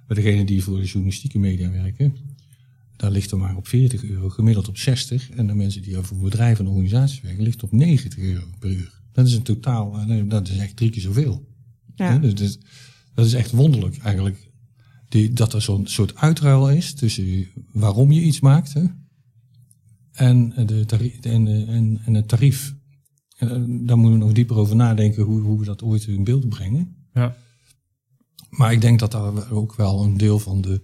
Bij 0.08 0.16
degenen 0.16 0.46
die 0.46 0.64
voor 0.64 0.78
de 0.80 0.86
journalistieke 0.86 1.40
media 1.40 1.72
werken, 1.72 2.16
daar 2.96 3.12
ligt 3.12 3.32
er 3.32 3.38
maar 3.38 3.56
op 3.56 3.68
40 3.68 4.04
euro, 4.04 4.30
gemiddeld 4.30 4.68
op 4.68 4.78
60. 4.78 5.30
En 5.30 5.48
de 5.48 5.54
mensen 5.54 5.82
die 5.82 5.96
voor 5.98 6.18
bedrijven 6.18 6.66
en 6.66 6.72
organisaties 6.72 7.22
werken, 7.22 7.44
ligt 7.44 7.64
op 7.64 7.72
90 7.72 8.18
euro 8.20 8.46
per 8.60 8.70
uur. 8.72 9.02
Dat 9.12 9.28
is 9.28 9.34
een 9.34 9.42
totaal, 9.44 9.98
eh, 10.00 10.22
dat 10.28 10.48
is 10.50 10.58
echt 10.58 10.76
drie 10.76 10.90
keer 10.90 11.02
zoveel. 11.02 11.48
ja. 11.96 12.18
Dus, 12.18 12.34
dus 12.36 12.58
dat 13.14 13.26
is 13.26 13.34
echt 13.34 13.52
wonderlijk 13.52 13.98
eigenlijk. 13.98 14.52
Die, 15.10 15.34
dat 15.34 15.54
er 15.54 15.62
zo'n 15.62 15.88
soort 15.88 16.16
uitruil 16.16 16.70
is 16.70 16.94
tussen 16.94 17.48
waarom 17.72 18.12
je 18.12 18.22
iets 18.22 18.40
maakt 18.40 18.74
hè, 18.74 18.84
en, 20.14 20.54
de 20.66 20.86
tarief, 20.86 21.20
en, 21.20 21.68
en, 21.68 22.02
en 22.06 22.14
het 22.14 22.28
tarief. 22.28 22.76
En, 23.38 23.50
eh, 23.50 23.88
daar 23.88 23.98
moeten 23.98 24.20
we 24.20 24.26
nog 24.26 24.34
dieper 24.34 24.56
over 24.56 24.76
nadenken 24.76 25.24
hoe, 25.24 25.42
hoe 25.42 25.60
we 25.60 25.66
dat 25.66 25.82
ooit 25.84 26.06
in 26.08 26.24
beeld 26.24 26.50
brengen. 26.50 26.96
Ja. 27.14 27.36
Maar 28.50 28.72
ik 28.72 28.82
denk 28.82 29.00
dat 29.00 29.12
daar 29.12 29.52
ook 29.52 29.76
wel 29.76 30.04
een 30.04 30.18
deel 30.18 30.40
van 30.40 30.62
de 30.62 30.82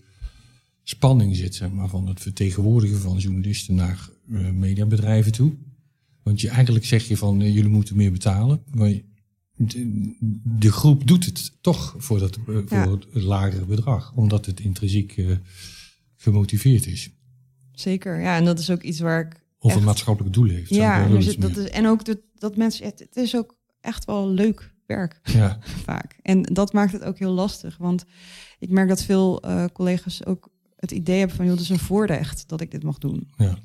spanning 0.84 1.36
zit, 1.36 1.56
zeg 1.56 1.72
maar, 1.72 1.90
van 1.90 2.08
het 2.08 2.20
vertegenwoordigen 2.22 3.00
van 3.00 3.18
journalisten 3.18 3.76
naar 3.76 4.10
eh, 4.32 4.50
mediabedrijven 4.52 5.32
toe. 5.32 5.54
Want 6.24 6.42
je, 6.42 6.50
eigenlijk 6.50 6.86
zeg 6.86 7.08
je 7.08 7.18
van 7.18 7.42
eh, 7.42 7.54
jullie 7.54 7.70
moeten 7.72 7.96
meer 7.96 8.12
betalen. 8.12 8.62
Maar 8.74 8.94
de, 9.56 10.16
de 10.60 10.72
groep 10.72 11.08
doet 11.08 11.26
het 11.26 11.58
toch 11.62 11.96
voor, 11.98 12.20
dat, 12.20 12.38
voor 12.46 12.64
Ja. 12.70 12.90
het 12.90 13.24
lagere 13.24 13.66
bedrag, 13.66 14.14
omdat 14.16 14.46
het 14.46 14.60
intrinsiek 14.60 15.24
gemotiveerd 16.16 16.86
is. 16.86 17.10
Zeker. 17.80 18.22
Ja, 18.22 18.36
en 18.36 18.46
dat 18.46 18.60
is 18.60 18.70
ook 18.70 18.82
iets 18.82 19.00
waar 19.00 19.20
ik 19.20 19.44
Of 19.60 19.70
Echt. 19.70 19.80
een 19.80 19.86
maatschappelijk 19.86 20.34
doel 20.34 20.50
heeft. 20.50 20.70
Ja, 20.70 21.06
en, 21.06 21.24
zit, 21.24 21.42
dat 21.42 21.58
is, 21.58 21.70
en 21.70 21.88
ook 21.88 22.06
dat, 22.06 22.18
dat 22.36 22.58
mensen, 22.58 22.86
het, 22.86 23.00
het 23.00 23.16
is 23.16 23.36
ook 23.36 23.58
echt 23.82 24.06
wel 24.06 24.30
leuk 24.30 24.74
werk 24.86 25.20
ja, 25.24 25.58
vaak. 25.86 26.20
En 26.22 26.42
dat 26.42 26.74
maakt 26.74 26.92
het 26.92 27.04
ook 27.04 27.18
heel 27.18 27.32
lastig, 27.32 27.78
want 27.78 28.06
ik 28.60 28.70
merk 28.70 28.88
dat 28.88 29.04
veel 29.04 29.42
eh, 29.42 29.66
collega's 29.74 30.26
ook 30.26 30.50
het 30.76 30.92
idee 30.92 31.18
hebben 31.18 31.36
van, 31.36 31.46
joh, 31.46 31.54
het 31.54 31.64
is 31.64 31.70
een 31.70 31.80
voorrecht 31.80 32.48
dat 32.48 32.62
ik 32.62 32.72
dit 32.72 32.84
mag 32.84 32.98
doen. 32.98 33.30
ja, 33.38 33.58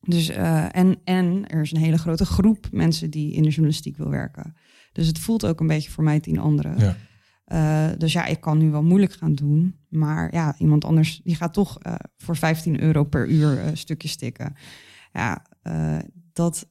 Dus, 0.00 0.28
eh, 0.28 0.76
en, 0.76 1.00
en 1.04 1.48
er 1.48 1.60
is 1.60 1.72
een 1.72 1.78
hele 1.78 1.98
grote 1.98 2.24
groep 2.24 2.68
mensen 2.72 3.10
die 3.10 3.32
in 3.32 3.42
de 3.42 3.48
journalistiek 3.48 3.96
wil 3.96 4.08
werken. 4.08 4.54
Dus 4.92 5.06
het 5.06 5.18
voelt 5.18 5.46
ook 5.46 5.60
een 5.60 5.66
beetje 5.66 5.90
voor 5.90 6.04
mij 6.04 6.20
tien 6.20 6.38
anderen. 6.38 6.78
ja, 6.78 6.96
Eh, 7.50 7.88
dus 7.98 8.12
ja, 8.12 8.24
ik 8.26 8.40
kan 8.40 8.58
nu 8.58 8.70
wel 8.70 8.82
moeilijk 8.82 9.12
gaan 9.12 9.34
doen. 9.34 9.76
Maar 9.88 10.34
ja, 10.34 10.54
iemand 10.58 10.84
anders 10.84 11.20
die 11.24 11.34
gaat 11.34 11.52
toch 11.52 11.78
eh, 11.78 11.94
voor 12.16 12.36
15 12.36 12.80
euro 12.80 13.04
per 13.04 13.28
uur 13.28 13.58
eh 13.58 13.70
stukjes 13.74 14.10
stikken. 14.12 14.54
Ja, 15.12 15.44
dat, 16.32 16.68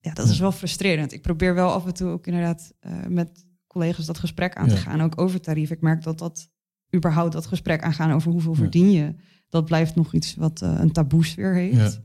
ja, 0.00 0.12
dat 0.12 0.28
is 0.28 0.38
wel 0.38 0.52
frustrerend. 0.52 1.12
Ik 1.12 1.22
probeer 1.22 1.54
wel 1.54 1.72
af 1.72 1.86
en 1.86 1.94
toe 1.94 2.08
ook 2.10 2.26
inderdaad 2.26 2.72
met 3.08 3.44
collega's 3.66 4.06
dat 4.06 4.18
gesprek 4.18 4.54
aan 4.54 4.68
te 4.68 4.74
Ja. 4.74 4.80
gaan. 4.80 5.00
Ook 5.00 5.20
over 5.20 5.40
tarief. 5.40 5.70
Ik 5.70 5.80
merk 5.80 6.02
dat 6.02 6.18
dat 6.18 6.50
überhaupt 6.96 7.32
dat 7.32 7.46
gesprek 7.46 7.82
aangaan 7.82 8.12
over 8.12 8.32
hoeveel 8.32 8.52
Ja. 8.52 8.58
verdien 8.58 8.90
je. 8.90 9.14
Dat 9.48 9.64
blijft 9.64 9.94
nog 9.94 10.14
iets 10.14 10.34
wat 10.34 10.60
een 10.60 10.92
taboe 10.92 11.24
sfeer 11.24 11.54
heeft. 11.54 12.00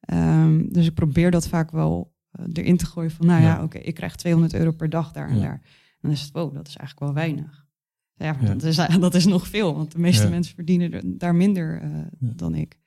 Ja. 0.00 0.44
Ehm, 0.44 0.62
dus 0.68 0.86
ik 0.86 0.94
probeer 0.94 1.30
dat 1.30 1.48
vaak 1.48 1.70
wel 1.70 2.14
erin 2.52 2.76
te 2.76 2.86
gooien 2.86 3.10
van, 3.10 3.26
nou 3.26 3.42
ja, 3.42 3.62
oké, 3.62 3.78
ik 3.78 3.94
krijg 3.94 4.16
200 4.16 4.54
euro 4.54 4.70
per 4.70 4.90
dag 4.90 5.12
daar 5.12 5.28
en 5.30 5.40
daar. 5.40 5.60
En 6.04 6.10
dan 6.10 6.18
is 6.18 6.22
het, 6.22 6.32
wow, 6.32 6.54
dat 6.54 6.68
is 6.68 6.76
eigenlijk 6.76 7.00
wel 7.14 7.24
weinig. 7.24 7.66
Ja, 8.14 8.32
maar 8.32 8.42
Ja. 8.42 8.54
Dat, 8.54 8.62
is, 8.62 8.76
dat 9.00 9.14
is 9.14 9.24
nog 9.26 9.48
veel, 9.48 9.74
want 9.76 9.92
de 9.92 9.98
meeste 9.98 10.22
Ja. 10.24 10.28
mensen 10.30 10.54
verdienen 10.54 10.92
er- 10.92 11.02
daar 11.18 11.34
minder 11.34 11.80
eh, 11.82 11.90
Ja. 12.18 12.32
dan 12.36 12.54
ik. 12.54 12.78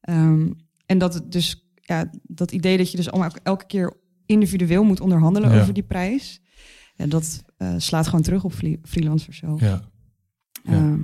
Ehm, 0.00 0.50
en 0.86 0.98
dat 0.98 1.14
het 1.14 1.32
dus, 1.32 1.70
ja, 1.74 2.10
dat 2.22 2.52
idee 2.52 2.76
dat 2.76 2.90
je 2.90 2.96
dus 2.96 3.10
allemaal 3.10 3.30
elke- 3.42 3.66
keer 3.66 3.96
individueel 4.26 4.84
moet 4.84 5.00
onderhandelen 5.00 5.52
Ja. 5.52 5.60
over 5.60 5.74
die 5.74 5.82
prijs, 5.82 6.40
ja, 6.94 7.06
dat 7.06 7.44
eh, 7.56 7.74
slaat 7.76 8.06
gewoon 8.06 8.22
terug 8.22 8.44
op 8.44 8.52
freelancers 8.82 9.38
zelf. 9.38 9.60
ja. 9.60 9.80
ja. 10.62 10.72
Ehm, 10.72 11.00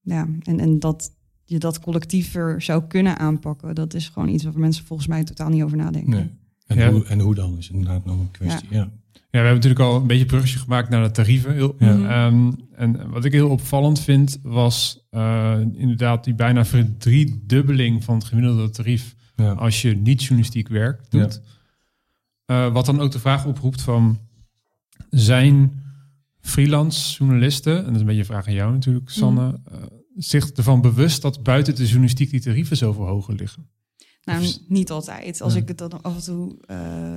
ja, 0.00 0.28
en, 0.42 0.60
en 0.60 0.78
dat 0.78 1.16
je 1.44 1.58
dat 1.58 1.80
collectiever 1.80 2.62
zou 2.62 2.84
kunnen 2.86 3.18
aanpakken, 3.18 3.74
dat 3.74 3.94
is 3.94 4.08
gewoon 4.08 4.28
iets 4.28 4.44
waar 4.44 4.58
mensen 4.58 4.84
volgens 4.84 5.08
mij 5.08 5.24
totaal 5.24 5.48
niet 5.48 5.62
over 5.62 5.76
nadenken. 5.76 6.10
Nee. 6.10 6.38
En, 6.66 6.76
Ja. 6.78 6.90
hoe, 6.90 7.04
en 7.04 7.20
hoe 7.20 7.34
dan 7.34 7.58
is 7.58 7.70
inderdaad 7.70 8.04
nog 8.04 8.18
een 8.20 8.30
kwestie. 8.30 8.68
Ja. 8.70 8.92
Ja, 9.32 9.38
we 9.40 9.46
hebben 9.46 9.54
natuurlijk 9.54 9.80
al 9.80 9.96
een 10.00 10.06
beetje 10.06 10.22
een 10.22 10.28
bruggetje 10.28 10.58
gemaakt 10.58 10.88
naar 10.88 11.02
de 11.02 11.10
tarieven. 11.10 11.52
Heel- 11.54 11.74
Ja. 11.78 12.26
Ehm, 12.26 12.52
en 12.74 13.10
wat 13.10 13.24
ik 13.24 13.32
heel 13.32 13.48
opvallend 13.50 14.00
vind, 14.00 14.38
was 14.42 15.06
eh, 15.10 15.58
inderdaad 15.72 16.24
die 16.24 16.34
bijna 16.34 16.64
verdriedubbeling 16.64 18.04
van 18.04 18.14
het 18.14 18.24
gemiddelde 18.24 18.70
tarief 18.70 19.14
Ja. 19.36 19.52
als 19.52 19.82
je 19.82 19.96
niet 19.96 20.20
journalistiek 20.20 20.68
werk 20.68 21.10
doet. 21.10 21.40
Eh, 22.44 22.72
wat 22.72 22.86
dan 22.86 23.00
ook 23.00 23.12
de 23.12 23.18
vraag 23.18 23.46
oproept 23.46 23.82
van, 23.82 24.18
zijn 25.10 25.82
freelance 26.40 27.16
journalisten, 27.18 27.78
en 27.78 27.84
dat 27.84 27.94
is 27.94 28.00
een 28.00 28.06
beetje 28.06 28.20
een 28.20 28.26
vraag 28.26 28.46
aan 28.46 28.52
jou 28.54 28.72
natuurlijk, 28.72 29.10
Sanne, 29.10 29.60
eh, 29.70 29.76
zich 30.16 30.50
ervan 30.50 30.80
bewust 30.80 31.22
dat 31.22 31.42
buiten 31.42 31.74
de 31.74 31.84
journalistiek 31.84 32.30
die 32.30 32.40
tarieven 32.40 32.76
zoveel 32.76 33.06
hoger 33.06 33.34
liggen? 33.34 33.68
Nou, 34.24 34.42
Of- 34.44 34.58
niet 34.68 34.90
altijd. 34.90 35.40
Als 35.40 35.54
Ja. 35.54 35.60
ik 35.60 35.68
het 35.68 35.78
dan 35.78 36.02
af 36.02 36.14
en 36.16 36.22
toe 36.22 36.56
eh, 36.66 37.16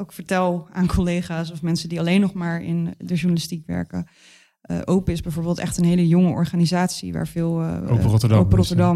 ook 0.00 0.12
vertel 0.12 0.68
aan 0.72 0.86
collega's 0.86 1.50
of 1.50 1.62
mensen 1.62 1.88
die 1.88 1.98
alleen 2.00 2.20
nog 2.20 2.32
maar 2.32 2.62
in 2.62 2.94
de 2.98 3.14
journalistiek 3.14 3.66
werken. 3.66 4.06
Eh, 4.60 4.78
Open 4.84 5.12
is 5.12 5.20
bijvoorbeeld 5.20 5.58
echt 5.58 5.76
een 5.76 5.84
hele 5.84 6.08
jonge 6.08 6.30
organisatie 6.30 7.12
waar 7.12 7.26
veel. 7.26 7.62
eh, 7.62 7.82
Open 7.82 8.02
Rotterdam 8.02 8.38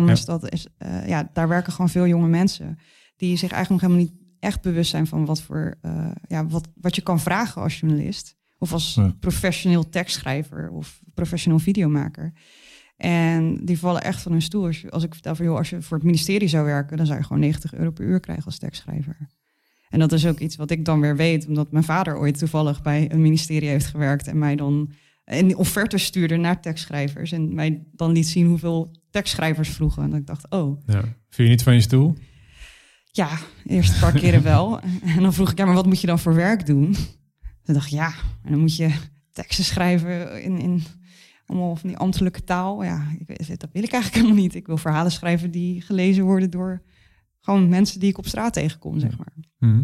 Open 0.01 0.09
is, 0.13 0.21
ja. 0.21 0.27
dat. 0.27 0.53
Is, 0.53 0.67
eh, 0.79 1.09
ja, 1.09 1.31
daar 1.33 1.49
werken 1.49 1.73
gewoon 1.73 1.89
veel 1.91 2.07
jonge 2.07 2.29
mensen 2.29 2.79
die 3.17 3.37
zich 3.37 3.51
eigenlijk 3.53 3.83
nog 3.83 3.91
helemaal 3.91 4.13
niet 4.13 4.21
echt 4.41 4.63
bewust 4.63 4.91
zijn 4.91 5.07
van 5.07 5.25
wat 5.25 5.43
voor 5.43 5.79
ja, 6.29 6.47
wat, 6.47 6.69
wat 6.75 6.97
je 6.97 7.03
kan 7.03 7.21
vragen 7.21 7.63
als 7.63 7.81
journalist. 7.81 8.37
Of 8.59 8.73
als 8.73 8.95
Ja. 8.95 9.15
professioneel 9.21 9.89
tekstschrijver 9.89 10.71
of 10.71 11.01
professioneel 11.15 11.59
videomaker. 11.59 12.33
En 12.97 13.65
die 13.65 13.79
vallen 13.79 14.03
echt 14.03 14.23
van 14.23 14.33
hun 14.33 14.43
stoel. 14.43 14.67
Als, 14.67 14.81
je, 14.81 14.91
als 14.91 15.03
ik 15.03 15.13
vertel 15.13 15.35
van, 15.35 15.45
joh, 15.45 15.57
als 15.57 15.71
je 15.71 15.83
voor 15.83 15.97
het 15.97 16.07
ministerie 16.07 16.49
zou 16.49 16.65
werken, 16.65 16.97
dan 16.97 17.07
zou 17.07 17.19
je 17.19 17.25
gewoon 17.25 17.41
90 17.41 17.75
euro 17.75 17.91
per 17.91 18.05
uur 18.05 18.21
krijgen 18.21 18.45
als 18.45 18.59
tekstschrijver. 18.59 19.29
En 19.93 19.99
dat 19.99 20.13
is 20.13 20.27
ook 20.27 20.39
iets 20.39 20.57
wat 20.57 20.71
ik 20.71 20.85
dan 20.85 21.01
weer 21.01 21.17
weet, 21.17 21.47
omdat 21.47 21.73
mijn 21.73 21.85
vader 21.85 22.19
ooit 22.19 22.39
toevallig 22.39 22.83
bij 22.83 23.13
een 23.13 23.23
ministerie 23.23 23.69
heeft 23.69 23.87
gewerkt 23.87 24.27
en 24.27 24.39
mij 24.39 24.57
dan 24.57 24.93
een 25.25 25.57
offerte 25.57 25.99
stuurde 25.99 26.37
naar 26.37 26.61
tekstschrijvers 26.61 27.33
en 27.33 27.55
mij 27.55 27.83
dan 27.93 28.13
liet 28.13 28.27
zien 28.27 28.47
hoeveel 28.47 28.97
tekstschrijvers 29.11 29.69
vroegen. 29.69 30.03
En 30.03 30.15
ik 30.15 30.27
dacht, 30.27 30.51
oh, 30.51 30.83
Ja. 30.87 31.03
Viel 31.29 31.45
je 31.45 31.51
niet 31.51 31.63
van 31.63 31.75
je 31.75 31.81
stoel? 31.81 32.15
ja, 33.13 33.39
eerst 33.67 33.93
een 33.93 34.01
paar 34.01 34.21
keren 34.21 34.43
wel. 34.53 34.81
En 35.03 35.23
dan 35.23 35.33
vroeg 35.33 35.51
ik, 35.51 35.59
ja, 35.59 35.65
maar 35.65 35.75
wat 35.75 35.87
moet 35.87 36.01
je 36.01 36.07
dan 36.07 36.19
voor 36.19 36.35
werk 36.35 36.67
doen? 36.67 36.93
Toen 37.63 37.75
dacht 37.75 37.87
ik, 37.87 37.93
ja, 37.93 38.13
en 38.43 38.51
dan 38.51 38.61
moet 38.61 38.77
je 38.77 38.91
teksten 39.33 39.65
schrijven 39.65 40.43
in, 40.43 40.59
in 40.59 40.83
allemaal 41.47 41.77
van 41.77 41.89
die 41.89 41.99
ambtelijke 41.99 42.45
taal. 42.45 42.85
Ja, 42.85 43.07
ik, 43.19 43.59
dat 43.59 43.69
wil 43.73 43.83
ik 43.83 43.93
eigenlijk 43.93 44.15
helemaal 44.15 44.43
niet. 44.43 44.55
Ik 44.55 44.67
wil 44.67 44.77
verhalen 44.77 45.13
schrijven 45.13 45.51
die 45.51 45.81
gelezen 45.81 46.25
worden 46.25 46.51
door 46.51 46.83
gewoon 47.45 47.69
mensen 47.69 48.01
die 48.01 48.09
ik 48.09 48.19
op 48.19 48.27
straat 48.27 48.53
tegenkom, 48.53 49.01
zeg 49.01 49.19
maar. 49.19 49.33
Mhm. 49.59 49.83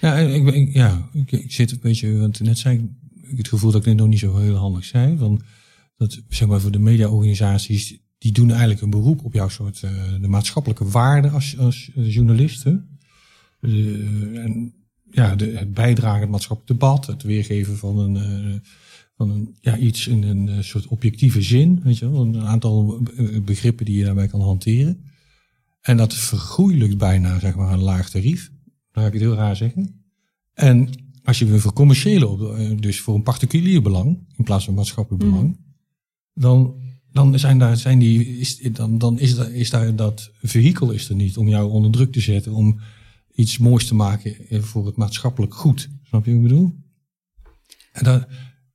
Ja, 0.00 0.16
ik, 0.18 0.46
ik- 0.54 0.74
ja 0.74 1.08
ik, 1.12 1.32
ik 1.32 1.52
zit 1.52 1.70
een 1.70 1.78
beetje, 1.82 2.16
want 2.18 2.40
net 2.40 2.58
zei 2.58 2.78
ik, 2.78 3.36
het 3.36 3.48
gevoel 3.48 3.70
dat 3.70 3.80
ik 3.80 3.86
dit 3.86 3.96
nog 3.96 4.08
niet 4.08 4.18
zo 4.18 4.36
heel 4.38 4.54
handig 4.56 4.84
zei. 4.84 5.16
Van 5.18 5.42
dat, 5.96 6.22
zeg 6.28 6.48
maar, 6.48 6.60
voor 6.60 6.70
de 6.70 6.78
mediaorganisaties, 6.78 7.98
die 8.18 8.32
doen 8.32 8.50
eigenlijk 8.50 8.80
een 8.80 8.90
beroep 8.90 9.24
op 9.24 9.32
jouw 9.32 9.48
soort, 9.48 9.82
eh, 9.82 9.90
de 10.20 10.28
maatschappelijke 10.28 10.88
waarden 10.88 11.32
als, 11.32 11.58
als 11.58 11.90
journalisten. 11.94 12.98
en 13.60 14.74
ja, 15.10 15.36
de, 15.36 15.44
het 15.58 15.74
bijdragen 15.74 16.14
aan 16.14 16.20
het 16.20 16.30
maatschappelijk 16.30 16.80
debat, 16.80 17.06
het 17.06 17.22
weergeven 17.22 17.76
van 17.76 17.98
een, 17.98 18.16
eh, 18.16 18.54
van 19.16 19.30
een, 19.30 19.56
ja, 19.60 19.76
iets 19.76 20.06
in 20.06 20.22
een 20.22 20.48
eh, 20.48 20.60
soort 20.60 20.86
objectieve 20.86 21.42
zin, 21.42 21.80
weet 21.82 21.98
je 21.98 22.10
wel, 22.10 22.20
een 22.22 22.40
aantal 22.40 23.02
begrippen 23.44 23.84
die 23.84 23.96
je 23.98 24.04
daarbij 24.04 24.26
kan 24.28 24.40
hanteren. 24.40 25.04
En 25.84 25.96
dat 25.96 26.14
vergoeilijkt 26.14 26.98
bijna, 26.98 27.38
zeg 27.38 27.54
maar, 27.54 27.72
een 27.72 27.82
laag 27.82 28.10
tarief. 28.10 28.50
Dan 28.92 29.02
ga 29.02 29.06
ik 29.06 29.12
het 29.12 29.22
heel 29.22 29.34
raar 29.34 29.56
zeggen. 29.56 30.04
En 30.54 30.88
als 31.22 31.38
je 31.38 31.44
weer 31.44 31.60
voor 31.60 31.72
commerciële, 31.72 32.54
eh, 32.56 32.70
dus 32.80 33.00
voor 33.00 33.14
een 33.14 33.22
particulier 33.22 33.82
belang, 33.82 34.26
in 34.36 34.44
plaats 34.44 34.64
van 34.64 34.74
maatschappelijk 34.74 35.22
Mhm. 35.22 35.32
belang, 35.32 35.58
dan, 36.34 36.74
dan, 37.12 37.38
zijn 37.38 37.58
daar, 37.58 37.76
zijn 37.76 37.98
die, 37.98 38.38
is, 38.38 38.58
dan, 38.58 38.98
dan 38.98 39.18
is, 39.18 39.34
daar, 39.34 39.52
is 39.52 39.70
daar 39.70 39.96
dat 39.96 40.30
vehikel 40.42 40.90
is 40.90 41.08
er 41.08 41.14
niet 41.14 41.36
om 41.36 41.48
jou 41.48 41.70
onder 41.70 41.90
druk 41.90 42.12
te 42.12 42.20
zetten, 42.20 42.52
om 42.52 42.80
iets 43.34 43.58
moois 43.58 43.86
te 43.86 43.94
maken 43.94 44.48
eh, 44.48 44.62
voor 44.62 44.86
het 44.86 44.96
maatschappelijk 44.96 45.54
goed. 45.54 45.88
Snap 46.02 46.24
je 46.24 46.30
wat 46.30 46.40
ik 46.40 46.48
bedoel? 46.48 46.74
En 47.92 48.04
dat, 48.04 48.26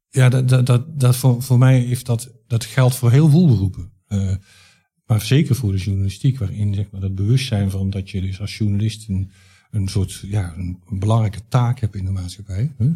ja, 0.09 0.29
dat, 0.29 0.49
dat, 0.49 0.65
dat, 0.65 0.99
dat 0.99 1.15
voor, 1.15 1.43
voor 1.43 1.57
mij 1.57 1.79
heeft 1.79 2.05
dat, 2.05 2.31
dat 2.47 2.65
geldt 2.65 2.95
voor 2.95 3.11
heel 3.11 3.29
veel 3.29 3.47
beroepen. 3.47 3.91
Eh, 4.07 4.35
maar 5.09 5.21
zeker 5.21 5.55
voor 5.55 5.71
de 5.71 5.77
journalistiek, 5.77 6.37
waarin 6.39 6.73
zeg 6.73 6.91
maar, 6.91 7.01
dat 7.01 7.15
bewustzijn 7.15 7.71
van 7.71 7.89
dat 7.89 8.09
je 8.09 8.21
dus 8.21 8.41
als 8.41 8.57
journalist 8.57 9.07
een, 9.07 9.31
een 9.71 9.87
soort 9.87 10.23
ja, 10.25 10.53
een, 10.57 10.79
belangrijke 10.89 11.41
taak 11.47 11.79
hebt 11.79 11.95
in 11.95 12.05
de 12.05 12.11
maatschappij. 12.11 12.71
Hè? 12.77 12.89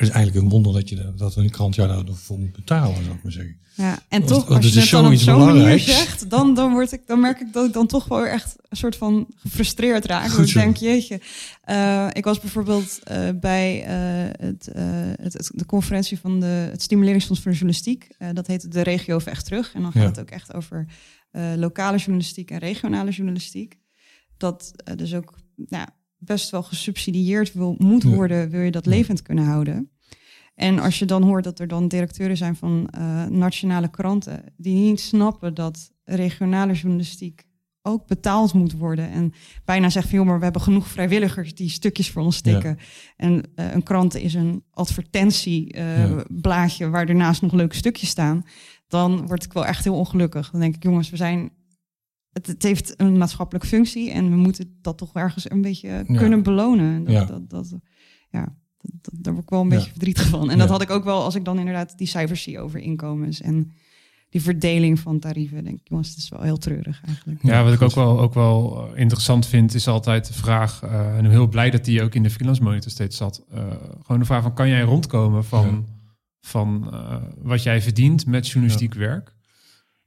Het 0.00 0.08
is 0.08 0.14
eigenlijk 0.14 0.44
een 0.44 0.50
wonder 0.50 0.72
dat, 0.72 0.88
je, 0.88 1.12
dat- 1.16 1.36
een 1.36 1.50
krant 1.50 1.74
jou 1.74 2.04
daarvoor 2.04 2.38
moet 2.38 2.52
betalen, 2.52 3.04
zou 3.04 3.16
ik 3.16 3.22
maar 3.22 3.32
zeggen. 3.32 3.58
Ja, 3.74 3.98
en 4.08 4.24
toch, 4.26 4.46
want 4.48 4.64
als 4.64 4.72
je 4.74 4.80
het 4.80 4.90
dan 4.90 5.06
op 5.06 5.14
zo'n 5.14 5.38
manier 5.44 5.78
zegt, 5.78 6.30
dan, 6.30 6.54
dan, 6.54 6.72
word 6.72 6.92
ik, 6.92 7.06
dan 7.06 7.20
merk 7.20 7.40
ik 7.40 7.52
dat 7.52 7.66
ik 7.66 7.72
dan 7.72 7.86
toch 7.86 8.04
wel 8.04 8.26
echt 8.26 8.56
een 8.68 8.76
soort 8.76 8.96
van 8.96 9.26
gefrustreerd 9.36 10.04
raak. 10.06 10.30
Goed 10.30 10.48
ik 10.48 10.54
denk, 10.54 10.76
jeetje. 10.76 11.20
Eh, 11.62 12.06
ik 12.12 12.24
was 12.24 12.40
bijvoorbeeld 12.40 12.98
eh, 13.04 13.28
bij 13.40 13.84
eh, 13.84 14.46
het, 14.46 14.68
het, 15.22 15.32
het- 15.32 15.50
de 15.54 15.66
conferentie 15.66 16.18
van 16.18 16.40
de, 16.40 16.46
het 16.46 16.82
Stimuleringsfonds 16.82 17.42
voor 17.42 17.50
de 17.52 17.58
Journalistiek. 17.58 18.08
Dat 18.32 18.46
heet 18.46 18.72
de 18.72 18.82
Regio 18.82 19.18
Vecht 19.18 19.44
Terug. 19.44 19.74
En 19.74 19.82
dan 19.82 19.92
gaat 19.92 20.02
Ja. 20.02 20.08
het 20.08 20.20
ook 20.20 20.30
echt 20.30 20.54
over 20.54 20.86
lokale 21.56 21.96
journalistiek 21.96 22.50
en 22.50 22.58
regionale 22.58 23.10
journalistiek. 23.10 23.78
Dat 24.36 24.72
dus 24.96 25.14
ook 25.14 25.38
nou, 25.56 25.86
best 26.20 26.50
wel 26.50 26.62
gesubsidieerd 26.62 27.52
wil, 27.52 27.74
moet 27.78 28.02
worden, 28.02 28.50
wil 28.50 28.60
je 28.60 28.70
dat 28.70 28.86
levend 28.86 29.22
kunnen 29.22 29.44
houden. 29.44 29.90
En 30.54 30.78
als 30.78 30.98
je 30.98 31.04
dan 31.04 31.22
hoort 31.22 31.44
dat 31.44 31.58
er 31.58 31.68
dan 31.68 31.88
directeuren 31.88 32.36
zijn 32.36 32.56
van 32.56 32.88
eh, 32.90 33.26
nationale 33.26 33.90
kranten 33.90 34.42
die 34.56 34.74
niet 34.74 35.00
snappen 35.00 35.54
dat 35.54 35.90
regionale 36.04 36.72
journalistiek 36.72 37.48
ook 37.82 38.06
betaald 38.06 38.52
moet 38.52 38.72
worden. 38.72 39.10
En 39.10 39.32
bijna 39.64 39.90
zeggen 39.90 40.10
van 40.10 40.18
joh, 40.20 40.28
maar 40.28 40.38
we 40.38 40.44
hebben 40.44 40.62
genoeg 40.62 40.88
vrijwilligers 40.88 41.54
die 41.54 41.68
stukjes 41.70 42.10
voor 42.10 42.22
ons 42.22 42.36
stikken. 42.36 42.78
En 43.16 43.42
eh, 43.54 43.72
een 43.72 43.82
krant 43.82 44.14
is 44.14 44.34
een 44.34 44.64
advertentieblaadje 44.70 46.84
Ja. 46.84 46.90
waar 46.90 47.08
ernaast 47.08 47.42
nog 47.42 47.52
leuke 47.52 47.76
stukjes 47.76 48.08
staan. 48.08 48.42
Dan 48.88 49.26
word 49.26 49.44
ik 49.44 49.52
wel 49.52 49.66
echt 49.66 49.84
heel 49.84 49.96
ongelukkig. 49.96 50.50
Dan 50.50 50.60
denk 50.60 50.74
ik, 50.74 50.82
jongens, 50.82 51.10
we 51.10 51.16
zijn. 51.16 51.50
Het, 52.32 52.46
het 52.46 52.62
heeft 52.62 52.94
een 53.00 53.18
maatschappelijke 53.18 53.66
functie 53.68 54.10
en 54.10 54.30
we 54.30 54.36
moeten 54.36 54.78
dat 54.82 54.98
toch 54.98 55.12
ergens 55.14 55.50
een 55.50 55.60
beetje 55.62 56.04
kunnen 56.06 56.42
belonen. 56.42 56.94
En 56.94 57.04
Dat, 57.04 57.12
Ja. 57.12 57.24
dat, 57.24 57.50
dat, 57.50 57.74
ja, 58.30 58.44
dat, 58.80 58.90
dat- 59.00 59.14
daar 59.16 59.32
word 59.32 59.44
ik 59.44 59.50
wel 59.50 59.60
een 59.60 59.68
Ja. 59.68 59.74
beetje 59.76 59.90
verdrietig 59.90 60.26
van. 60.28 60.50
En 60.50 60.58
dat 60.58 60.68
had 60.68 60.82
ik 60.82 60.90
ook 60.90 61.04
wel 61.04 61.22
als 61.22 61.34
ik 61.34 61.44
dan 61.44 61.58
inderdaad 61.58 61.98
die 61.98 62.06
cijfers 62.06 62.42
zie 62.42 62.60
over 62.60 62.80
inkomens 62.80 63.40
en 63.40 63.70
die 64.28 64.42
verdeling 64.42 64.98
van 64.98 65.18
tarieven. 65.18 65.64
Denk 65.64 65.78
ik, 65.80 65.88
jongens, 65.88 66.08
het 66.08 66.16
is 66.18 66.28
wel 66.28 66.42
heel 66.42 66.56
treurig 66.58 67.00
eigenlijk. 67.06 67.42
Ja, 67.42 67.64
wat 67.64 67.72
ik 67.72 67.82
ook 67.82 67.94
wel, 67.94 68.20
ook 68.20 68.34
wel 68.34 68.88
eh, 68.94 69.00
interessant 69.00 69.46
vind, 69.46 69.74
is 69.74 69.88
altijd 69.88 70.26
de 70.26 70.32
vraag, 70.32 70.82
eh, 70.82 71.08
en 71.10 71.16
ik 71.16 71.22
ben 71.22 71.30
heel 71.30 71.48
blij 71.48 71.70
dat 71.70 71.84
die 71.84 72.02
ook 72.02 72.14
in 72.14 72.22
de 72.22 72.30
freelance 72.30 72.62
monitor 72.62 72.90
steeds 72.90 73.16
zat. 73.16 73.44
eh, 73.50 73.64
gewoon 74.02 74.18
de 74.20 74.26
vraag 74.26 74.42
van, 74.42 74.54
kan 74.54 74.68
jij 74.68 74.80
rondkomen 74.82 75.44
van, 75.44 75.66
Ja. 75.66 75.82
van 76.40 76.88
eh, 76.92 77.16
wat 77.42 77.62
jij 77.62 77.82
verdient 77.82 78.26
met 78.26 78.48
journalistiek 78.48 78.94
werk? 78.94 79.34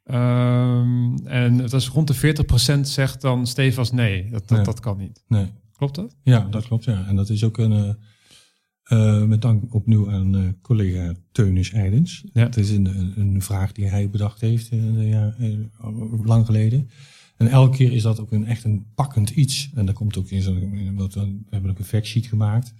Ehm, 0.03 1.15
en 1.25 1.57
het 1.57 1.73
is 1.73 1.87
rond 1.87 2.07
de 2.07 2.13
40% 2.13 2.87
zegt 2.87 3.21
dan 3.21 3.47
stevast 3.47 3.93
nee, 3.93 4.29
dat, 4.29 4.47
dat, 4.47 4.65
dat 4.65 4.79
kan 4.79 4.97
niet. 4.97 5.23
Nee. 5.27 5.51
Klopt 5.71 5.95
dat? 5.95 6.15
Ja, 6.23 6.47
dat 6.49 6.65
klopt. 6.67 6.83
Ja. 6.83 7.05
En 7.07 7.15
dat 7.15 7.29
is 7.29 7.43
ook 7.43 7.57
een, 7.57 7.71
eh, 7.71 7.93
eh, 8.83 9.23
met 9.23 9.41
dank 9.41 9.73
opnieuw 9.73 10.11
aan 10.11 10.35
eh, 10.35 10.41
collega 10.61 11.13
Teunis 11.31 11.71
Eidens. 11.71 12.23
Ja. 12.33 12.43
Het 12.43 12.57
is 12.57 12.69
een, 12.69 13.13
een, 13.19 13.41
vraag 13.41 13.71
die 13.71 13.85
hij 13.85 14.09
bedacht 14.09 14.41
heeft 14.41 14.69
ja, 14.95 15.35
lang 16.23 16.45
geleden. 16.45 16.89
En 17.37 17.47
elke 17.47 17.77
keer 17.77 17.91
is 17.91 18.01
dat 18.01 18.19
ook 18.19 18.31
een, 18.31 18.45
echt 18.45 18.63
een 18.63 18.85
pakkend 18.95 19.29
iets. 19.29 19.69
En 19.75 19.85
dat 19.85 19.95
komt 19.95 20.17
ook 20.17 20.29
in 20.29 20.41
zo'n, 20.41 20.59
we 20.71 21.43
hebben 21.49 21.71
ook 21.71 21.79
een 21.79 21.85
factsheet 21.85 22.25
gemaakt. 22.25 22.73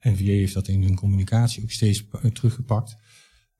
NVA 0.00 0.24
heeft 0.24 0.54
dat 0.54 0.68
in 0.68 0.82
hun 0.82 0.94
communicatie 0.94 1.62
ook 1.62 1.70
steeds 1.70 2.04
pa- 2.04 2.30
teruggepakt. 2.32 2.96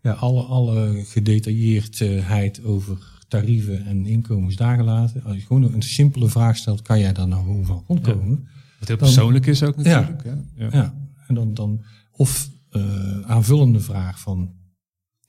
Ja, 0.02 0.12
alle, 0.12 0.42
alle 0.42 1.02
gedetailleerdheid 1.04 2.64
over 2.64 2.98
tarieven 3.28 3.86
en 3.86 4.06
inkomens 4.06 4.56
daar 4.56 4.76
gelaten. 4.76 5.24
Als 5.24 5.36
je 5.36 5.42
gewoon 5.42 5.74
een 5.74 5.82
simpele 5.82 6.28
vraag 6.28 6.56
stelt, 6.56 6.82
kan 6.82 6.98
jij 7.00 7.12
daar 7.12 7.28
nou 7.28 7.42
gewoon 7.42 7.64
van 7.64 7.84
rondkomen? 7.86 8.48
Wat 8.78 8.88
heel 8.88 8.96
Dan- 8.96 9.06
persoonlijk 9.06 9.46
is 9.46 9.62
ook 9.62 9.76
natuurlijk. 9.76 10.24
Ja. 10.24 10.38
Ja. 10.54 10.68
Ja, 10.72 10.94
en 11.26 11.34
dan, 11.34 11.54
dan 11.54 11.82
of 12.10 12.50
eh, 12.70 13.20
aanvullende 13.20 13.80
vraag 13.80 14.20
van 14.20 14.54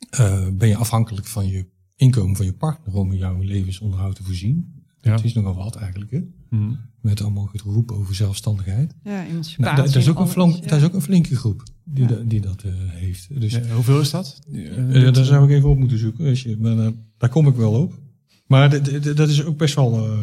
eh, 0.09 0.47
ben 0.53 0.67
je 0.67 0.76
afhankelijk 0.76 1.28
van 1.28 1.47
je 1.47 1.65
inkomen 1.95 2.36
van 2.36 2.45
je 2.45 2.53
partner 2.53 2.95
om 2.95 3.13
jouw 3.13 3.41
levensonderhoud 3.41 4.15
te 4.15 4.24
voorzien? 4.24 4.80
Ja. 5.01 5.11
Het 5.15 5.23
is 5.23 5.33
nogal 5.33 5.55
wat 5.55 5.75
eigenlijk, 5.75 6.11
hè? 6.11 6.21
Mhm. 6.49 6.71
Met 7.01 7.21
allemaal 7.21 7.49
geroep 7.53 7.91
over 7.91 8.15
zelfstandigheid. 8.15 8.93
Ja, 9.03 9.25
emancipatie. 9.25 9.61
Nou, 9.63 9.75
dat, 9.75 9.85
dat 9.85 9.95
is 9.95 10.07
ook 10.09 10.15
een 10.15 10.21
alles, 10.21 10.31
flank, 10.33 10.55
ja. 10.55 10.61
dat 10.67 10.79
is 10.79 10.85
ook 10.85 10.93
een 10.93 11.01
flinke 11.01 11.35
groep 11.35 11.63
die, 11.83 12.03
Ja. 12.03 12.09
da- 12.09 12.21
die 12.25 12.41
dat 12.41 12.63
eh, 12.63 12.71
heeft. 12.75 13.39
Dus 13.41 13.53
Ja, 13.53 13.61
hoeveel 13.73 13.99
is 13.99 14.09
dat? 14.11 14.39
eh, 14.53 15.13
daar 15.13 15.25
zou 15.25 15.43
ik 15.45 15.49
even 15.55 15.69
op 15.69 15.77
moeten 15.77 15.97
zoeken. 15.97 16.27
Als 16.29 16.43
je, 16.43 16.57
maar, 16.59 16.77
eh, 16.77 16.87
daar 17.17 17.29
kom 17.29 17.47
ik 17.47 17.55
wel 17.55 17.73
op. 17.73 17.99
Maar 18.47 18.69
dat 19.15 19.29
is 19.29 19.43
ook 19.45 19.57
best 19.57 19.75
wel, 19.75 20.05
eh, 20.05 20.19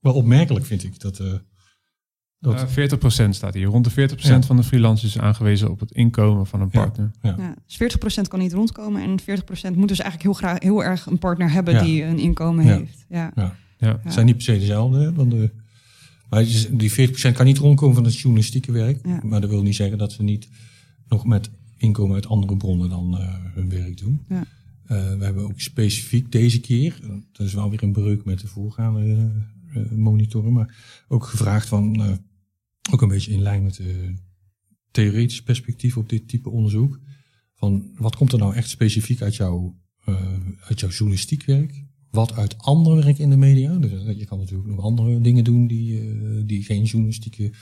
wel 0.00 0.14
opmerkelijk, 0.14 0.64
vind 0.66 0.84
ik. 0.84 1.00
Dat, 1.00 1.18
eh, 1.18 1.32
dat, 2.38 2.54
Eh, 2.54 2.66
40% 2.66 3.34
staat 3.34 3.54
hier. 3.54 3.66
Rond 3.66 3.84
de 3.84 3.90
40% 3.90 4.40
Ja. 4.42 4.46
van 4.46 4.56
de 4.56 4.62
freelancers 4.62 5.14
is 5.14 5.20
aangewezen 5.22 5.70
op 5.70 5.80
het 5.80 5.90
inkomen 5.92 6.46
van 6.46 6.60
een 6.60 6.68
Ja. 6.72 6.80
partner. 6.80 7.10
Ja, 7.22 7.54
dus 7.66 7.76
40% 7.76 8.28
kan 8.28 8.38
niet 8.38 8.52
rondkomen 8.52 9.02
en 9.02 9.20
40% 9.20 9.76
moet 9.76 9.88
dus 9.88 9.98
eigenlijk 10.00 10.22
heel 10.22 10.48
graag 10.48 10.62
heel 10.62 10.84
erg 10.84 11.06
een 11.06 11.18
partner 11.18 11.50
hebben 11.50 11.74
Ja. 11.74 11.82
die 11.82 12.02
een 12.04 12.18
inkomen 12.18 12.64
Ja. 12.66 12.76
heeft. 12.76 13.04
Ja. 13.08 13.32
Ja. 13.80 13.88
Ja. 13.88 14.00
Het 14.02 14.12
zijn 14.12 14.26
niet 14.26 14.34
per 14.34 14.44
se 14.44 14.58
dezelfde. 14.58 14.98
hè, 14.98 15.12
Want 15.12 15.30
de, 15.30 15.50
maar 16.30 16.44
die 16.70 16.90
40% 16.90 17.32
kan 17.32 17.46
niet 17.46 17.58
rondkomen 17.58 17.94
van 17.94 18.04
het 18.04 18.18
journalistieke 18.18 18.72
werk. 18.72 19.06
Ja. 19.06 19.20
Maar 19.24 19.40
dat 19.40 19.50
wil 19.50 19.62
niet 19.62 19.76
zeggen 19.76 19.98
dat 19.98 20.12
ze 20.12 20.22
niet 20.22 20.48
nog 21.08 21.26
met 21.26 21.50
inkomen 21.76 22.14
uit 22.14 22.26
andere 22.26 22.56
bronnen 22.56 22.88
dan 22.88 23.18
eh, 23.18 23.34
hun 23.54 23.68
werk 23.68 23.98
doen. 23.98 24.24
Ja. 24.28 24.44
Eh, 24.84 25.18
we 25.18 25.24
hebben 25.24 25.44
ook 25.44 25.60
specifiek 25.60 26.32
deze 26.32 26.60
keer, 26.60 27.00
dat 27.32 27.46
is 27.46 27.54
wel 27.54 27.70
weer 27.70 27.82
een 27.82 27.92
breuk 27.92 28.24
met 28.24 28.40
de 28.40 28.46
voorgaande 28.46 29.30
monitoren, 29.90 30.52
maar 30.52 31.04
ook 31.08 31.24
gevraagd 31.24 31.68
van, 31.68 32.18
ook 32.90 33.02
een 33.02 33.08
beetje 33.08 33.32
in 33.32 33.42
lijn 33.42 33.62
met 33.62 33.74
de 33.74 34.14
theoretisch 34.90 35.42
perspectief 35.42 35.96
op 35.96 36.08
dit 36.08 36.28
type 36.28 36.50
onderzoek. 36.50 37.00
Van 37.54 37.90
wat 37.96 38.16
komt 38.16 38.32
er 38.32 38.38
nou 38.38 38.54
echt 38.54 38.68
specifiek 38.68 39.22
uit, 39.22 39.36
jouw 39.36 39.76
uit 40.60 40.80
jouw 40.80 40.90
journalistiek 40.90 41.44
werk? 41.44 41.79
Wat 42.10 42.32
uit 42.32 42.58
ander 42.58 42.96
werk 42.96 43.18
in 43.18 43.30
de 43.30 43.36
media? 43.36 43.76
Dus 43.76 44.16
je 44.16 44.24
kan 44.24 44.38
natuurlijk 44.38 44.68
nog 44.68 44.80
andere 44.80 45.20
dingen 45.20 45.44
doen 45.44 45.66
die, 45.66 46.44
die 46.44 46.62
geen 46.62 46.84
journalistieke 46.84 47.52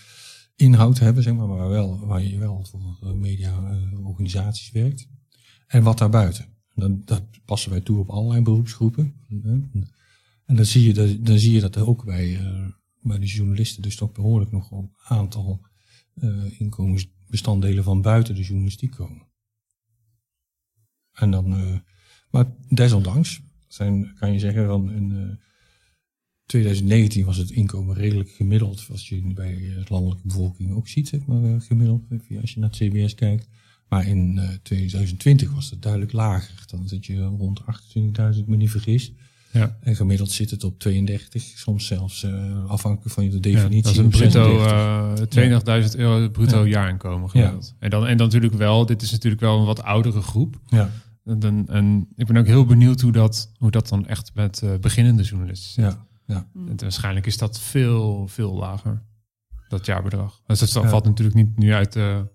inhoud 0.56 0.98
hebben, 0.98 1.22
zeg 1.22 1.34
maar, 1.34 1.48
maar 1.48 1.68
wel, 1.68 2.06
waar 2.06 2.22
je 2.22 2.38
wel 2.38 2.64
voor 2.64 3.16
media-organisaties 3.16 4.70
werkt. 4.70 5.08
En 5.66 5.82
wat 5.82 5.98
daarbuiten. 5.98 6.46
Dan, 6.74 7.02
dat 7.04 7.22
passen 7.44 7.70
wij 7.70 7.80
toe 7.80 7.98
op 7.98 8.10
allerlei 8.10 8.42
beroepsgroepen. 8.42 9.14
En 10.44 10.56
dan 10.56 10.64
zie 10.64 10.82
je, 10.82 10.94
dat, 10.94 11.24
dan 11.26 11.38
zie 11.38 11.52
je 11.52 11.60
dat 11.60 11.76
er 11.76 11.86
ook 11.86 12.04
bij, 12.04 12.40
bij 13.00 13.18
de 13.18 13.26
journalisten 13.26 13.82
dus 13.82 13.96
toch 13.96 14.12
behoorlijk 14.12 14.52
nog 14.52 14.70
een 14.70 14.92
aantal 15.04 15.66
inkomensbestanddelen 16.58 17.84
van 17.84 18.02
buiten 18.02 18.34
de 18.34 18.42
journalistiek 18.42 18.90
komen. 18.90 19.26
En 21.12 21.30
dan, 21.30 21.82
maar 22.30 22.54
desondanks 22.68 23.40
zijn, 23.68 24.14
kan 24.18 24.32
je 24.32 24.38
zeggen, 24.38 24.66
van 24.66 24.92
in 24.92 25.38
2019 26.46 27.24
was 27.24 27.36
het 27.36 27.50
inkomen 27.50 27.94
redelijk 27.94 28.30
gemiddeld, 28.30 28.86
als 28.90 29.08
je 29.08 29.32
bij 29.34 29.54
de 29.54 29.84
landelijke 29.88 30.26
bevolking 30.26 30.74
ook 30.74 30.88
ziet, 30.88 31.08
zeg 31.08 31.26
maar, 31.26 31.60
gemiddeld, 31.60 32.02
als 32.40 32.52
je 32.54 32.60
naar 32.60 32.70
het 32.70 32.78
CBS 32.78 33.14
kijkt. 33.14 33.48
Maar 33.88 34.06
in 34.06 34.40
2020 34.62 35.52
was 35.52 35.70
het 35.70 35.82
duidelijk 35.82 36.12
lager. 36.12 36.64
Dan 36.66 36.88
zit 36.88 37.06
je 37.06 37.22
rond 37.22 37.60
28.000, 37.60 38.44
me 38.46 38.56
niet 38.56 38.70
vergis. 38.70 39.12
Ja. 39.50 39.76
En 39.80 39.96
gemiddeld 39.96 40.30
zit 40.30 40.50
het 40.50 40.64
op 40.64 40.78
32, 40.78 41.42
soms 41.42 41.86
zelfs 41.86 42.22
uh, 42.22 42.64
afhankelijk 42.66 43.14
van 43.14 43.24
je 43.24 43.40
definitie. 43.40 43.76
Ja, 43.76 43.82
dat 43.82 43.92
is 43.92 43.98
een 43.98 44.08
bruto, 44.08 44.58
uh, 45.66 45.82
32.000 45.90 45.96
euro 45.96 46.28
bruto 46.28 46.64
ja. 46.64 46.70
jaarinkomen 46.70 47.30
gemiddeld. 47.30 47.74
En, 47.78 47.90
dan, 47.90 48.06
en 48.06 48.16
dan 48.16 48.26
natuurlijk 48.26 48.54
wel, 48.54 48.86
dit 48.86 49.02
is 49.02 49.10
natuurlijk 49.10 49.42
wel 49.42 49.58
een 49.58 49.66
wat 49.66 49.82
oudere 49.82 50.22
groep. 50.22 50.60
Ja. 50.66 50.90
En, 51.28 51.66
en 51.66 52.08
ik 52.14 52.26
ben 52.26 52.36
ook 52.36 52.46
heel 52.46 52.64
benieuwd 52.64 53.00
hoe 53.00 53.12
dat, 53.12 53.52
hoe 53.56 53.70
dat 53.70 53.88
dan 53.88 54.06
echt 54.06 54.34
met 54.34 54.60
uh, 54.64 54.78
beginnende 54.78 55.22
journalisten 55.22 55.70
zit. 55.70 55.92
Ja. 55.92 56.06
Ja. 56.26 56.48
En 56.54 56.76
waarschijnlijk 56.76 57.26
is 57.26 57.36
dat 57.36 57.60
veel, 57.60 58.28
veel 58.28 58.54
lager, 58.54 59.06
dat 59.68 59.86
jaarbedrag. 59.86 60.42
Dus 60.46 60.72
dat 60.72 60.88
valt 60.88 61.04
natuurlijk 61.04 61.36
niet 61.36 61.58
nu 61.58 61.72
uit 61.72 61.92
de 61.92 62.26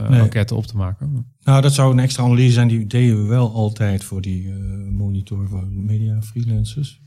uh, 0.00 0.08
nee. 0.08 0.20
enquête 0.20 0.54
op 0.54 0.66
te 0.66 0.76
maken. 0.76 1.34
Nou, 1.40 1.62
dat 1.62 1.74
zou 1.74 1.92
een 1.92 1.98
extra 1.98 2.22
analyse 2.22 2.52
zijn. 2.52 2.68
Die 2.68 2.86
deden 2.86 3.22
we 3.22 3.28
wel 3.28 3.52
altijd 3.52 4.04
voor 4.04 4.20
die 4.20 4.42
uh, 4.42 4.88
monitor 4.90 5.48
van 5.48 5.84
media 5.84 6.22
freelancers. 6.22 7.02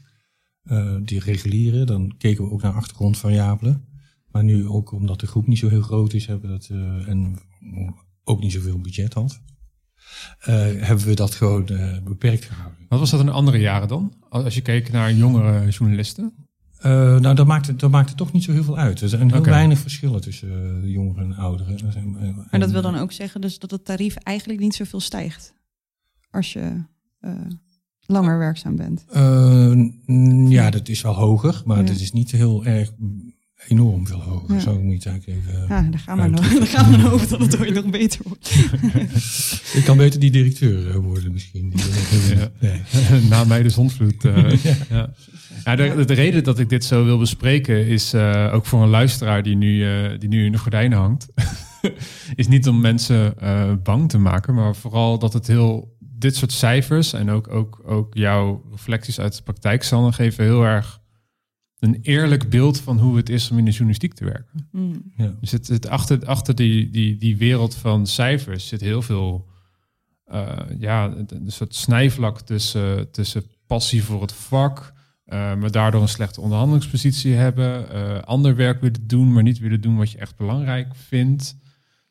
Die 1.04 1.20
regulieren. 1.20 1.86
Dan 1.86 2.18
keken 2.18 2.44
we 2.44 2.52
ook 2.52 2.62
naar 2.62 2.74
achtergrondvariabelen. 2.74 3.88
Maar 4.28 4.44
nu 4.44 4.68
ook 4.68 4.92
omdat 4.92 5.20
de 5.20 5.28
groep 5.28 5.48
niet 5.48 5.58
zo 5.58 5.70
heel 5.70 5.82
groot 5.82 6.14
is 6.14 6.26
hebben 6.26 6.50
dat, 6.50 6.70
en 7.06 7.40
ook 8.24 8.40
niet 8.40 8.52
zoveel 8.52 8.80
budget 8.80 9.14
had. 9.14 9.42
Hebben 10.80 11.05
we 11.05 11.14
dat 11.14 11.36
gewoon 11.36 11.66
beperkt 12.03 12.45
gehouden. 12.45 12.78
Wat 12.89 12.99
was 12.99 13.10
dat 13.10 13.20
in 13.20 13.30
andere 13.30 13.58
jaren 13.58 13.88
dan? 13.88 14.14
Als 14.30 14.55
je 14.55 14.62
keek 14.62 14.91
naar 14.91 15.14
jongere 15.14 15.70
journalisten? 15.70 16.34
Uh, 16.86 17.20
nou, 17.20 17.36
dat 17.36 17.47
maakt, 17.47 17.68
het, 17.68 17.80
dat 17.80 17.91
maakt 17.91 18.10
het 18.10 18.18
toch 18.18 18.32
niet 18.32 18.43
zo 18.43 18.51
heel 18.51 18.64
veel 18.64 18.78
uit. 18.78 19.01
Er 19.01 19.10
zijn 19.10 19.32
heel 19.32 19.43
weinig 19.43 19.80
verschillen 19.80 20.22
tussen 20.22 20.49
uh, 20.49 20.82
de 20.82 20.91
jongeren 20.91 21.24
en 21.24 21.36
ouderen. 21.36 21.78
En, 21.95 22.36
maar 22.51 22.60
dat 22.60 22.72
wil 22.72 22.82
dan 22.82 22.97
ook 22.97 23.12
zeggen 23.12 23.41
dus 23.41 23.60
dat 23.60 23.72
het 23.72 23.86
tarief 23.86 24.16
eigenlijk 24.16 24.60
niet 24.60 24.76
zoveel 24.76 24.99
stijgt 24.99 25.53
als 26.32 26.53
je 26.53 26.84
uh, 27.22 27.32
langer 27.99 28.38
werkzaam 28.38 28.76
bent? 28.76 29.05
ja, 30.51 30.70
dat 30.70 30.88
is 30.88 31.01
wel 31.01 31.14
hoger, 31.14 31.62
maar 31.66 31.84
ja. 31.84 31.84
het 31.84 32.01
is 32.01 32.12
niet 32.12 32.32
heel 32.32 32.66
erg 32.66 32.91
enorm 33.68 34.07
veel 34.07 34.22
hoger. 34.22 34.55
Ja. 34.55 34.59
Zo 34.59 34.82
moet 34.82 35.03
je 35.03 35.09
eigenlijk 35.09 35.39
even. 35.39 35.65
Ja, 35.68 35.82
daar 35.82 35.99
gaan 35.99 36.22
we 36.22 36.28
nog. 36.28 36.53
Daar 36.59 36.68
gaan 36.68 36.91
we 36.91 36.97
nog 36.97 37.11
over 37.11 37.28
dat 37.28 37.39
het 37.39 37.59
ooit 37.59 37.74
nog 37.74 37.89
beter 37.89 38.20
wordt. 38.24 38.55
ik 39.80 39.82
kan 39.86 39.97
beter 39.97 40.20
die 40.20 40.32
directeur 40.32 41.01
worden 41.01 41.32
misschien. 41.32 41.70
Die, 41.70 41.84
ja. 42.59 42.80
Na 43.30 43.43
mij 43.43 43.63
de 43.63 43.70
zonvloed. 43.70 44.24
ja. 44.89 45.09
Ja, 45.63 45.76
de, 45.76 46.05
de, 46.05 46.13
reden 46.13 46.43
dat 46.43 46.59
ik 46.59 46.70
dit 46.70 46.86
zo 46.86 47.05
wil 47.05 47.18
bespreken 47.18 47.88
is 47.88 48.13
uh, 48.13 48.49
ook 48.53 48.65
voor 48.65 48.82
een 48.82 48.89
luisteraar 48.89 49.43
die 49.43 49.55
nu, 49.55 49.76
uh, 49.76 50.20
die 50.20 50.30
nu 50.30 50.45
in 50.45 50.51
de 50.51 50.57
gordijnen 50.57 50.97
hangt. 50.97 51.28
is 52.36 52.47
niet 52.47 52.68
om 52.68 52.82
mensen 52.82 53.34
uh, 53.43 53.74
bang 53.84 54.09
te 54.09 54.18
maken, 54.18 54.53
maar 54.53 54.76
vooral 54.76 55.20
dat 55.20 55.34
het 55.34 55.47
heel. 55.47 55.95
Dit 56.20 56.36
soort 56.36 56.51
cijfers 56.51 57.13
en 57.13 57.30
ook, 57.30 57.53
ook, 57.53 57.82
ook 57.86 58.13
jouw 58.13 58.63
reflecties 58.72 59.20
uit 59.20 59.36
de 59.36 59.43
praktijk, 59.43 59.84
zal 59.84 60.11
geven 60.11 60.43
heel 60.43 60.63
erg 60.63 60.99
een 61.80 62.00
eerlijk 62.02 62.50
beeld 62.50 62.80
van 62.80 63.00
hoe 63.00 63.18
het 63.18 63.30
is 63.30 63.52
om 63.52 63.58
in 63.58 63.66
de 63.66 63.72
journalistiek 63.72 64.14
te 64.14 64.26
werken. 64.26 64.68
Mm. 64.72 65.12
Ja. 65.18 65.36
Dus 65.40 65.52
het, 65.52 65.68
het, 65.68 65.88
achter, 65.88 66.26
achter 66.26 66.56
die, 66.56 66.90
die, 66.90 67.18
die 67.18 67.38
wereld 67.38 67.76
van 67.76 68.08
cijfers 68.08 68.68
zit 68.68 68.82
heel 68.82 69.02
veel. 69.02 69.48
ja, 70.80 71.14
een 71.28 71.52
soort 71.52 71.76
snijvlak 71.76 72.42
tussen, 72.42 73.12
tussen 73.12 73.44
passie 73.68 74.04
voor 74.04 74.22
het 74.22 74.34
vak 74.34 74.96
uh, 75.28 75.56
maar 75.56 75.72
daardoor 75.72 76.02
een 76.02 76.08
slechte 76.08 76.42
onderhandelingspositie 76.42 77.34
hebben. 77.34 77.86
Uh, 77.94 78.22
ander 78.22 78.56
werk 78.56 78.82
willen 78.82 79.08
doen, 79.08 79.34
maar 79.34 79.44
niet 79.44 79.60
willen 79.60 79.82
doen 79.82 79.98
wat 79.98 80.12
je 80.12 80.18
echt 80.18 80.36
belangrijk 80.36 80.96
vindt. 80.96 81.58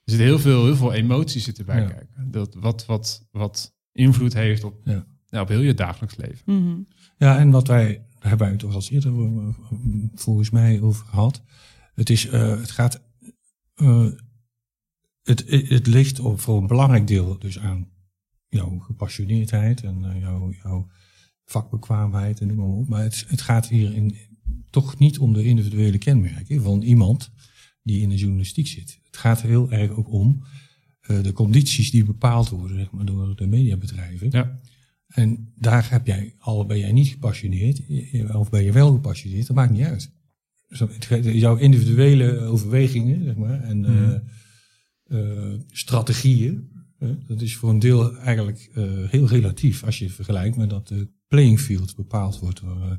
Er 0.05 0.13
zit 0.13 0.21
heel 0.21 0.39
veel, 0.39 0.65
heel 0.65 0.77
veel 0.77 0.93
emoties 0.93 1.45
zitten 1.45 1.67
bij 1.67 1.85
kijken. 1.85 2.31
Dat, 2.31 2.55
wat, 2.55 2.87
wat, 2.87 3.27
wat 3.31 3.75
invloed 3.93 4.35
heeft 4.35 4.65
op, 4.65 4.81
ja. 4.85 5.07
Ja, 5.27 5.41
op 5.41 5.49
heel 5.49 5.61
je 5.61 5.75
dagelijks 5.75 6.17
leven. 6.17 6.43
Mm 6.45 6.87
Ja, 7.19 7.39
en 7.39 7.51
wat 7.51 7.67
wij, 7.67 8.07
daar 8.27 8.39
hebben 8.39 8.59
wij 8.59 8.69
het 8.69 8.91
al 8.91 8.95
eerder 8.95 9.13
eh, 9.13 9.49
volgens 10.15 10.51
mij 10.51 10.81
over 10.81 11.07
gehad. 11.07 11.43
Het, 11.95 12.11
is, 12.11 12.27
uh, 12.27 12.33
het 12.61 12.71
gaat. 12.71 13.03
Uh, 13.77 14.11
het, 15.23 15.45
het 15.49 15.87
ligt 15.87 16.21
voor 16.35 16.61
een 16.61 16.67
belangrijk 16.67 17.07
deel 17.07 17.39
dus 17.39 17.59
aan 17.59 17.89
jouw 18.49 18.79
gepassioneerdheid 18.79 19.83
en 19.83 20.19
jouw, 20.21 20.53
jouw 20.63 20.89
vakbekwaamheid 21.45 22.41
en 22.41 22.47
noem 22.47 22.57
maar 22.57 22.67
op. 22.67 22.89
Maar 22.89 23.03
het, 23.03 23.25
het 23.29 23.41
gaat 23.41 23.69
hier 23.69 23.95
in, 23.95 24.17
toch 24.71 24.99
niet 24.99 25.19
om 25.19 25.33
de 25.33 25.45
individuele 25.45 25.99
kenmerken 25.99 26.63
van 26.63 26.83
iemand 26.83 27.31
die 27.83 28.01
in 28.01 28.09
de 28.09 28.17
journalistiek 28.17 28.67
zit. 28.67 29.01
Het 29.05 29.17
gaat 29.17 29.43
heel 29.43 29.71
erg 29.71 29.91
ook 29.91 30.11
om 30.11 30.45
de 31.01 31.33
condities 31.33 31.91
die 31.91 32.05
bepaald 32.05 32.49
worden 32.49 32.77
zeg 32.77 32.91
maar, 32.91 33.05
door 33.05 33.37
de 33.37 33.47
mediabedrijven. 33.47 34.29
Ja. 34.31 34.61
En 35.07 35.53
daar 35.55 35.91
heb 35.91 36.07
jij, 36.07 36.35
al 36.39 36.67
ben 36.67 36.79
jij 36.79 36.93
niet 36.93 37.09
gepassioneerd, 37.09 37.81
of 38.35 38.51
ben 38.51 38.65
je 38.65 38.73
wel 38.73 38.93
gepassioneerd, 38.93 39.47
dat 39.47 39.57
maakt 39.57 39.73
niet 39.73 39.85
uit. 39.85 40.15
Jouw 41.23 41.57
individuele 41.57 42.41
overwegingen 42.41 43.25
zeg 43.25 43.37
maar, 43.37 43.63
en 43.63 43.79
mm. 43.79 44.23
uh, 45.07 45.55
strategieën, 45.71 46.71
dat 47.27 47.41
is 47.41 47.57
voor 47.57 47.71
een 47.71 47.79
deel 47.79 48.17
eigenlijk 48.17 48.71
heel 49.11 49.27
relatief 49.27 49.85
als 49.85 49.99
je 49.99 50.05
het 50.05 50.15
vergelijkt 50.15 50.57
met 50.57 50.71
dat 50.71 50.89
de 50.89 51.09
playing 51.29 51.61
field 51.61 51.97
bepaald 51.97 52.39
wordt 52.39 52.61
door 52.61 52.99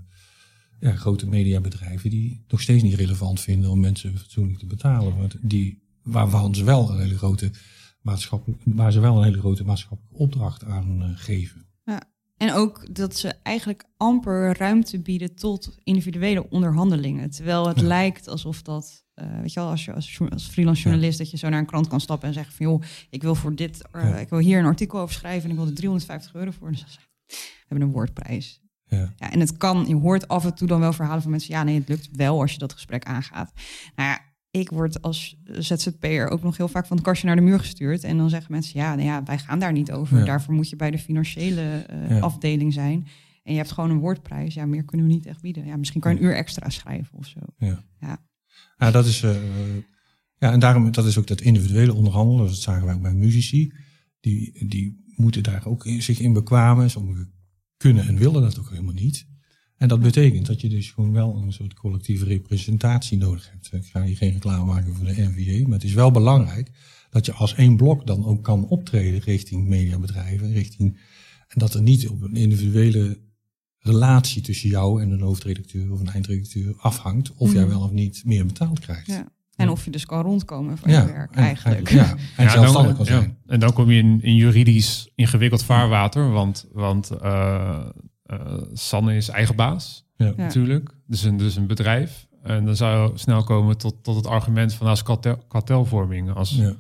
ja, 0.80 0.96
grote 0.96 1.28
mediabedrijven 1.28 2.10
die 2.10 2.44
nog 2.48 2.62
steeds 2.62 2.84
niet 2.84 2.94
relevant 2.94 3.40
vinden 3.40 3.70
om 3.70 3.80
mensen 3.80 4.18
fatsoenlijk 4.18 4.60
te 4.60 4.66
betalen. 4.66 5.18
Want 5.18 5.36
die, 5.42 5.84
waarvan 6.04 6.56
ze 6.56 6.64
wel 6.64 6.90
een 6.90 7.00
hele 7.00 7.18
grote 7.18 7.52
maatschappelijk, 8.02 8.62
waar 8.66 8.92
ze 8.92 9.00
wel 9.00 9.18
een 9.18 9.24
hele 9.24 9.40
grote 9.40 9.64
maatschappelijke 9.64 10.18
opdracht 10.18 10.64
aan 10.64 11.14
geven. 11.16 11.67
En 12.38 12.54
ook 12.54 12.96
dat 12.96 13.16
ze 13.16 13.34
eigenlijk 13.44 13.84
amper 13.98 14.58
ruimte 14.58 15.00
bieden 15.00 15.36
tot 15.36 15.78
individuele 15.84 16.50
onderhandelingen. 16.50 17.30
Terwijl 17.30 17.68
het 17.68 17.82
lijkt 17.82 18.28
alsof 18.28 18.62
dat, 18.62 19.04
uh, 19.16 19.40
weet 19.40 19.54
je 19.54 19.60
wel, 19.60 19.70
als 19.70 19.86
je 19.86 19.94
als, 19.94 20.20
als 20.30 20.48
freelance 20.48 20.82
journalist, 20.82 21.18
dat 21.18 21.32
je 21.32 21.38
zo 21.38 21.50
naar 21.50 21.60
een 21.60 21.66
krant 21.66 21.88
kan 21.88 22.02
stappen 22.02 22.28
en 22.28 22.34
zeggen 22.34 22.54
van 22.54 22.66
joh, 22.66 22.82
ik 23.10 23.22
wil 23.22 23.36
voor 23.36 23.56
dit, 23.56 23.82
uh, 23.96 24.20
ik 24.20 24.30
wil 24.30 24.40
hier 24.40 24.60
een 24.60 24.66
artikel 24.66 25.00
over 25.00 25.16
schrijven 25.16 25.44
en 25.44 25.50
ik 25.50 25.56
wil 25.56 25.68
er 25.68 25.74
350 25.76 26.34
euro 26.34 26.52
voor. 26.52 26.72
Dus 26.72 27.00
hebben 27.68 27.88
een 27.88 27.94
woordprijs. 27.94 28.62
Ja. 28.86 29.14
ja. 29.18 29.32
en 29.32 29.40
het 29.40 29.58
kan, 29.58 29.86
je 29.88 29.96
hoort 29.96 30.28
af 30.28 30.46
en 30.46 30.56
toe 30.56 30.68
dan 30.68 30.80
wel 30.80 30.94
verhalen 30.94 31.22
van 31.22 31.32
mensen, 31.32 31.54
ja 31.54 31.64
nee, 31.64 31.80
het 31.80 31.88
lukt 31.88 32.10
wel 32.12 32.42
als 32.42 32.52
je 32.52 32.58
dat 32.58 32.74
gesprek 32.74 33.06
aangaat. 33.06 33.52
Nou 33.96 34.10
ja, 34.10 34.20
ik 34.60 34.70
word 34.70 35.02
als 35.02 35.38
ZZP'er 35.44 36.30
ook 36.30 36.44
nog 36.44 36.58
heel 36.58 36.68
vaak 36.68 36.86
van 36.86 36.98
het 36.98 37.06
kastje 37.06 37.28
naar 37.28 37.36
de 37.36 37.42
muur 37.42 37.60
gestuurd. 37.60 38.04
En 38.04 38.18
dan 38.18 38.30
zeggen 38.30 38.52
mensen, 38.52 38.80
ja, 38.80 38.96
nou 38.96 39.08
ja 39.08 39.24
wij 39.24 39.38
gaan 39.38 39.60
daar 39.60 39.72
niet 39.72 39.92
over. 39.92 40.26
Daarvoor 40.26 40.54
moet 40.54 40.70
je 40.70 40.76
bij 40.76 40.92
de 40.92 41.00
financiële 41.00 41.86
uh, 42.10 42.22
afdeling 42.22 42.74
zijn. 42.74 43.08
En 43.44 43.52
je 43.54 43.58
hebt 43.58 43.72
gewoon 43.72 43.90
een 43.90 44.00
woordprijs. 44.00 44.54
Ja, 44.54 44.66
meer 44.66 44.84
kunnen 44.84 45.08
we 45.08 45.14
niet 45.14 45.26
echt 45.26 45.42
bieden. 45.42 45.66
Ja, 45.66 45.78
misschien 45.78 46.02
kan 46.02 46.12
je 46.12 46.18
een 46.18 46.26
uur 46.26 46.36
extra 46.36 46.70
schrijven 46.70 47.18
of 47.18 47.28
zo. 47.28 47.40
Ja, 47.58 47.84
ja. 48.00 48.26
ja 48.78 48.92
dat 48.92 49.06
is... 49.06 49.24
Uh, 49.24 49.36
ja, 50.40 50.52
en 50.52 50.60
daarom, 50.60 50.92
dat 50.92 51.06
is 51.06 51.18
ook 51.18 51.28
dat 51.28 51.42
individuele 51.42 51.94
onderhandelen. 51.94 52.46
Dat 52.46 52.56
zagen 52.56 52.86
wij 52.86 52.96
ook 52.96 53.02
bij 53.02 53.14
muzici. 53.14 53.74
Die, 54.20 54.68
die 54.68 55.06
moeten 55.16 55.44
daar 55.44 55.66
ook 55.66 55.86
in, 55.86 56.02
zich 56.02 56.20
in 56.20 56.34
bekwamen. 56.34 56.90
Sommigen 56.90 57.34
kunnen 57.78 58.08
en 58.08 58.18
willen 58.18 58.42
dat 58.42 58.60
ook 58.60 58.70
helemaal 58.70 58.94
niet. 58.94 59.28
En 59.78 59.88
dat 59.88 60.00
betekent 60.02 60.46
dat 60.46 60.62
je 60.62 60.70
dus 60.70 60.92
gewoon 60.92 61.14
wel 61.14 61.42
een 61.44 61.54
soort 61.54 61.74
collectieve 61.74 62.26
representatie 62.26 63.18
nodig 63.18 63.50
hebt. 63.52 63.70
Ik 63.86 63.92
ga 63.92 64.04
hier 64.04 64.18
geen 64.18 64.32
reclame 64.32 64.66
maken 64.66 64.96
voor 64.96 65.06
de 65.06 65.14
NVA, 65.22 65.64
maar 65.68 65.78
het 65.78 65.84
is 65.84 65.94
wel 65.94 66.12
belangrijk 66.12 66.72
dat 67.10 67.26
je 67.26 67.34
als 67.34 67.56
één 67.56 67.76
blok 67.78 68.08
dan 68.08 68.26
ook 68.26 68.44
kan 68.44 68.68
optreden 68.68 69.20
richting 69.20 69.68
mediabedrijven, 69.68 70.54
richting, 70.54 70.98
en 71.48 71.60
dat 71.60 71.74
er 71.74 71.82
niet 71.82 72.08
op 72.10 72.22
een 72.22 72.36
individuele 72.36 73.20
relatie 73.80 74.42
tussen 74.42 74.70
jou 74.70 75.02
en 75.02 75.12
een 75.12 75.22
hoofdredacteur 75.22 75.92
of 75.92 76.00
een 76.00 76.10
eindredacteur 76.12 76.74
afhangt 76.78 77.34
of 77.36 77.54
jij 77.54 77.62
Mhm. 77.62 77.70
wel 77.72 77.82
of 77.82 77.92
niet 77.92 78.22
meer 78.26 78.46
betaald 78.46 78.80
krijgt. 78.80 79.08
Ja. 79.08 79.32
En 79.56 79.70
of 79.70 79.86
je 79.86 79.92
dus 79.92 80.06
kan 80.06 80.22
rondkomen 80.22 80.78
van 80.78 80.92
je 80.92 81.06
werk, 81.06 81.36
en 81.36 81.44
eigenlijk. 81.44 81.90
Ja, 81.90 82.16
en 82.38 82.44
Ja, 82.44 82.50
zelfstandig 82.52 82.96
kan 82.96 83.06
dan, 83.06 83.16
ja. 83.16 83.22
zijn. 83.22 83.38
En 83.46 83.60
dan 83.60 83.74
kom 83.74 83.92
je 83.92 83.98
in, 84.00 84.22
in 84.22 84.36
juridisch 84.36 85.12
ingewikkeld 85.16 85.64
vaarwater, 85.64 86.32
want, 86.32 86.68
want 86.72 87.10
eh, 87.12 87.86
Sanne 88.74 89.16
is 89.16 89.30
eigen 89.30 89.56
baas 89.56 90.06
Ja. 90.18 90.34
Natuurlijk, 90.38 90.90
dus 91.06 91.24
een, 91.24 91.38
dus 91.38 91.56
een 91.56 91.68
bedrijf. 91.68 92.28
En 92.44 92.66
dan 92.66 92.76
zou 92.76 93.12
je 93.12 93.18
snel 93.18 93.44
komen 93.44 93.78
tot, 93.78 93.96
tot 94.04 94.16
het 94.16 94.28
argument 94.28 94.74
van 94.74 94.88
als 94.88 95.04
kartel, 95.04 95.38
kartelvorming. 95.48 96.34
Als, 96.34 96.52
Ja. 96.52 96.76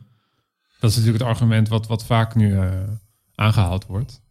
Dat 0.80 0.90
is 0.90 0.96
natuurlijk 0.96 1.24
het 1.24 1.34
argument 1.34 1.68
wat, 1.68 1.88
wat 1.88 2.06
vaak 2.06 2.36
nu 2.36 2.58
eh, 2.58 2.70
aangehaald 3.36 3.86
wordt. 3.86 4.22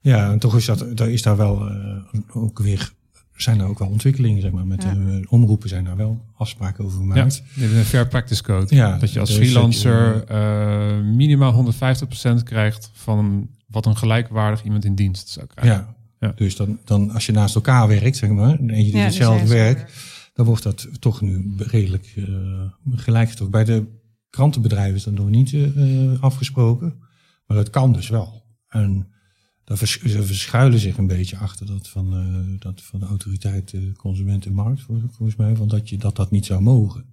Ja, 0.00 0.30
en 0.30 0.38
toch 0.38 0.56
is, 0.56 0.64
dat, 0.64 0.96
daar 0.96 1.10
is 1.10 1.22
daar 1.22 1.36
wel 1.36 1.68
eh, 1.68 1.96
ook 2.32 2.58
weer, 2.58 2.92
zijn 3.36 3.60
er 3.60 3.66
ook 3.66 3.78
wel 3.78 3.88
ontwikkelingen, 3.88 4.42
zeg 4.42 4.50
maar. 4.50 4.66
Met 4.66 4.82
Ja. 4.82 4.94
de 4.94 5.20
eh, 5.22 5.32
omroepen 5.32 5.68
zijn 5.68 5.84
daar 5.84 5.96
wel 5.96 6.24
afspraken 6.36 6.84
over 6.84 6.98
gemaakt. 6.98 7.42
Ja, 7.54 7.64
is 7.64 7.72
een 7.72 7.84
fair 7.84 8.08
practice 8.08 8.42
code. 8.42 8.74
Ja, 8.74 8.98
dat 8.98 9.12
je 9.12 9.20
als 9.20 9.28
dus 9.28 9.38
je, 9.38 9.44
freelancer 9.44 10.24
eh, 10.24 11.00
minimaal 11.00 11.72
150% 12.38 12.42
krijgt 12.42 12.90
van 12.92 13.48
wat 13.66 13.86
een 13.86 13.96
gelijkwaardig 13.96 14.64
iemand 14.64 14.84
in 14.84 14.94
dienst 14.94 15.28
zou 15.28 15.46
krijgen. 15.46 15.74
Ja. 15.74 15.95
Ja. 16.20 16.32
Dus 16.36 16.56
dan, 16.56 16.78
dan 16.84 17.10
als 17.10 17.26
je 17.26 17.32
naast 17.32 17.54
elkaar 17.54 17.88
werkt, 17.88 18.16
zeg 18.16 18.30
maar, 18.30 18.58
en 18.58 18.76
je 18.78 18.84
doet 18.84 18.92
Ja, 18.92 19.04
hetzelfde 19.04 19.40
dus 19.40 19.50
werk, 19.52 19.92
dan 20.34 20.46
wordt 20.46 20.62
dat 20.62 20.88
toch 20.98 21.20
nu 21.20 21.54
redelijk 21.56 22.12
eh 22.16 22.62
gelijk 22.90 23.28
getrokken. 23.30 23.64
Bij 23.64 23.74
de 23.76 23.84
krantenbedrijven 24.30 24.94
is 24.94 25.04
dat 25.04 25.14
nog 25.14 25.28
niet 25.28 25.52
eh, 25.52 26.22
afgesproken, 26.22 26.94
maar 27.46 27.56
het 27.56 27.70
kan 27.70 27.92
dus 27.92 28.08
wel. 28.08 28.44
En 28.68 29.08
daar 29.64 29.76
vers- 29.76 30.02
ze 30.02 30.22
verschuilen 30.22 30.78
zich 30.78 30.96
een 30.98 31.06
beetje 31.06 31.36
achter 31.36 31.66
dat 31.66 31.88
van, 31.88 32.14
eh, 32.16 32.60
dat 32.60 32.82
van 32.82 33.00
de 33.00 33.06
autoriteit 33.06 33.74
consument 33.96 34.46
en 34.46 34.52
markt, 34.52 34.82
vol- 34.82 35.02
volgens 35.10 35.36
mij, 35.38 35.56
van 35.56 35.68
dat, 35.68 35.88
je, 35.88 35.96
dat 35.98 36.16
dat 36.16 36.30
niet 36.30 36.46
zou 36.46 36.60
mogen. 36.62 37.04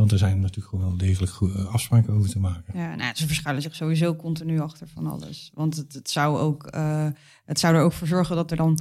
Want 0.00 0.12
er 0.12 0.18
zijn 0.18 0.40
natuurlijk 0.40 0.68
gewoon 0.68 0.84
wel 0.84 0.96
degelijk 0.96 1.32
goede 1.32 1.62
afspraken 1.62 2.12
over 2.12 2.30
te 2.30 2.38
maken. 2.38 2.78
Ja, 2.78 2.94
nou, 2.94 3.14
ze 3.14 3.26
verschuilen 3.26 3.62
zich 3.62 3.74
sowieso 3.74 4.16
continu 4.16 4.60
achter 4.60 4.88
van 4.88 5.06
alles. 5.06 5.50
Want 5.54 5.76
het, 5.76 5.92
het, 5.92 6.10
zou 6.10 6.38
ook, 6.38 6.66
eh, 6.66 7.08
het 7.44 7.58
zou 7.58 7.74
er 7.74 7.82
ook 7.82 7.92
voor 7.92 8.06
zorgen 8.06 8.36
dat 8.36 8.50
er 8.50 8.56
dan 8.56 8.78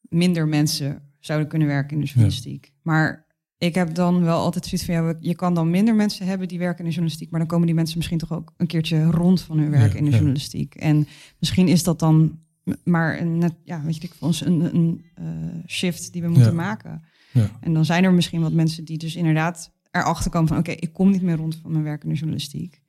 minder 0.00 0.48
mensen 0.48 1.02
zouden 1.20 1.48
kunnen 1.48 1.68
werken 1.68 1.96
in 1.96 2.00
de 2.00 2.06
journalistiek. 2.06 2.72
Maar 2.82 3.26
ik 3.58 3.74
heb 3.74 3.94
dan 3.94 4.22
wel 4.22 4.38
altijd 4.40 4.66
zoiets 4.66 4.86
van, 4.86 4.94
ja, 4.94 5.14
je 5.20 5.34
kan 5.34 5.54
dan 5.54 5.70
minder 5.70 5.94
mensen 5.94 6.26
hebben 6.26 6.48
die 6.48 6.58
werken 6.58 6.78
in 6.78 6.84
de 6.84 6.90
journalistiek, 6.90 7.30
maar 7.30 7.40
dan 7.40 7.48
komen 7.48 7.66
die 7.66 7.74
mensen 7.74 7.96
misschien 7.96 8.18
toch 8.18 8.32
ook 8.32 8.52
een 8.56 8.66
keertje 8.66 9.10
rond 9.10 9.40
van 9.40 9.58
hun 9.58 9.70
werk 9.70 9.92
Ja, 9.92 9.98
in 9.98 10.04
de 10.04 10.10
ja. 10.10 10.16
journalistiek. 10.16 10.74
En 10.74 11.06
misschien 11.38 11.68
is 11.68 11.82
dat 11.82 11.98
dan 11.98 12.38
maar 12.84 13.20
een, 13.20 13.38
net, 13.38 13.54
ja, 13.64 13.82
weet 13.82 14.02
je, 14.02 14.08
voor 14.08 14.26
ons 14.26 14.44
een, 14.44 14.74
een 14.74 15.04
eh, 15.14 15.24
shift 15.66 16.12
die 16.12 16.22
we 16.22 16.28
moeten 16.28 16.54
maken. 16.54 17.02
Ja. 17.32 17.50
En 17.60 17.74
dan 17.74 17.84
zijn 17.84 18.04
er 18.04 18.12
misschien 18.12 18.40
wat 18.40 18.52
mensen 18.52 18.84
die 18.84 18.98
dus 18.98 19.16
inderdaad 19.16 19.74
erachter 20.00 20.30
komen 20.30 20.48
van... 20.48 20.58
oké, 20.58 20.70
ik 20.70 20.92
kom 20.92 21.10
niet 21.10 21.22
meer 21.22 21.36
rond 21.36 21.58
van 21.62 21.72
mijn 21.72 21.84
werk 21.84 22.02
in 22.02 22.08
de 22.08 22.14
journalistiek. 22.14 22.80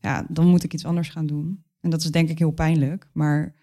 Ja, 0.00 0.26
dan 0.28 0.46
moet 0.48 0.64
ik 0.64 0.72
iets 0.74 0.84
anders 0.84 1.08
gaan 1.08 1.26
doen. 1.26 1.64
En 1.80 1.90
dat 1.90 2.02
is 2.02 2.10
denk 2.10 2.28
ik 2.28 2.38
heel 2.38 2.50
pijnlijk. 2.50 3.08
Maar 3.12 3.54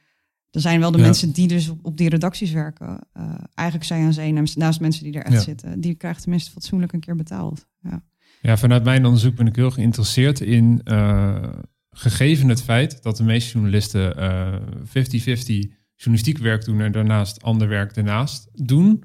er 0.52 0.62
zijn 0.62 0.80
wel 0.80 0.91
de 0.91 0.98
Ja. 0.98 1.04
mensen 1.04 1.32
die 1.32 1.48
dus 1.48 1.70
op, 1.70 1.80
op 1.86 1.98
die 1.98 2.10
redacties 2.10 2.52
werken. 2.52 3.00
eh, 3.14 3.34
eigenlijk 3.54 3.88
zij 3.88 4.02
aan 4.04 4.14
zee, 4.14 4.34
naast, 4.34 4.58
naast 4.58 4.80
mensen 4.80 5.04
die 5.04 5.14
er 5.14 5.24
echt 5.24 5.34
Ja. 5.34 5.39
zitten. 5.39 5.82
Die 5.82 5.96
krijgen 5.96 6.22
tenminste 6.22 6.52
fatsoenlijk 6.52 6.93
een 6.93 7.00
keer 7.00 7.16
betaald. 7.16 7.68
Ja. 7.82 8.04
Ja, 8.41 8.58
vanuit 8.58 8.84
mijn 8.84 9.06
onderzoek 9.06 9.36
ben 9.36 9.48
ik 9.48 9.56
heel 9.56 9.72
geïnteresseerd 9.72 10.39
in, 10.39 10.82
eh, 10.84 11.50
gegeven 11.89 12.50
het 12.50 12.62
feit 12.62 13.04
dat 13.04 13.18
de 13.18 13.24
meeste 13.24 13.52
journalisten 13.52 14.18
eh, 14.18 14.56
50-50 14.84 15.68
journalistiek 15.96 16.38
werk 16.38 16.66
doen 16.66 16.82
en 16.82 16.91
daarnaast 16.91 17.41
ander 17.41 17.68
werk 17.68 17.93
daarnaast 17.93 18.50
doen. 18.54 19.04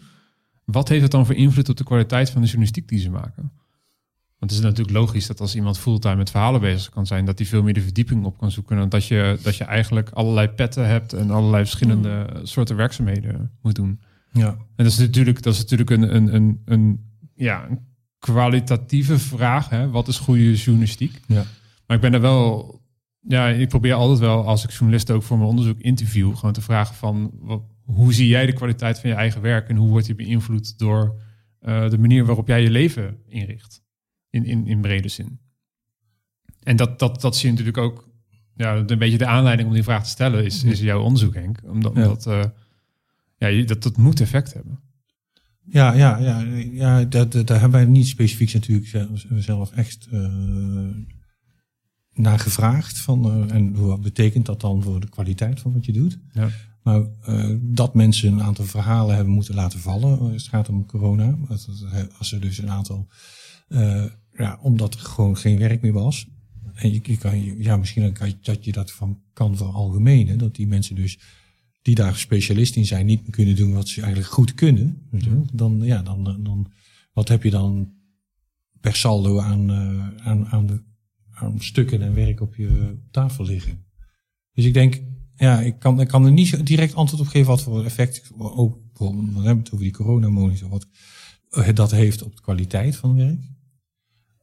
Wat 0.65 0.89
heeft 0.89 1.03
het 1.03 1.11
dan 1.11 1.27
voor 1.27 1.35
invloed 1.35 1.69
op 1.69 1.77
de 1.77 1.85
kwaliteit 1.85 2.31
van 2.31 2.41
de 2.41 2.47
journalistiek 2.47 2.89
die 2.89 2.99
ze 2.99 3.11
maken? 3.11 3.53
Want 4.41 4.53
het 4.53 4.61
is 4.61 4.67
natuurlijk 4.67 4.97
logisch 4.97 5.27
dat 5.27 5.41
als 5.41 5.55
iemand 5.55 5.79
fulltime 5.79 6.17
met 6.17 6.31
verhalen 6.31 6.61
bezig 6.61 6.91
kan 6.91 7.07
zijn, 7.07 7.25
dat 7.25 7.39
hij 7.39 7.47
veel 7.47 7.63
meer 7.63 7.75
de 7.75 7.81
verdieping 7.81 8.25
op 8.25 8.39
kan 8.39 8.51
zoeken. 8.51 8.79
En 8.79 8.89
dat 8.89 9.07
je, 9.07 9.39
dat 9.43 9.57
je 9.57 9.65
eigenlijk 9.65 10.11
allerlei 10.11 10.49
petten 10.49 10.87
hebt 10.87 11.13
en 11.13 11.31
allerlei 11.31 11.63
verschillende 11.65 12.41
soorten 12.43 12.77
werkzaamheden 12.77 13.51
moet 13.63 13.75
doen. 13.75 14.01
Ja. 14.33 14.49
En 14.49 14.85
dat 14.85 14.87
is 14.87 14.99
natuurlijk, 14.99 15.43
dat 15.43 15.55
is 15.55 15.61
natuurlijk 15.61 15.91
een, 15.91 16.15
een, 16.15 16.35
een, 16.35 16.63
een, 16.65 17.05
ja, 17.35 17.67
een 17.69 17.79
kwalitatieve 18.19 19.19
vraag. 19.19 19.69
Hè? 19.69 19.91
Wat 19.91 20.09
is 20.09 20.19
goede 20.19 20.55
journalistiek? 20.55 21.21
Ja. 21.27 21.45
Maar 21.87 21.97
ik 21.97 22.03
ben 22.03 22.15
er 22.15 22.21
wel... 22.21 22.79
Ja, 23.21 23.49
ik 23.49 23.69
probeer 23.69 23.95
altijd 23.95 24.19
wel, 24.19 24.47
als 24.47 24.65
ik 24.65 24.71
journalisten 24.71 25.15
ook 25.15 25.23
voor 25.23 25.37
mijn 25.37 25.49
onderzoek 25.51 25.81
interview... 25.81 26.37
gewoon 26.37 26.53
te 26.53 26.61
vragen 26.61 26.95
van... 26.95 27.31
Wat, 27.41 27.63
hoe 27.83 28.13
zie 28.13 28.29
jij 28.29 28.47
de 28.47 28.53
kwaliteit 28.53 28.99
van 28.99 29.11
je 29.11 29.17
eigen 29.17 29.41
werk... 29.41 29.69
en 29.69 29.77
hoe 29.77 29.89
wordt 29.89 30.07
die 30.07 30.15
beïnvloed 30.15 30.79
door 30.79 31.21
eh, 31.59 31.91
de 31.91 31.99
manier 31.99 32.25
waarop 32.25 32.47
jij 32.47 32.63
je 32.63 32.71
leven 32.71 33.17
inricht? 33.29 33.83
In, 34.31 34.45
in, 34.45 34.67
in 34.67 34.81
brede 34.81 35.09
zin. 35.09 35.41
En 36.63 36.77
dat, 36.77 36.99
dat, 36.99 37.21
dat 37.21 37.37
zie 37.37 37.45
je 37.45 37.51
natuurlijk 37.51 37.79
ook... 37.79 38.09
Ja, 38.55 38.77
een 38.87 38.99
beetje 38.99 39.19
de 39.19 39.27
aanleiding 39.27 39.69
om 39.69 39.75
die 39.75 39.83
vraag 39.83 40.05
te 40.05 40.11
stellen 40.11 40.45
is, 40.45 40.65
is 40.65 40.81
jouw 40.81 41.03
onderzoek, 41.03 41.35
Henk. 41.35 41.61
Omdat, 41.65 41.95
Ja. 41.95 42.03
omdat 42.03 42.27
eh, 42.27 42.45
ja, 43.37 43.65
dat, 43.65 43.83
dat 43.83 43.97
moet 43.97 44.21
effect 44.21 44.53
hebben. 44.53 44.81
Ja, 45.65 45.93
ja, 45.93 46.19
ja, 46.19 46.41
ja 46.73 47.05
dat, 47.05 47.33
dat- 47.33 47.47
daar 47.47 47.61
hebben 47.61 47.81
wij 47.81 47.89
niet 47.91 48.07
specifiek 48.07 48.53
natuurlijk 48.53 49.15
zelf, 49.39 49.73
echt 49.73 50.09
eh, 50.11 50.29
naar 52.13 52.39
gevraagd. 52.39 52.99
Van, 52.99 53.25
eh, 53.49 53.55
en 53.57 53.75
wat 53.87 54.01
betekent 54.01 54.47
dat 54.47 54.61
dan 54.61 54.83
voor 54.83 55.01
de 55.01 55.09
kwaliteit 55.09 55.61
van 55.61 55.73
wat 55.73 55.85
je 55.85 55.93
doet? 55.93 56.19
Ja. 56.33 56.49
Maar 56.83 57.03
dat 57.61 57.95
mensen 57.95 58.33
een 58.33 58.43
aantal 58.43 58.65
verhalen 58.65 59.15
hebben 59.15 59.35
moeten 59.35 59.55
laten 59.55 59.79
vallen. 59.81 60.19
als 60.19 60.31
Het 60.43 60.51
gaat 60.51 60.69
om 60.69 60.87
corona. 60.87 61.37
Als, 62.19 62.33
er 62.33 62.41
dus 62.41 62.59
een 62.59 62.71
aantal. 62.71 63.07
Eh, 63.71 64.05
ja, 64.33 64.59
omdat 64.63 64.95
er 64.95 65.01
gewoon 65.01 65.37
geen 65.37 65.59
werk 65.59 65.83
meer 65.83 65.93
was. 65.93 66.27
En 66.75 66.93
je, 66.93 67.01
je 67.03 67.17
kan, 67.17 67.63
ja, 67.63 67.77
misschien 67.77 68.13
kan 68.13 68.29
je, 68.29 68.37
dat 68.43 68.65
je 68.65 68.73
dat 68.73 68.93
van 68.93 69.21
kan 69.33 69.57
veralgemenen. 69.57 70.39
Dat 70.39 70.55
die 70.55 70.67
mensen 70.67 70.95
dus 70.95 71.19
die 71.83 71.95
daar 71.95 72.17
specialist 72.17 72.77
in 72.77 72.87
zijn, 72.87 73.07
niet 73.07 73.23
meer 73.23 73.31
kunnen 73.31 73.57
doen 73.57 73.73
wat 73.73 73.89
ze 73.89 74.01
eigenlijk 74.01 74.33
goed 74.33 74.55
kunnen. 74.55 75.07
wel. 75.11 75.47
Dan, 75.53 75.81
ja, 75.83 76.03
dan, 76.03 76.25
dan, 76.25 76.73
wat 77.13 77.29
heb 77.29 77.43
je 77.43 77.51
dan 77.51 77.93
per 78.81 78.97
saldo 78.97 79.39
aan, 79.41 79.71
eh, 79.71 80.27
aan, 80.27 80.47
aan, 80.47 80.67
de, 80.67 80.83
aan 81.31 81.61
stukken 81.61 82.03
en 82.03 82.15
werk 82.15 82.41
op 82.41 82.55
je 82.55 82.99
tafel 83.11 83.45
liggen? 83.45 83.85
Dus 84.53 84.65
ik 84.65 84.75
denk, 84.75 85.01
ja, 85.37 85.61
ik 85.61 85.79
kan, 85.79 86.01
ik 86.01 86.09
kan 86.09 86.25
er 86.25 86.33
niet 86.33 86.67
direct 86.67 86.95
antwoord 86.95 87.23
op 87.23 87.29
geven 87.29 87.49
wat 87.49 87.63
voor 87.63 87.85
effect, 87.85 88.31
ook 88.39 88.79
bijvoorbeeld, 88.87 89.27
we 89.27 89.43
hebben 89.43 89.65
het 89.65 89.73
over 89.73 89.85
die 89.85 89.95
coronamonitor, 89.95 90.69
wat 90.69 90.87
eh, 91.51 91.75
dat 91.75 91.91
heeft 91.91 92.23
op 92.23 92.37
de 92.37 92.43
kwaliteit 92.43 92.97
van 92.97 93.17
werk. 93.17 93.50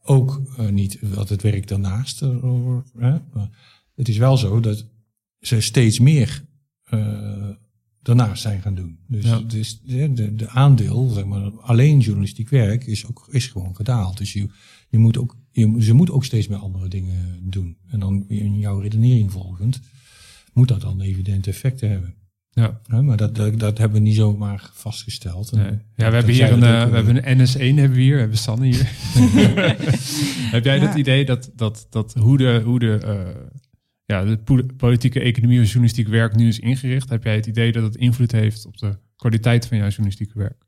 Ook 0.10 0.42
eh, 0.58 0.68
niet 0.70 1.00
wat 1.02 1.30
het 1.30 1.42
werk 1.42 1.68
daarnaast. 1.68 2.22
eh, 2.22 2.44
over, 2.44 2.84
hè. 2.98 3.18
Maar 3.34 3.50
het 3.96 4.08
is 4.10 4.18
wel 4.18 4.38
zo 4.38 4.60
dat 4.60 4.86
ze 5.40 5.62
steeds 5.62 6.00
meer 6.00 6.46
eh, 6.84 7.50
daarnaast 8.02 8.42
zijn 8.42 8.62
gaan 8.62 8.76
doen. 8.76 9.00
Dus, 9.08 9.26
Ja. 9.26 9.40
dus 9.40 9.82
de, 9.82 10.14
de, 10.14 10.36
de 10.36 10.50
aandeel, 10.50 11.08
zeg 11.10 11.26
maar, 11.26 11.52
alleen 11.52 12.00
journalistiek 12.00 12.50
werk 12.50 12.86
is, 12.86 13.06
ook, 13.06 13.28
is 13.32 13.48
gewoon 13.48 13.76
gedaald. 13.76 14.18
Dus 14.18 14.34
je, 14.34 14.48
je 14.90 14.98
moet 14.98 15.18
ook, 15.18 15.36
je, 15.52 15.76
ze 15.80 15.94
moet 15.94 16.12
ook 16.12 16.26
steeds 16.26 16.48
meer 16.48 16.58
andere 16.58 16.88
dingen 16.88 17.40
doen. 17.50 17.78
En 17.88 18.00
dan 18.00 18.26
in 18.28 18.58
jouw 18.60 18.80
redenering 18.80 19.32
volgend, 19.32 19.80
moet 20.54 20.68
dat 20.68 20.82
dan 20.82 21.02
evidente 21.02 21.50
effecten 21.50 21.90
hebben. 21.90 22.16
Ja. 22.58 22.80
Ja, 22.84 23.02
maar 23.02 23.18
dat, 23.18 23.36
dat, 23.36 23.60
dat 23.60 23.78
hebben 23.78 23.98
we 23.98 24.08
niet 24.08 24.16
zomaar 24.16 24.70
vastgesteld. 24.74 25.52
En 25.52 25.58
Nee. 25.60 25.80
Ja, 25.96 26.10
we 26.10 26.16
hebben 26.16 26.34
hier 26.34 26.52
een, 26.52 26.64
eh, 26.64 26.70
we 26.70 26.88
eh, 26.88 26.92
hebben 26.92 27.30
een 27.30 27.38
NS1 27.48 27.76
hebben 27.80 27.98
we 27.98 28.04
hier, 28.04 28.14
we 28.14 28.20
hebben 28.20 28.38
Sanne 28.38 28.66
hier. 28.66 28.88
Heb 30.56 30.64
jij 30.64 30.80
Ja. 30.80 30.86
dat 30.86 30.96
idee 30.96 31.26
dat, 31.26 31.52
dat, 31.56 31.88
dat 31.90 32.14
hoe 32.14 32.38
de, 32.38 32.62
hoe 32.66 32.80
de, 32.80 32.98
eh, 32.98 33.42
ja, 34.06 34.24
de 34.24 34.38
po- 34.38 34.66
politieke 34.78 35.20
economie 35.20 35.60
of 35.60 35.66
journalistiek 35.66 36.08
werk 36.08 36.36
nu 36.36 36.48
is 36.48 36.60
ingericht, 36.60 37.10
heb 37.10 37.24
jij 37.24 37.36
het 37.36 37.46
idee 37.46 37.72
dat 37.72 37.84
het 37.84 37.96
invloed 37.96 38.32
heeft 38.32 38.66
op 38.66 38.78
de 38.78 38.98
kwaliteit 39.16 39.66
van 39.68 39.78
jouw 39.78 39.88
journalistieke 39.88 40.38
werk? 40.38 40.66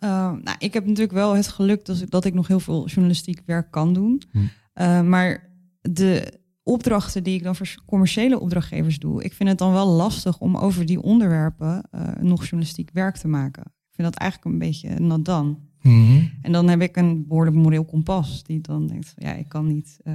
Uh, 0.00 0.10
nou, 0.42 0.56
ik 0.58 0.72
heb 0.72 0.84
natuurlijk 0.84 1.12
wel 1.12 1.36
het 1.36 1.48
geluk 1.48 1.84
dat 1.84 2.00
ik, 2.00 2.10
dat 2.10 2.24
ik 2.24 2.34
nog 2.34 2.46
heel 2.46 2.60
veel 2.60 2.86
journalistiek 2.86 3.42
werk 3.46 3.70
kan 3.70 3.94
doen. 3.94 4.22
Hm. 4.30 4.38
Uh, 4.38 5.02
maar 5.02 5.50
de 5.80 6.32
opdrachten 6.66 7.22
die 7.22 7.34
ik 7.34 7.42
dan 7.42 7.56
voor 7.56 7.74
commerciële 7.86 8.40
opdrachtgevers 8.40 8.98
doe, 8.98 9.24
ik 9.24 9.32
vind 9.32 9.48
het 9.48 9.58
dan 9.58 9.72
wel 9.72 9.86
lastig 9.86 10.38
om 10.38 10.56
over 10.56 10.86
die 10.86 11.02
onderwerpen 11.02 11.88
uh, 11.94 12.08
nog 12.20 12.40
journalistiek 12.42 12.90
werk 12.92 13.16
te 13.16 13.28
maken. 13.28 13.62
Ik 13.62 13.94
vind 13.94 14.12
dat 14.12 14.20
eigenlijk 14.20 14.52
een 14.52 14.58
beetje 14.58 15.00
not 15.00 15.24
done. 15.24 15.56
Mhm. 15.82 16.24
En 16.42 16.52
dan 16.52 16.68
heb 16.68 16.80
ik 16.80 16.96
een 16.96 17.26
behoorlijk 17.26 17.56
moreel 17.56 17.84
kompas 17.84 18.42
die 18.42 18.60
dan 18.60 18.86
denkt, 18.86 19.08
van, 19.08 19.28
ja, 19.28 19.34
ik 19.34 19.48
kan 19.48 19.66
niet 19.66 19.98
uh, 20.04 20.14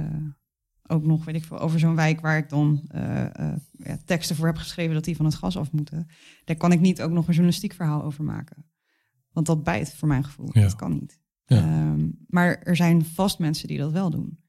ook 0.86 1.04
nog, 1.04 1.24
weet 1.24 1.34
ik 1.34 1.44
veel, 1.44 1.58
over 1.58 1.78
zo'n 1.78 1.94
wijk 1.94 2.20
waar 2.20 2.36
ik 2.36 2.48
dan 2.48 2.88
uh, 2.94 3.24
ja, 3.72 3.98
teksten 4.04 4.36
voor 4.36 4.46
heb 4.46 4.56
geschreven 4.56 4.94
dat 4.94 5.04
die 5.04 5.16
van 5.16 5.24
het 5.24 5.34
gas 5.34 5.56
af 5.56 5.72
moeten. 5.72 6.06
Daar 6.44 6.56
kan 6.56 6.72
ik 6.72 6.80
niet 6.80 7.02
ook 7.02 7.10
nog 7.10 7.26
een 7.26 7.32
journalistiek 7.32 7.72
verhaal 7.72 8.02
over 8.02 8.24
maken. 8.24 8.64
Want 9.32 9.46
dat 9.46 9.64
bijt 9.64 9.94
voor 9.94 10.08
mijn 10.08 10.24
gevoel. 10.24 10.48
Ja. 10.52 10.60
Dat 10.60 10.76
kan 10.76 10.92
niet. 10.92 11.20
Ja. 11.44 11.90
Um, 11.90 12.24
maar 12.28 12.58
er 12.62 12.76
zijn 12.76 13.04
vast 13.04 13.38
mensen 13.38 13.68
die 13.68 13.78
dat 13.78 13.92
wel 13.92 14.10
doen. 14.10 14.41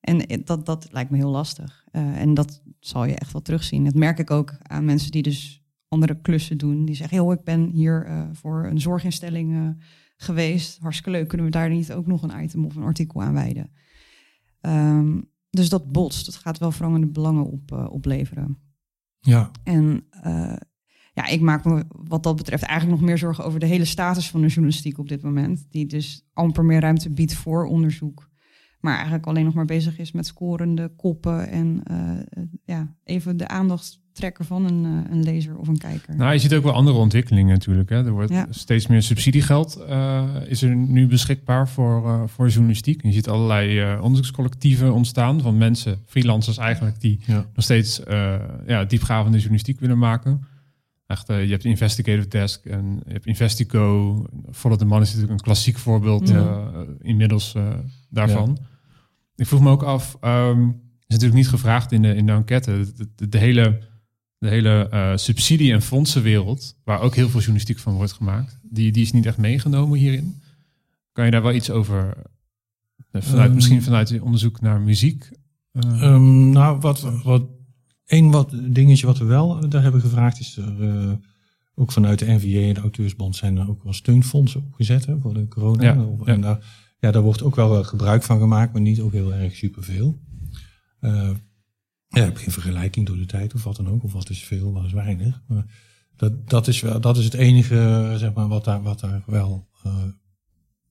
En 0.00 0.42
dat, 0.44 0.66
dat 0.66 0.88
lijkt 0.92 1.10
me 1.10 1.16
heel 1.16 1.30
lastig. 1.30 1.84
Uh, 1.92 2.20
en 2.20 2.34
dat 2.34 2.62
zal 2.80 3.04
je 3.04 3.14
echt 3.14 3.32
wel 3.32 3.42
terugzien. 3.42 3.84
Dat 3.84 3.94
merk 3.94 4.18
ik 4.18 4.30
ook 4.30 4.56
aan 4.62 4.84
mensen 4.84 5.10
die 5.10 5.22
dus 5.22 5.62
andere 5.88 6.20
klussen 6.20 6.58
doen. 6.58 6.84
Die 6.84 6.94
zeggen, 6.94 7.16
joh, 7.16 7.32
ik 7.32 7.44
ben 7.44 7.70
hier 7.70 8.06
eh, 8.06 8.22
voor 8.32 8.66
een 8.66 8.80
zorginstelling 8.80 9.54
eh, 9.54 9.84
geweest. 10.16 10.78
Hartstikke 10.78 11.10
leuk. 11.10 11.28
Kunnen 11.28 11.46
we 11.46 11.52
daar 11.52 11.70
niet 11.70 11.92
ook 11.92 12.06
nog 12.06 12.22
een 12.22 12.42
item 12.42 12.64
of 12.64 12.76
een 12.76 12.82
artikel 12.82 13.22
aan 13.22 13.32
wijden? 13.32 13.70
Ehm, 14.60 15.18
dus 15.50 15.68
dat 15.68 15.92
botst. 15.92 16.26
Dat 16.26 16.34
gaat 16.34 16.58
wel 16.58 16.72
verangende 16.72 17.06
belangen 17.06 17.44
op, 17.44 17.72
eh, 17.72 17.86
opleveren. 17.90 18.58
Ja, 19.20 19.50
En 19.64 20.06
eh, 20.10 20.56
ja, 21.12 21.26
ik 21.26 21.40
maak 21.40 21.64
me 21.64 21.84
wat 21.88 22.22
dat 22.22 22.36
betreft 22.36 22.62
eigenlijk 22.62 23.00
nog 23.00 23.08
meer 23.08 23.18
zorgen 23.18 23.44
over 23.44 23.60
de 23.60 23.66
hele 23.66 23.84
status 23.84 24.30
van 24.30 24.40
de 24.40 24.46
journalistiek 24.46 24.98
op 24.98 25.08
dit 25.08 25.22
moment. 25.22 25.66
Die 25.70 25.86
dus 25.86 26.26
amper 26.32 26.64
meer 26.64 26.80
ruimte 26.80 27.10
biedt 27.10 27.34
voor 27.34 27.64
onderzoek. 27.64 28.29
Maar 28.80 28.94
eigenlijk 28.94 29.26
alleen 29.26 29.44
nog 29.44 29.54
maar 29.54 29.64
bezig 29.64 29.98
is 29.98 30.12
met 30.12 30.26
scorende 30.26 30.90
koppen 30.96 31.48
en 31.48 31.80
eh, 31.84 32.42
ja, 32.64 32.94
even 33.04 33.36
de 33.36 33.48
aandacht 33.48 33.98
trekken 34.12 34.44
van 34.44 34.64
een, 34.64 34.84
eh, 34.84 35.10
een 35.12 35.22
lezer 35.22 35.56
of 35.58 35.68
een 35.68 35.78
kijker. 35.78 36.16
Nou, 36.16 36.32
je 36.32 36.38
ziet 36.38 36.54
ook 36.54 36.62
wel 36.62 36.72
andere 36.72 36.96
ontwikkelingen 36.96 37.52
natuurlijk. 37.52 37.88
Hè. 37.88 38.04
Er 38.04 38.10
wordt 38.12 38.30
Ja. 38.32 38.46
steeds 38.50 38.86
meer 38.86 39.02
subsidiegeld 39.02 39.76
eh, 39.88 40.28
is 40.46 40.62
er 40.62 40.74
nu 40.76 41.06
beschikbaar 41.06 41.68
voor, 41.68 42.06
eh, 42.06 42.22
voor 42.26 42.48
journalistiek. 42.48 43.02
Je 43.02 43.12
ziet 43.12 43.28
allerlei 43.28 43.80
eh, 43.80 43.98
onderzoekscollectieven 44.02 44.92
ontstaan 44.94 45.40
van 45.40 45.58
mensen, 45.58 45.98
freelancers 46.06 46.56
eigenlijk, 46.58 47.00
die 47.00 47.20
ja. 47.26 47.34
nog 47.54 47.64
steeds 47.64 48.04
eh, 48.04 48.34
ja, 48.66 48.84
diepgravende 48.84 49.36
journalistiek 49.36 49.80
willen 49.80 49.98
maken. 49.98 50.40
Echt, 51.10 51.28
eh, 51.28 51.44
je 51.44 51.50
hebt 51.50 51.64
Investigative 51.64 52.28
Desk 52.28 52.64
en 52.66 53.02
je 53.06 53.12
hebt 53.12 53.26
Investico. 53.26 54.26
Follow 54.52 54.78
the 54.78 54.84
Money 54.84 55.02
is 55.02 55.08
natuurlijk 55.08 55.38
een 55.38 55.44
klassiek 55.44 55.78
voorbeeld 55.78 56.28
Ja. 56.28 56.70
eh, 56.72 56.80
inmiddels 57.00 57.54
eh, 57.54 57.68
daarvan. 58.08 58.58
Ik 59.36 59.46
vroeg 59.46 59.60
me 59.60 59.70
ook 59.70 59.82
af, 59.82 60.16
ehm 60.20 60.68
is 61.06 61.16
natuurlijk 61.16 61.34
niet 61.34 61.48
gevraagd 61.48 61.92
in 61.92 62.02
de, 62.02 62.14
in 62.14 62.26
de 62.26 62.32
enquête, 62.32 62.92
de, 62.96 63.08
de, 63.16 63.28
de 63.28 63.38
hele, 63.38 63.80
de 64.38 64.48
hele 64.48 65.12
subsidie- 65.16 65.72
en 65.72 65.82
fondsenwereld, 65.82 66.76
waar 66.84 67.00
ook 67.00 67.14
heel 67.14 67.28
veel 67.28 67.38
journalistiek 67.40 67.78
van 67.78 67.94
wordt 67.94 68.12
gemaakt, 68.12 68.58
die, 68.62 68.92
die 68.92 69.02
is 69.02 69.12
niet 69.12 69.26
echt 69.26 69.38
meegenomen 69.38 69.98
hierin. 69.98 70.40
Kan 71.12 71.24
je 71.24 71.30
daar 71.30 71.42
wel 71.42 71.54
iets 71.54 71.70
over, 71.70 72.16
eh, 73.10 73.22
vanuit, 73.22 73.46
Ehm. 73.46 73.54
misschien 73.54 73.82
vanuit 73.82 74.08
je 74.08 74.24
onderzoek 74.24 74.60
naar 74.60 74.80
muziek? 74.80 75.28
eh, 75.72 76.02
Ehm, 76.02 76.50
nou, 76.50 76.78
wat, 76.80 77.00
wat, 77.22 77.42
één 78.10 78.30
wat 78.30 78.54
dingetje 78.62 79.06
wat 79.06 79.18
we 79.18 79.24
wel 79.24 79.58
eh, 79.58 79.70
daar 79.70 79.82
hebben 79.82 80.00
gevraagd 80.00 80.40
is 80.40 80.56
er 80.56 80.82
eh, 80.82 81.12
ook 81.74 81.92
vanuit 81.92 82.18
de 82.18 82.26
NVA 82.26 82.68
en 82.68 82.74
de 82.74 82.80
Auteursbond 82.80 83.36
zijn 83.36 83.56
er 83.56 83.68
ook 83.68 83.82
wel 83.82 83.92
steunfondsen 83.92 84.64
opgezet 84.66 85.06
hè, 85.06 85.18
voor 85.20 85.34
de 85.34 85.48
corona. 85.48 85.82
Ja, 85.82 85.92
en 86.24 86.36
ja. 86.36 86.36
daar, 86.36 86.58
ja, 86.98 87.10
daar 87.10 87.22
wordt 87.22 87.42
ook 87.42 87.54
wel 87.54 87.68
wat 87.68 87.86
gebruik 87.86 88.22
van 88.22 88.38
gemaakt, 88.38 88.72
maar 88.72 88.82
niet 88.82 89.00
ook 89.00 89.12
heel 89.12 89.34
erg 89.34 89.56
superveel. 89.56 90.20
Eh 91.00 91.30
ja, 92.08 92.20
ik 92.20 92.24
heb 92.24 92.36
geen 92.36 92.52
vergelijking 92.52 93.06
door 93.06 93.16
de 93.16 93.26
tijd 93.26 93.54
of 93.54 93.64
wat 93.64 93.76
dan 93.76 93.88
ook, 93.88 94.04
of 94.04 94.12
wat 94.12 94.30
is 94.30 94.44
veel, 94.44 94.72
wat 94.72 94.84
is 94.84 94.92
weinig. 94.92 95.42
Maar 95.46 95.64
dat, 96.16 96.48
dat, 96.48 96.68
is 96.68 96.80
wel, 96.80 97.00
dat 97.00 97.16
is 97.18 97.24
het 97.24 97.34
enige 97.34 98.14
zeg 98.16 98.32
maar, 98.32 98.48
wat, 98.48 98.64
daar, 98.64 98.82
wat 98.82 99.00
daar 99.00 99.22
wel 99.26 99.68
eh, 99.82 100.04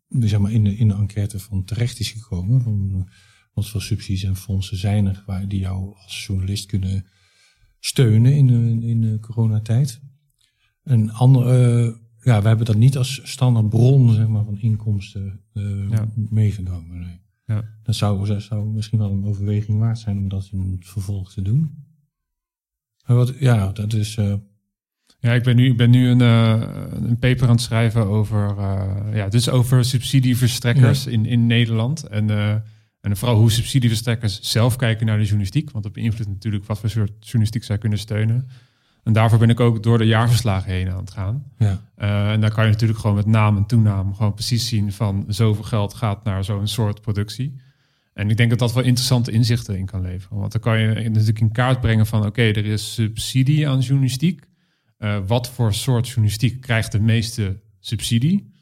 zeg 0.10 0.40
maar 0.40 0.52
in, 0.52 0.64
de, 0.64 0.76
in 0.76 0.88
de 0.88 0.94
enquête 0.94 1.40
van 1.40 1.64
terecht 1.64 2.00
is 2.00 2.12
gekomen. 2.12 2.62
Van, 2.62 3.10
eh, 3.60 3.66
wat 3.66 3.72
voor 3.72 3.82
subsidies 3.82 4.24
en 4.24 4.36
fondsen 4.36 4.78
zijn 4.78 5.06
er 5.06 5.24
waar 5.26 5.48
die 5.48 5.60
jou 5.60 5.94
als 6.04 6.26
journalist 6.26 6.66
kunnen 6.66 7.06
steunen 7.80 8.34
in 8.36 8.48
de, 8.48 8.88
in 8.88 9.02
de 9.02 9.18
coronatijd. 9.20 10.00
Een 10.84 11.12
andere, 11.12 11.82
eh, 11.88 11.94
ja, 12.24 12.42
we 12.42 12.48
hebben 12.48 12.66
dat 12.66 12.76
niet 12.76 12.98
als 12.98 13.20
standaard 13.24 13.70
bron 13.70 14.14
zeg 14.14 14.28
maar, 14.28 14.44
van 14.46 14.60
inkomsten 14.60 15.40
eh, 15.54 15.90
Ja. 15.90 16.08
meegenomen. 16.16 17.00
Nee. 17.00 17.20
Ja. 17.46 17.64
Dat 17.84 17.96
zou, 17.96 18.28
dat 18.28 18.42
zou 18.42 18.66
misschien 18.70 19.00
wel 19.00 19.12
een 19.12 19.26
overweging 19.26 19.80
waard 19.80 20.00
zijn 20.00 20.18
om 20.18 20.30
dat 20.30 20.50
in 20.52 20.72
het 20.80 20.88
vervolg 20.88 21.34
te 21.34 21.42
doen. 21.42 21.88
Maar 23.06 23.16
wat, 23.18 23.34
ja, 23.40 23.72
dat 23.72 23.94
is. 23.94 24.16
eh, 24.18 24.34
Ja, 25.20 25.34
ik 25.34 25.44
ben 25.44 25.56
nu, 25.56 25.70
ik 25.72 25.78
ben 25.78 25.90
nu 25.90 26.08
een, 26.10 26.22
eh, 26.22 26.64
een 26.92 27.18
paper 27.20 27.44
aan 27.48 27.54
het 27.54 27.62
schrijven 27.62 28.06
over, 28.06 28.58
eh, 28.58 29.16
ja, 29.16 29.30
dus 29.30 29.50
over 29.50 29.86
subsidieverstrekkers 29.86 31.08
in, 31.08 31.26
in 31.26 31.48
Nederland. 31.48 32.04
En, 32.04 32.30
eh, 32.30 32.56
en 33.02 33.18
vooral 33.18 33.38
hoe 33.38 33.52
subsidieverstrekkers 33.52 34.42
zelf 34.42 34.76
kijken 34.76 35.06
naar 35.06 35.18
de 35.18 35.24
journalistiek. 35.24 35.72
Want 35.72 35.84
dat 35.84 35.94
beïnvloedt 35.94 36.30
natuurlijk 36.30 36.66
wat 36.66 36.80
voor 36.80 36.90
soort 36.90 37.12
journalistiek 37.20 37.64
zij 37.64 37.78
kunnen 37.78 38.00
steunen. 38.00 38.48
En 39.04 39.14
daarvoor 39.14 39.40
ben 39.40 39.50
ik 39.50 39.60
ook 39.60 39.84
door 39.84 39.98
de 39.98 40.06
jaarverslagen 40.06 40.72
heen 40.72 40.90
aan 40.90 41.00
het 41.00 41.12
gaan. 41.12 41.44
ja, 41.58 41.82
Eh, 41.96 42.32
en 42.32 42.42
dan 42.42 42.50
kan 42.50 42.66
je 42.66 42.72
natuurlijk 42.72 43.00
gewoon 43.00 43.16
met 43.16 43.26
naam 43.26 43.58
en 43.58 43.66
toenaam 43.66 44.16
gewoon 44.16 44.34
precies 44.34 44.68
zien 44.68 44.92
van 44.92 45.26
zoveel 45.28 45.64
geld 45.64 45.94
gaat 45.94 46.24
naar 46.24 46.44
zo'n 46.44 46.68
soort 46.68 47.02
productie. 47.02 47.62
En 48.14 48.30
ik 48.30 48.38
denk 48.38 48.50
dat 48.50 48.60
dat 48.60 48.74
wel 48.74 48.84
interessante 48.84 49.32
inzichten 49.32 49.78
in 49.78 49.86
kan 49.86 50.02
leveren. 50.02 50.38
Want 50.38 50.52
dan 50.52 50.62
kan 50.62 50.80
je 50.80 51.10
natuurlijk 51.10 51.40
in 51.40 51.52
kaart 51.52 51.82
brengen 51.82 52.06
van 52.06 52.26
oké, 52.26 52.42
er 52.42 52.66
is 52.66 52.94
subsidie 52.94 53.68
aan 53.70 53.80
journalistiek. 53.80 54.48
Eh, 54.98 55.18
wat 55.28 55.50
voor 55.50 55.74
soort 55.74 56.08
journalistiek 56.08 56.62
krijgt 56.62 56.92
de 56.92 57.00
meeste 57.00 57.60
subsidie? 57.80 58.54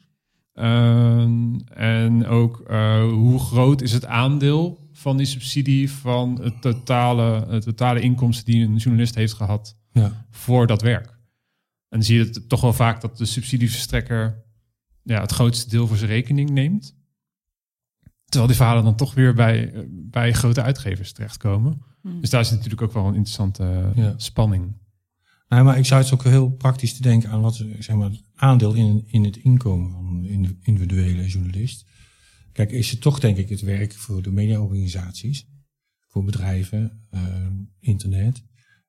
Ehm, 0.58 1.58
en 1.74 2.26
ook 2.26 2.60
eh, 2.60 3.02
hoe 3.02 3.38
groot 3.38 3.80
is 3.82 3.92
het 3.92 4.06
aandeel 4.06 4.88
van 4.92 5.16
die 5.16 5.26
subsidie 5.26 5.90
van 5.92 6.38
het 6.42 6.60
totale, 6.62 7.46
het 7.48 7.62
totale 7.62 8.00
inkomsten 8.00 8.44
die 8.44 8.64
een 8.64 8.76
journalist 8.76 9.14
heeft 9.14 9.32
gehad 9.32 9.76
ja, 9.92 10.26
voor 10.30 10.66
dat 10.66 10.82
werk. 10.82 11.06
En 11.06 11.98
dan 11.98 12.02
zie 12.02 12.18
je 12.18 12.24
het 12.24 12.48
toch 12.48 12.60
wel 12.60 12.72
vaak 12.72 13.00
dat 13.00 13.18
de 13.18 13.24
subsidieverstrekker 13.24 14.44
ja, 15.02 15.20
het 15.20 15.32
grootste 15.32 15.70
deel 15.70 15.86
voor 15.86 15.96
zijn 15.96 16.10
rekening 16.10 16.50
neemt. 16.50 16.96
Terwijl 18.24 18.46
die 18.46 18.56
verhalen 18.56 18.84
dan 18.84 18.96
toch 18.96 19.14
weer 19.14 19.34
bij, 19.34 19.86
bij 19.90 20.32
grote 20.32 20.62
uitgevers 20.62 21.12
terechtkomen. 21.12 21.82
Hmm. 22.02 22.20
Dus 22.20 22.30
daar 22.30 22.40
is 22.40 22.50
natuurlijk 22.50 22.82
ook 22.82 22.92
wel 22.92 23.06
een 23.06 23.14
interessante 23.14 23.62
eh, 23.64 24.04
Ja. 24.04 24.14
spanning. 24.16 24.76
Nou, 25.48 25.64
maar 25.64 25.78
ik 25.78 25.84
zou 25.84 26.02
het 26.02 26.12
ook 26.12 26.24
heel 26.24 26.50
praktisch 26.50 26.94
te 26.94 27.02
denken 27.02 27.30
aan 27.30 27.40
wat 27.40 27.64
zeg 27.78 27.96
maar, 27.96 28.10
het 28.10 28.22
aandeel 28.34 28.74
in, 28.74 29.04
in 29.06 29.24
het 29.24 29.36
inkomen 29.36 29.90
van 29.90 30.06
een 30.06 30.24
indiv- 30.24 30.56
individuele 30.62 31.26
journalist. 31.26 31.86
Kijk, 32.52 32.70
is 32.70 32.90
het 32.90 33.00
toch 33.00 33.20
denk 33.20 33.36
ik 33.36 33.48
het 33.48 33.60
werk 33.60 33.94
voor 33.94 34.22
de 34.22 34.30
mediaorganisaties, 34.30 35.46
voor 36.06 36.24
bedrijven, 36.24 37.06
eh, 37.10 37.46
internet. 37.80 38.42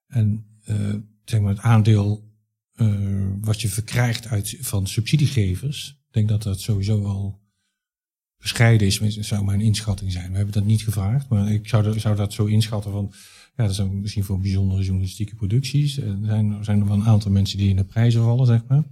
En 0.07 0.45
eh, 0.64 0.95
zeg 1.24 1.39
maar 1.39 1.53
het 1.53 1.62
aandeel 1.62 2.34
eh, 2.74 3.32
wat 3.41 3.62
je 3.62 3.70
verkrijgt 3.70 4.28
uit, 4.28 4.57
van 4.60 4.88
subsidiegevers, 4.88 5.89
ik 5.89 6.14
denk 6.14 6.28
dat 6.28 6.43
dat 6.43 6.62
sowieso 6.62 7.01
wel 7.01 7.41
bescheiden 8.38 8.88
is, 8.88 9.18
zou 9.18 9.45
mijn 9.45 9.62
inschatting 9.62 10.12
zijn. 10.12 10.30
We 10.30 10.36
hebben 10.36 10.53
dat 10.53 10.66
niet 10.66 10.84
gevraagd, 10.84 11.30
maar 11.30 11.51
ik 11.51 11.68
zou, 11.68 11.99
zou 11.99 12.16
dat 12.16 12.34
zo 12.34 12.45
inschatten 12.45 12.91
van, 12.91 13.14
ja, 13.60 13.66
dat 13.66 13.76
zijn 13.76 14.01
misschien 14.01 14.24
voor 14.24 14.39
bijzondere 14.39 14.84
journalistieke 14.84 15.36
producties. 15.36 15.97
Er 15.97 16.18
zijn, 16.22 16.51
er 16.51 16.64
zijn 16.64 16.80
er 16.80 16.86
wel 16.88 16.95
een 16.95 17.03
aantal 17.03 17.32
mensen 17.32 17.57
die 17.57 17.70
in 17.70 17.76
de 17.76 17.84
prijzen 17.84 18.22
vallen, 18.24 18.45
zeg 18.45 18.62
maar. 18.68 18.84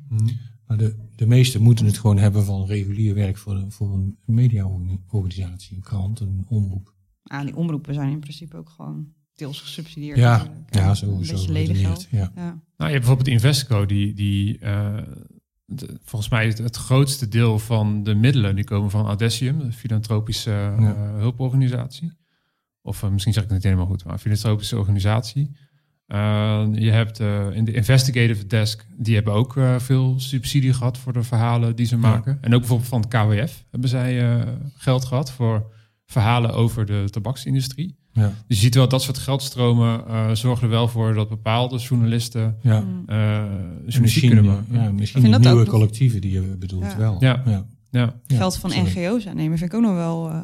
Maar 0.67 0.77
de, 0.77 0.95
de 1.15 1.27
meesten 1.27 1.61
moeten 1.61 1.85
het 1.85 1.97
gewoon 1.97 2.17
hebben 2.17 2.45
van 2.45 2.65
regulier 2.65 3.13
werk 3.15 3.37
voor, 3.37 3.53
de- 3.55 3.65
voor 3.71 3.93
een 3.93 4.17
mediaorganisatie, 4.25 5.75
een 5.75 5.81
krant, 5.83 6.19
een 6.19 6.45
omroep. 6.47 6.93
Ah, 7.23 7.41
die 7.45 7.55
omroepen 7.55 7.93
zijn 7.93 8.11
in 8.11 8.19
principe 8.19 8.57
ook 8.57 8.69
gewoon 8.69 9.07
deels 9.35 9.61
gesubsidieerd. 9.61 10.17
Ja, 10.17 10.47
ja, 10.69 10.89
Een 10.89 10.95
sowieso. 10.95 11.33
beetje 11.33 11.47
geredeneerd, 11.47 11.67
ledengeld. 11.77 12.07
Ja. 12.11 12.31
Ja. 12.35 12.43
Nou, 12.45 12.59
je 12.77 12.83
hebt 12.85 12.93
bijvoorbeeld 12.97 13.27
Investico, 13.27 13.85
die, 13.85 14.13
die 14.13 14.57
eh, 14.59 14.97
de- 15.65 15.99
volgens 16.03 16.31
mij 16.31 16.47
het, 16.47 16.57
het 16.57 16.75
grootste 16.75 17.27
deel 17.27 17.59
van 17.59 18.03
de 18.03 18.15
middelen 18.15 18.55
die 18.55 18.63
komen 18.65 18.89
van 18.89 19.05
Audecium, 19.05 19.59
een 19.59 19.73
filantropische 19.73 20.51
eh, 20.51 20.75
Ja. 20.79 20.95
hulporganisatie. 21.17 22.11
Of 22.87 23.03
eh, 23.03 23.09
misschien 23.09 23.33
zeg 23.33 23.43
ik 23.43 23.49
het 23.49 23.57
niet 23.57 23.67
helemaal 23.67 23.87
goed, 23.91 24.03
maar 24.03 24.13
een 24.13 24.19
filantropische 24.19 24.77
organisatie. 24.77 25.55
Eh, 26.07 26.65
je 26.73 26.91
hebt 26.91 27.19
eh, 27.19 27.45
in 27.53 27.65
de 27.65 27.73
Investigative 27.73 28.47
Desk, 28.47 28.85
die 28.97 29.15
hebben 29.15 29.33
ook 29.33 29.57
eh, 29.57 29.79
veel 29.79 30.13
subsidie 30.19 30.73
gehad 30.73 30.97
voor 30.97 31.13
de 31.13 31.23
verhalen 31.23 31.75
die 31.75 31.85
ze 31.85 31.97
maken. 31.97 32.37
En 32.41 32.53
ook 32.53 32.59
bijvoorbeeld 32.59 32.89
van 32.89 32.99
het 33.01 33.09
KWF 33.09 33.65
hebben 33.71 33.89
zij 33.89 34.31
eh, 34.31 34.41
geld 34.75 35.05
gehad 35.05 35.31
voor 35.31 35.71
verhalen 36.05 36.53
over 36.53 36.85
de 36.85 37.05
tabaksindustrie. 37.09 37.97
Ja, 38.11 38.23
Dus 38.47 38.57
je 38.57 38.63
ziet 38.63 38.75
wel 38.75 38.87
dat 38.87 39.01
soort 39.01 39.17
geldstromen 39.17 40.07
eh, 40.07 40.31
zorgen 40.31 40.63
er 40.63 40.69
wel 40.69 40.87
voor 40.87 41.13
dat 41.13 41.29
bepaalde 41.29 41.77
journalisten 41.77 42.57
ja. 42.61 42.79
Mm. 42.79 43.03
eh 43.05 43.17
journalistiek 43.17 44.01
Misschien, 44.01 44.29
kunnen 44.29 44.45
ja, 44.45 44.51
maken. 44.51 44.75
ja, 44.75 44.83
Ja, 44.83 44.91
misschien 44.91 45.39
nieuwe 45.41 45.65
collectieven 45.65 46.21
die 46.21 46.31
je 46.31 46.41
bedoelt 46.59 46.83
Ja. 46.83 46.97
wel. 46.97 47.17
Ja. 47.19 47.43
ja. 47.91 48.13
Geld 48.27 48.57
van 48.57 48.71
sorry. 48.71 48.89
NGO's 48.89 49.27
aannemen 49.27 49.57
vind 49.57 49.71
ik 49.71 49.77
ook 49.77 49.83
nog 49.85 49.93
wel... 49.95 50.29
eh, 50.29 50.41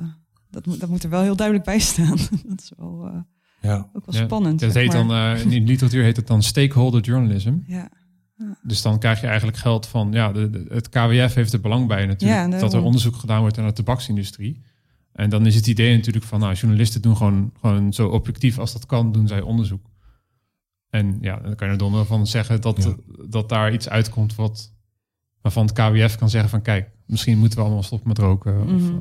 dat, 0.53 0.65
moet, 0.65 0.79
dat 0.79 0.89
moet 0.89 1.03
er 1.03 1.09
wel 1.09 1.21
heel 1.21 1.35
duidelijk 1.35 1.65
bij 1.65 1.79
staan. 1.79 2.17
dat 2.47 2.61
is 2.61 2.71
wel, 2.77 3.05
eh, 3.07 3.19
Ja, 3.61 3.89
ook 3.93 4.05
wel 4.05 4.15
Ja, 4.15 4.23
spannend. 4.25 4.59
Dat 4.59 4.73
heet 4.73 4.91
dan, 4.91 5.11
eh, 5.11 5.41
in 5.41 5.49
de 5.49 5.59
literatuur 5.61 6.03
heet 6.03 6.15
het 6.15 6.27
dan 6.27 6.43
stakeholder 6.43 7.01
journalism. 7.01 7.53
ja. 7.65 7.89
Dus 8.61 8.81
dan 8.81 8.99
krijg 8.99 9.21
je 9.21 9.27
eigenlijk 9.27 9.57
geld 9.57 9.87
van, 9.87 10.11
ja, 10.11 10.31
de, 10.31 10.49
de- 10.49 10.65
het 10.69 10.89
KWF 10.89 11.33
heeft 11.33 11.53
er 11.53 11.61
belang 11.61 11.87
bij 11.87 12.05
natuurlijk, 12.05 12.51
Ja, 12.53 12.59
dat 12.59 12.73
er 12.73 12.81
onderzoek 12.81 13.15
gedaan 13.15 13.39
wordt 13.41 13.55
naar 13.57 13.65
de 13.65 13.73
tabaksindustrie. 13.73 14.61
En 15.13 15.29
dan 15.29 15.45
is 15.45 15.55
het 15.55 15.67
idee 15.67 15.95
natuurlijk 15.95 16.25
van, 16.25 16.39
nou, 16.39 16.53
journalisten 16.53 17.01
doen 17.01 17.17
gewoon, 17.17 17.51
gewoon 17.59 17.93
zo 17.93 18.07
objectief 18.07 18.59
als 18.59 18.73
dat 18.73 18.85
kan, 18.85 19.11
doen 19.11 19.27
zij 19.27 19.41
onderzoek. 19.41 19.85
En 20.89 21.17
ja, 21.21 21.39
dan 21.39 21.55
kan 21.55 21.67
je 21.67 21.73
er 21.73 21.79
donder 21.79 22.05
van 22.05 22.27
zeggen 22.27 22.61
dat, 22.61 22.83
Ja. 22.83 22.95
dat 23.29 23.49
daar 23.49 23.73
iets 23.73 23.89
uitkomt 23.89 24.35
wat, 24.35 24.73
waarvan 25.41 25.65
het 25.65 25.73
KWF 25.73 26.15
kan 26.17 26.29
zeggen 26.29 26.49
van, 26.49 26.61
kijk, 26.61 26.89
misschien 27.05 27.37
moeten 27.37 27.57
we 27.57 27.63
allemaal 27.65 27.83
stoppen 27.83 28.07
met 28.07 28.17
roken 28.17 28.61
of 28.61 28.67
Mhm. 28.81 28.87
eh, 28.89 28.95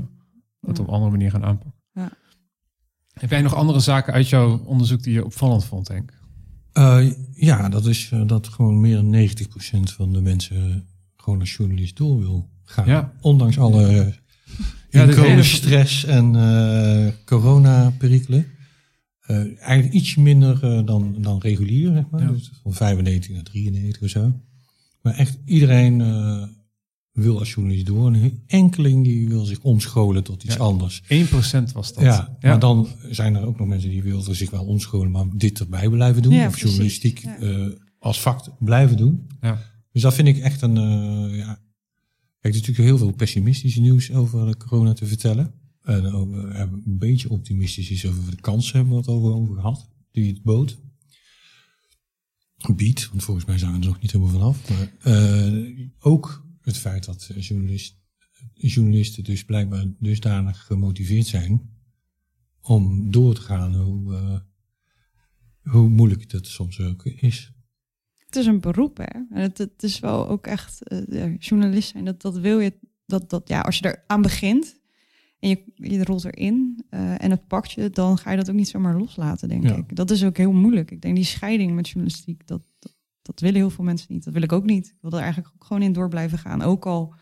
dat 0.63 0.77
Ja. 0.77 0.83
op 0.83 0.89
een 0.89 0.95
andere 0.95 1.11
manier 1.11 1.31
gaan 1.31 1.45
aanpakken. 1.45 1.81
Ja. 1.93 2.11
Heb 3.13 3.31
jij 3.31 3.41
nog 3.43 3.55
andere 3.55 3.81
zaken 3.81 4.13
uit 4.13 4.29
jouw 4.29 4.59
onderzoek 4.65 5.03
die 5.03 5.13
je 5.13 5.25
opvallend 5.25 5.65
vond, 5.65 5.89
Henk? 5.89 6.13
Uh, 6.75 7.13
ja, 7.35 7.69
dat 7.69 7.87
is 7.87 8.11
uh, 8.11 8.27
dat 8.27 8.49
gewoon 8.49 8.81
meer 8.81 8.95
dan 8.97 9.29
90% 9.89 9.93
van 9.95 10.13
de 10.13 10.21
mensen 10.21 10.87
gewoon 11.17 11.41
als 11.41 11.55
journalist 11.57 11.97
door 11.97 12.19
wil 12.19 12.51
gaan. 12.65 12.87
Ja. 12.87 13.13
Ondanks 13.21 13.59
alle 13.59 13.83
uh, 13.95 14.13
Ja, 14.91 15.07
de 15.07 15.21
hele- 15.21 15.43
stress 15.43 16.05
en 16.05 16.35
uh, 16.35 17.13
corona-perikelen. 17.25 18.47
Uh, 19.31 19.37
eigenlijk 19.61 19.93
iets 19.93 20.15
minder 20.17 20.65
uh, 20.65 20.87
dan, 20.87 21.15
dan 21.19 21.39
regulier, 21.41 21.93
zeg 21.93 22.11
maar. 22.11 22.23
Ja. 22.23 22.29
Dus 22.31 22.51
van 22.63 22.73
95 22.73 23.31
naar 23.35 23.43
93 23.43 24.03
of 24.03 24.09
zo. 24.09 24.33
Maar 25.03 25.15
echt 25.15 25.39
iedereen 25.45 26.01
uh, 26.01 26.43
wil 27.13 27.39
als 27.39 27.53
journalist 27.53 27.87
door. 27.87 28.07
En 28.07 28.15
een 28.23 28.43
enkeling 28.47 29.05
die 29.05 29.29
wil 29.29 29.45
zich 29.45 29.61
omscholen 29.61 30.25
tot 30.25 30.43
iets 30.45 30.55
Ja. 30.55 30.61
anders. 30.61 31.03
1% 31.09 31.73
was 31.73 31.95
dat. 31.95 32.03
Ja, 32.05 32.37
maar 32.41 32.59
dan 32.59 32.89
zijn 33.11 33.35
er 33.35 33.47
ook 33.47 33.59
nog 33.59 33.69
mensen 33.69 33.91
die 33.91 34.03
wilden 34.03 34.35
zich 34.37 34.51
wel 34.51 34.65
omscholen, 34.65 35.11
maar 35.11 35.27
dit 35.35 35.61
erbij 35.61 35.89
blijven 35.89 36.23
doen. 36.23 36.33
Ja, 36.33 36.47
of 36.47 36.51
precies. 36.51 36.69
journalistiek 36.69 37.19
Ja. 37.19 37.39
eh, 37.39 37.67
als 37.99 38.21
vak 38.21 38.45
blijven 38.59 38.97
doen. 38.97 39.27
Ja. 39.41 39.71
Dus 39.93 40.03
dat 40.03 40.15
vind 40.15 40.29
ik 40.29 40.39
echt 40.39 40.63
een. 40.63 40.77
eh, 40.77 41.37
ja. 41.39 41.61
Kijk, 42.41 42.55
er 42.55 42.61
is 42.61 42.67
natuurlijk 42.67 42.89
heel 42.89 42.99
veel 42.99 43.13
pessimistisch 43.17 43.77
nieuws 43.77 44.13
over 44.13 44.47
de 44.47 44.57
corona 44.57 44.93
te 44.93 45.07
vertellen. 45.07 45.55
En 45.83 46.05
een 46.05 46.99
beetje 46.99 47.31
optimistisch 47.31 47.91
is 47.91 48.07
over 48.07 48.31
de 48.31 48.41
kansen 48.41 48.75
hebben 48.77 48.93
we 48.93 48.99
het 48.99 49.09
over, 49.09 49.33
over 49.33 49.55
gehad. 49.55 49.89
Die 50.13 50.27
het 50.33 50.43
bood. 50.43 50.79
Biedt, 52.77 53.09
want 53.09 53.23
volgens 53.23 53.47
mij 53.47 53.59
zijn 53.59 53.73
we 53.73 53.79
er 53.81 53.87
nog 53.87 54.01
niet 54.01 54.13
helemaal 54.13 54.33
vanaf. 54.33 54.69
Maar 54.69 54.93
eh, 55.15 55.89
ook 56.01 56.47
het 56.63 56.77
feit 56.79 57.05
dat 57.05 57.29
eh, 57.35 57.43
journalist, 57.43 57.97
journalisten 58.55 59.25
dus 59.25 59.45
blijkbaar 59.45 59.85
dusdanig 59.99 60.67
gemotiveerd 60.67 61.27
zijn 61.27 61.71
om 62.61 63.11
door 63.11 63.35
te 63.35 63.41
gaan 63.41 63.75
hoe, 63.75 64.15
eh, 64.15 64.39
hoe 65.73 65.89
moeilijk 65.89 66.31
dat 66.31 66.47
soms 66.47 66.81
ook 66.81 67.05
is. 67.05 67.53
Het 68.27 68.37
is 68.37 68.47
een 68.47 68.61
beroep, 68.61 68.97
hè. 68.97 69.05
En 69.05 69.41
het, 69.43 69.59
het 69.59 69.83
is 69.83 69.99
wel 70.01 70.29
ook 70.29 70.47
echt 70.47 70.89
eh, 70.89 71.03
ja, 71.09 71.37
journalist 71.39 71.89
zijn. 71.89 72.05
Dat, 72.05 72.23
dat 72.23 72.39
wil 72.39 72.61
je, 72.61 72.73
dat, 73.07 73.31
dat, 73.31 73.49
ja, 73.49 73.61
als 73.61 73.79
je 73.79 73.85
er 73.85 74.05
aan 74.07 74.23
begint 74.23 74.81
en 75.39 75.49
je, 75.49 75.63
je 75.75 76.05
rolt 76.05 76.25
erin 76.25 76.85
eh, 76.91 77.23
en 77.23 77.31
het 77.31 77.47
pakt 77.47 77.73
je, 77.73 77.91
dan 77.91 78.19
ga 78.19 78.31
je 78.31 78.37
dat 78.37 78.51
ook 78.51 78.57
niet 78.57 78.69
zomaar 78.69 78.99
loslaten, 78.99 79.49
denk 79.49 79.65
Ja. 79.65 79.77
ik. 79.77 79.97
Dat 79.97 80.11
is 80.11 80.25
ook 80.25 80.37
heel 80.37 80.53
moeilijk. 80.53 80.91
Ik 80.91 81.01
denk 81.01 81.15
die 81.15 81.25
scheiding 81.25 81.75
met 81.75 81.87
journalistiek, 81.89 82.47
dat, 82.47 82.63
dat, 83.23 83.41
willen 83.41 83.57
heel 83.57 83.71
veel 83.71 83.85
mensen 83.85 84.07
niet. 84.13 84.25
Dat 84.25 84.33
wil 84.33 84.43
ik 84.43 84.53
ook 84.53 84.65
niet. 84.65 84.87
Ik 84.87 84.97
wil 85.01 85.11
er 85.13 85.19
eigenlijk 85.23 85.55
ook 85.55 85.65
gewoon 85.65 85.83
in 85.83 85.93
door 85.93 86.09
blijven 86.09 86.39
gaan. 86.39 86.63
Ook 86.63 86.87
al 86.87 87.15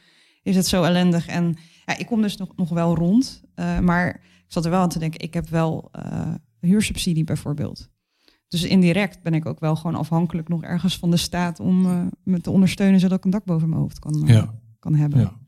is 0.43 0.57
het 0.57 0.67
zo 0.67 0.83
ellendig. 0.83 1.27
En 1.27 1.57
ja, 1.87 1.97
ik 1.99 2.07
kom 2.07 2.23
dus 2.23 2.37
nog, 2.37 2.57
nog 2.57 2.69
wel 2.69 2.95
rond. 2.95 3.43
eh, 3.55 3.79
maar 3.79 4.09
ik 4.25 4.57
zat 4.57 4.65
er 4.65 4.71
wel 4.71 4.81
aan 4.81 4.89
te 4.89 4.99
denken, 4.99 5.21
ik 5.21 5.35
heb 5.35 5.49
wel 5.49 5.89
eh, 5.93 6.35
huursubsidie 6.61 7.25
bijvoorbeeld. 7.25 7.89
Dus 8.49 8.63
indirect 8.65 9.23
ben 9.23 9.35
ik 9.35 9.47
ook 9.47 9.61
wel 9.61 9.77
gewoon 9.77 9.97
afhankelijk 9.97 10.49
nog 10.49 10.63
ergens 10.63 10.99
van 10.99 11.11
de 11.11 11.17
staat 11.17 11.61
om 11.61 11.87
eh, 11.87 12.07
me 12.25 12.41
te 12.41 12.51
ondersteunen 12.51 13.01
zodat 13.01 13.19
ik 13.19 13.25
een 13.25 13.31
dak 13.31 13.45
boven 13.45 13.69
mijn 13.69 13.81
hoofd 13.81 13.99
kan, 13.99 14.23
Ja. 14.27 14.55
kan 14.79 14.95
hebben. 14.95 15.21
Ja. 15.21 15.39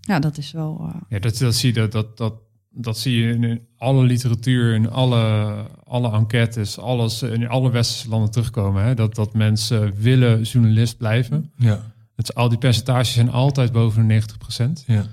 Ja. 0.00 0.18
dat 0.18 0.38
is 0.38 0.52
wel. 0.52 0.80
eh, 0.88 1.00
Ja, 1.08 1.18
dat, 1.18 1.38
dat, 1.38 1.54
zie 1.54 1.68
je, 1.68 1.80
dat, 1.80 1.92
dat, 1.92 2.16
dat, 2.16 2.34
dat 2.74 2.98
zie 2.98 3.16
je 3.20 3.32
in 3.32 3.66
alle 3.76 4.04
literatuur, 4.04 4.74
in 4.74 4.90
alle, 4.90 5.54
alle 5.84 6.12
enquêtes, 6.12 6.78
alles 6.78 7.22
in 7.22 7.48
alle 7.48 7.70
westerse 7.70 8.08
landen 8.08 8.30
terugkomen. 8.30 8.84
Hè? 8.84 8.94
Dat, 8.94 9.14
dat 9.14 9.34
mensen 9.34 9.94
willen 10.00 10.42
journalist 10.42 10.96
blijven. 10.96 11.52
Ja, 11.56 11.92
Het, 12.16 12.34
al 12.34 12.48
die 12.48 12.58
percentages 12.58 13.12
zijn 13.12 13.30
altijd 13.30 13.72
boven 13.72 14.00
de 14.00 14.06
90 14.06 14.38
procent. 14.38 14.84
ja. 14.86 15.06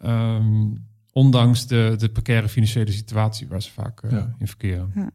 Ehm, 0.00 0.66
ondanks 1.12 1.66
de, 1.66 1.94
de 1.98 2.08
precaire 2.08 2.48
financiële 2.48 2.92
situatie 2.92 3.48
waar 3.48 3.62
ze 3.62 3.70
vaak 3.70 4.02
eh, 4.02 4.10
Ja. 4.10 4.34
in 4.38 4.46
verkeren. 4.48 4.90
Ja. 4.94 5.10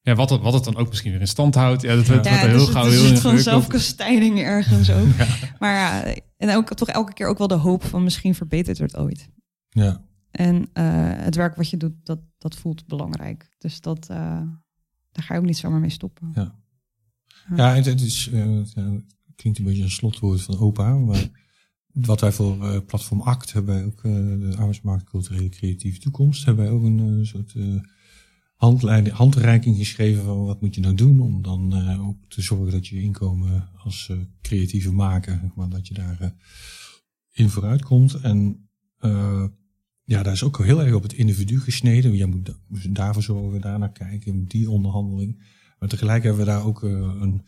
Ja, 0.00 0.14
wat, 0.14 0.30
het, 0.30 0.40
wat 0.40 0.52
het 0.52 0.64
dan 0.64 0.76
ook 0.76 0.88
misschien 0.88 1.10
weer 1.12 1.20
in 1.20 1.28
stand 1.28 1.54
houdt. 1.54 1.82
Ja, 1.82 1.94
dat 1.96 2.06
wordt 2.06 2.24
ja, 2.24 2.30
wordt 2.30 2.42
dus 2.44 2.52
heel 2.52 2.60
het 2.66 2.70
gauw 2.76 2.86
is 2.86 2.92
heel 2.92 3.00
een 3.02 3.08
soort 3.08 3.20
van 3.20 3.30
ingewikkeld. 3.30 3.42
zelfkastijding 3.64 4.38
ergens 4.40 4.90
ook. 4.90 5.06
Maar 5.58 5.74
ja, 5.74 6.14
en 6.36 6.56
ook 6.56 6.74
toch 6.74 6.88
elke 6.88 7.12
keer 7.12 7.26
ook 7.26 7.38
wel 7.38 7.46
de 7.48 7.54
hoop 7.54 7.84
van 7.84 8.02
misschien 8.04 8.34
verbetert 8.34 8.78
het 8.78 8.96
ooit. 8.96 9.28
ja. 9.68 10.00
En 10.34 10.68
eh, 10.72 11.12
het 11.16 11.34
werk 11.34 11.54
wat 11.54 11.70
je 11.70 11.76
doet, 11.76 11.94
dat, 12.02 12.20
dat 12.38 12.56
voelt 12.56 12.86
belangrijk. 12.86 13.56
Dus 13.58 13.80
dat, 13.80 14.08
eh, 14.08 14.42
daar 15.12 15.24
ga 15.24 15.34
je 15.34 15.40
ook 15.40 15.46
niet 15.46 15.56
zomaar 15.56 15.80
mee 15.80 15.90
stoppen. 15.90 16.30
Ja. 16.34 16.62
Ja, 17.56 17.74
het, 17.74 17.84
het 17.84 18.00
is, 18.00 18.30
eh, 18.32 18.56
het, 18.56 18.74
klinkt 19.36 19.58
een 19.58 19.64
beetje 19.64 19.82
een 19.82 19.90
slotwoord 19.90 20.42
van 20.42 20.58
opa. 20.58 20.94
Maar 20.94 21.30
wat 21.92 22.20
wij 22.20 22.32
voor 22.32 22.82
Platform 22.82 23.20
ACT 23.20 23.52
hebben, 23.52 23.74
wij 23.74 23.84
ook 23.84 24.02
de 24.40 24.54
arbeidsmarkt 24.56 25.04
culturele 25.04 25.48
creatieve 25.48 25.98
toekomst, 25.98 26.44
hebben 26.44 26.64
wij 26.64 26.72
ook 26.74 26.82
een 26.82 27.26
soort 27.26 27.54
handleiding, 28.56 29.16
handreiking 29.16 29.76
geschreven 29.76 30.24
van 30.24 30.44
wat 30.44 30.60
moet 30.60 30.74
je 30.74 30.80
nou 30.80 30.94
doen 30.94 31.20
om 31.20 31.42
dan 31.42 31.74
ook 31.98 32.16
te 32.28 32.42
zorgen 32.42 32.72
dat 32.72 32.86
je 32.86 33.02
inkomen 33.02 33.68
als 33.76 34.12
creatieve 34.42 34.92
maker, 34.92 35.52
maar, 35.54 35.68
dat 35.68 35.88
je 35.88 35.94
daar 35.94 36.20
eh, 36.20 36.28
in 37.32 37.48
vooruit 37.48 37.82
komt. 37.82 38.14
En 38.14 38.68
ja, 40.04 40.22
daar 40.22 40.32
is 40.32 40.42
ook 40.42 40.64
heel 40.64 40.82
erg 40.82 40.94
op 40.94 41.02
het 41.02 41.12
individu 41.12 41.60
gesneden. 41.60 42.16
Jij 42.16 42.26
moet 42.26 42.46
da- 42.46 42.58
moet 42.68 42.94
daarvoor 42.94 43.22
zorgen, 43.22 43.60
daarnaar 43.60 43.92
kijken, 43.92 44.44
die 44.44 44.70
onderhandeling. 44.70 45.42
Maar 45.78 45.88
tegelijk 45.88 46.22
hebben 46.22 46.44
we 46.44 46.50
daar 46.50 46.64
ook 46.64 46.84
eh, 46.84 46.90
een. 46.90 47.42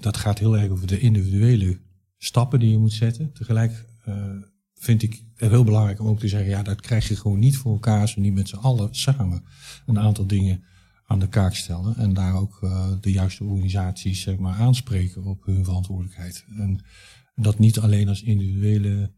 Dat 0.00 0.16
gaat 0.16 0.38
heel 0.38 0.58
erg 0.58 0.70
over 0.70 0.86
de 0.86 1.00
individuele 1.00 1.80
stappen 2.16 2.60
die 2.60 2.70
je 2.70 2.78
moet 2.78 2.92
zetten. 2.92 3.32
Tegelijk 3.32 3.84
eh, 4.04 4.30
vind 4.74 5.02
ik 5.02 5.22
het 5.34 5.50
heel 5.50 5.64
belangrijk 5.64 6.00
om 6.00 6.06
ook 6.06 6.18
te 6.18 6.28
zeggen: 6.28 6.50
ja, 6.50 6.62
dat 6.62 6.80
krijg 6.80 7.08
je 7.08 7.16
gewoon 7.16 7.38
niet 7.38 7.56
voor 7.56 7.72
elkaar 7.72 8.00
als 8.00 8.14
we 8.14 8.20
niet 8.20 8.34
met 8.34 8.48
z'n 8.48 8.56
allen 8.56 8.94
samen 8.94 9.44
een 9.86 9.98
aantal 9.98 10.26
dingen 10.26 10.64
aan 11.06 11.18
de 11.18 11.28
kaak 11.28 11.54
stellen. 11.54 11.96
En 11.96 12.14
daar 12.14 12.34
ook 12.34 12.58
eh, 12.62 12.92
de 13.00 13.12
juiste 13.12 13.44
organisaties 13.44 14.20
zeg 14.20 14.36
maar, 14.38 14.54
aanspreken 14.54 15.24
op 15.24 15.44
hun 15.44 15.64
verantwoordelijkheid. 15.64 16.44
En 16.56 16.80
dat 17.34 17.58
niet 17.58 17.78
alleen 17.78 18.08
als 18.08 18.22
individuele 18.22 19.12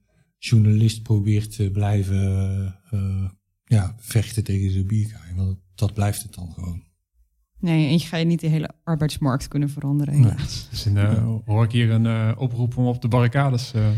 journalist 0.45 1.03
probeert 1.03 1.57
te 1.57 1.71
blijven 1.73 2.75
eh, 2.91 3.25
ja, 3.65 3.95
vechten 3.99 4.45
tegen 4.45 4.73
de 4.73 4.85
bierkaai. 4.85 5.35
Want 5.37 5.59
dat 5.75 5.95
blijft 5.95 6.23
het 6.23 6.35
dan 6.35 6.53
gewoon. 6.55 6.83
Nee, 7.59 7.87
en 7.87 7.93
je 7.93 7.99
ga 7.99 8.17
je 8.17 8.25
niet 8.25 8.41
de 8.41 8.47
hele 8.47 8.71
arbeidsmarkt 8.85 9.49
kunnen 9.49 9.71
veranderen. 9.71 10.21
Nee. 10.21 10.31
helaas. 10.31 10.67
Dus 10.71 10.87
in, 10.87 10.97
eh, 10.97 11.25
hoor 11.45 11.65
ik 11.65 11.73
hier 11.73 11.91
een 11.91 12.07
eh, 12.07 12.33
oproep 12.39 12.77
om 12.77 12.87
op 12.87 13.03
de 13.03 13.09
barricades 13.09 13.73
eh, 13.73 13.89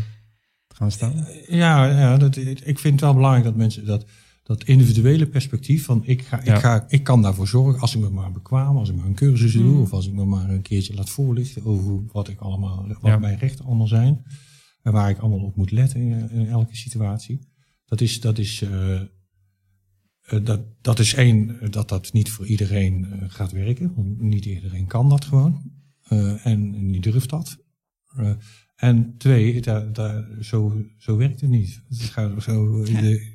te 0.67 0.75
gaan 0.75 0.91
staan. 0.91 1.25
Ja, 1.47 1.85
ja 1.99 2.17
dat, 2.17 2.35
ik 2.37 2.79
vind 2.79 2.93
het 2.93 2.99
wel 3.01 3.13
belangrijk 3.13 3.45
dat 3.45 3.55
mensen 3.55 3.85
dat, 3.85 4.05
dat 4.43 4.63
individuele 4.63 5.25
perspectief 5.27 5.85
van 5.85 6.01
ik, 6.05 6.21
ga, 6.21 6.41
Ja. 6.43 6.53
ik, 6.55 6.59
ga, 6.61 6.85
ik 6.87 7.03
kan 7.03 7.21
daarvoor 7.21 7.47
zorgen 7.47 7.81
als 7.81 7.95
ik 7.95 8.01
me 8.01 8.09
maar 8.09 8.31
bekwaam, 8.31 8.77
als 8.77 8.89
ik 8.89 8.95
maar 8.95 9.05
een 9.05 9.13
cursus 9.15 9.51
doe 9.53 9.63
Mm. 9.63 9.81
of 9.81 9.93
als 9.93 10.07
ik 10.07 10.13
me 10.13 10.25
maar 10.25 10.49
een 10.49 10.61
keertje 10.61 10.93
laat 10.93 11.09
voorlichten 11.09 11.65
over 11.65 11.99
wat 12.11 12.27
ik 12.27 12.39
allemaal, 12.39 12.85
wat 12.87 12.97
Ja. 13.11 13.17
mijn 13.17 13.37
rechten 13.37 13.65
allemaal 13.65 13.87
zijn 13.87 14.23
en 14.83 14.91
waar 14.91 15.09
ik 15.09 15.17
allemaal 15.17 15.45
op 15.45 15.55
moet 15.55 15.71
letten 15.71 15.99
in, 16.01 16.29
in 16.29 16.47
elke 16.47 16.75
situatie. 16.75 17.39
Dat 17.85 18.01
is, 18.01 18.21
dat 18.21 18.37
is, 18.37 18.61
eh, 18.61 19.01
eh, 19.01 19.07
dat, 20.43 20.61
dat 20.81 20.99
is 20.99 21.13
één, 21.13 21.59
eh, 21.59 21.69
dat 21.71 21.89
dat 21.89 22.13
niet 22.13 22.29
voor 22.31 22.45
iedereen 22.47 23.05
eh, 23.11 23.29
gaat 23.29 23.51
werken. 23.51 23.93
Want 23.95 24.21
niet 24.21 24.45
iedereen 24.45 24.87
kan 24.87 25.09
dat 25.09 25.25
gewoon. 25.25 25.71
Eh, 26.03 26.45
en 26.45 26.89
niet 26.89 27.03
durft 27.03 27.29
dat. 27.29 27.57
Eh, 28.15 28.31
en 28.75 29.17
twee, 29.17 29.61
daar, 29.61 29.93
daar, 29.93 30.27
zo, 30.41 30.85
zo 30.97 31.17
werkt 31.17 31.41
het 31.41 31.49
niet. 31.49 31.81
Het 31.89 31.99
gaat 31.99 32.43
zo, 32.43 32.83
de, 32.83 32.91
de- 32.91 33.31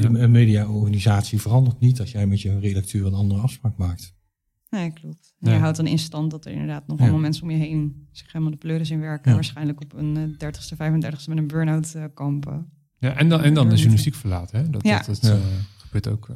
een 0.00 0.30
mediaorganisatie 0.30 1.40
verandert 1.40 1.80
niet 1.80 2.00
als 2.00 2.10
jij 2.12 2.26
met 2.26 2.40
je 2.40 2.58
redacteur 2.58 3.06
een 3.06 3.14
andere 3.14 3.40
afspraak 3.40 3.76
maakt. 3.76 4.14
Nee, 4.76 4.92
klopt. 4.92 5.34
En. 5.40 5.52
Je 5.52 5.58
houdt 5.58 5.76
dan 5.76 5.86
in 5.86 5.98
stand 5.98 6.30
dat 6.30 6.44
er 6.44 6.52
inderdaad 6.52 6.86
nog 6.86 6.96
Ja. 6.98 7.02
allemaal 7.02 7.20
mensen 7.22 7.42
om 7.42 7.50
je 7.50 7.56
heen 7.56 8.08
zich 8.12 8.32
helemaal 8.32 8.50
de 8.52 8.58
pleuris 8.58 8.90
in 8.90 9.00
werken. 9.00 9.28
Ja. 9.30 9.34
Waarschijnlijk 9.34 9.80
op 9.80 9.92
een 9.92 10.16
eh, 10.16 10.48
30ste, 10.48 10.76
35ste 10.76 11.28
met 11.28 11.38
een 11.38 11.46
burn-out 11.46 11.94
eh, 11.94 12.04
kampen. 12.14 12.66
Ja, 12.98 13.16
en 13.16 13.28
dan, 13.28 13.42
en 13.42 13.54
dan 13.54 13.68
de 13.68 13.74
journalistiek 13.74 14.14
verlaten. 14.14 14.58
Hè? 14.58 14.70
Dat, 14.70 14.82
Ja. 14.82 14.96
dat, 14.96 15.06
dat 15.06 15.20
Ja. 15.22 15.30
eh, 15.30 15.40
gebeurt 15.76 16.08
ook. 16.08 16.26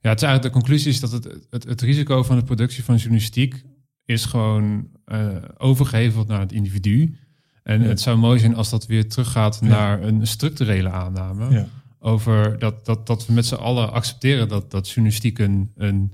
Ja, 0.00 0.10
het 0.10 0.22
is 0.22 0.26
eigenlijk 0.28 0.42
de 0.42 0.60
conclusie 0.60 0.90
is 0.90 1.00
dat 1.00 1.12
het, 1.12 1.46
het, 1.50 1.64
het 1.64 1.80
risico 1.80 2.22
van 2.22 2.36
de 2.36 2.44
productie 2.44 2.84
van 2.84 2.96
journalistiek 2.96 3.64
is 4.04 4.24
gewoon 4.24 4.88
eh, 5.04 5.36
overgeheveld 5.56 6.28
naar 6.28 6.40
het 6.40 6.52
individu. 6.52 7.16
En 7.62 7.82
Ja. 7.82 7.88
het 7.88 8.00
zou 8.00 8.18
mooi 8.18 8.38
zijn 8.38 8.54
als 8.56 8.70
dat 8.70 8.86
weer 8.86 9.08
teruggaat 9.08 9.58
Ja. 9.60 9.68
naar 9.68 10.02
een 10.02 10.26
structurele 10.26 10.90
aanname. 10.90 11.50
Ja. 11.50 11.66
Over 11.98 12.58
dat, 12.58 12.84
dat, 12.84 13.06
dat 13.06 13.26
we 13.26 13.32
met 13.32 13.46
z'n 13.46 13.54
allen 13.54 13.92
accepteren 13.92 14.48
dat, 14.48 14.70
dat 14.70 14.88
journalistiek 14.88 15.38
een, 15.38 15.70
een 15.74 16.12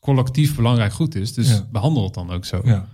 collectief 0.00 0.56
belangrijk 0.56 0.92
goed 0.92 1.14
is. 1.14 1.32
Dus 1.34 1.48
Ja. 1.48 1.66
behandel 1.72 2.04
het 2.04 2.14
dan 2.14 2.30
ook 2.30 2.44
zo. 2.44 2.60
Ja, 2.64 2.88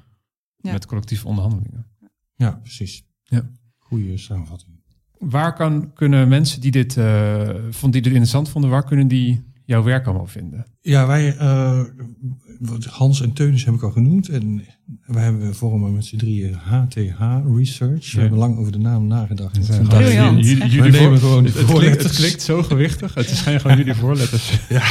Ja. 0.56 0.72
Met 0.72 0.86
collectieve 0.86 1.26
onderhandelingen. 1.28 1.86
ja 2.34 2.50
precies. 2.62 3.04
Ja. 3.22 3.50
Goeie 3.78 4.16
samenvatting. 4.18 4.74
Waar 5.18 5.54
kan, 5.54 5.92
kunnen 5.92 6.28
mensen 6.28 6.60
die 6.60 6.70
dit, 6.70 6.96
eh 6.96 7.48
vonden, 7.70 7.90
die 7.90 8.00
dit 8.02 8.04
interessant 8.04 8.48
vonden, 8.48 8.70
waar 8.70 8.84
kunnen 8.84 9.08
die 9.08 9.44
jouw 9.64 9.82
werk 9.82 10.06
allemaal 10.06 10.26
vinden? 10.26 10.66
Ja, 10.80 11.06
wij, 11.06 11.36
eh, 11.36 11.80
Hans 12.90 13.20
en 13.20 13.32
Teunis 13.32 13.64
heb 13.64 13.74
ik 13.74 13.82
al 13.82 13.90
genoemd. 13.90 14.28
En 14.28 14.64
wij 15.06 15.24
hebben 15.24 15.54
vormen 15.54 15.92
met 15.94 16.04
z'n 16.04 16.16
drieën 16.16 16.54
HTH 16.54 17.20
Research. 17.56 18.12
We 18.12 18.20
hebben 18.20 18.38
lang 18.38 18.58
over 18.58 18.72
de 18.72 18.78
naam 18.78 19.06
nagedacht. 19.06 19.66
Ja. 19.66 20.00
Jullie, 20.30 20.62
Echt. 20.62 20.72
jullie 20.72 20.90
nemen 20.92 21.18
voor- 21.18 21.28
gewoon 21.28 21.42
de 21.44 21.48
het, 21.50 21.58
het, 21.68 21.78
klinkt, 21.78 22.02
het 22.02 22.12
klinkt 22.14 22.42
zo 22.42 22.62
gewichtig. 22.62 23.14
Het 23.14 23.28
zijn 23.28 23.60
gewoon 23.60 23.76
jullie 23.76 23.94
voorletters. 24.04 24.58
Ja. 24.68 24.82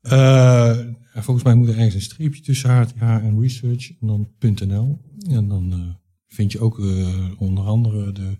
Eh, 0.00 0.76
En 1.16 1.24
volgens 1.24 1.44
mij 1.46 1.54
moet 1.54 1.68
er 1.68 1.74
ergens 1.74 1.94
een 1.94 2.00
streepje 2.00 2.40
tussen 2.40 2.70
HTH 2.70 3.02
en 3.02 3.40
research 3.40 3.90
en 4.00 4.06
dan 4.06 4.28
.nl. 4.38 5.00
En 5.28 5.48
dan 5.48 5.72
uh, 5.72 5.94
vind 6.26 6.52
je 6.52 6.60
ook 6.60 6.78
uh, 6.78 7.30
onder 7.38 7.64
andere 7.64 8.12
de, 8.12 8.36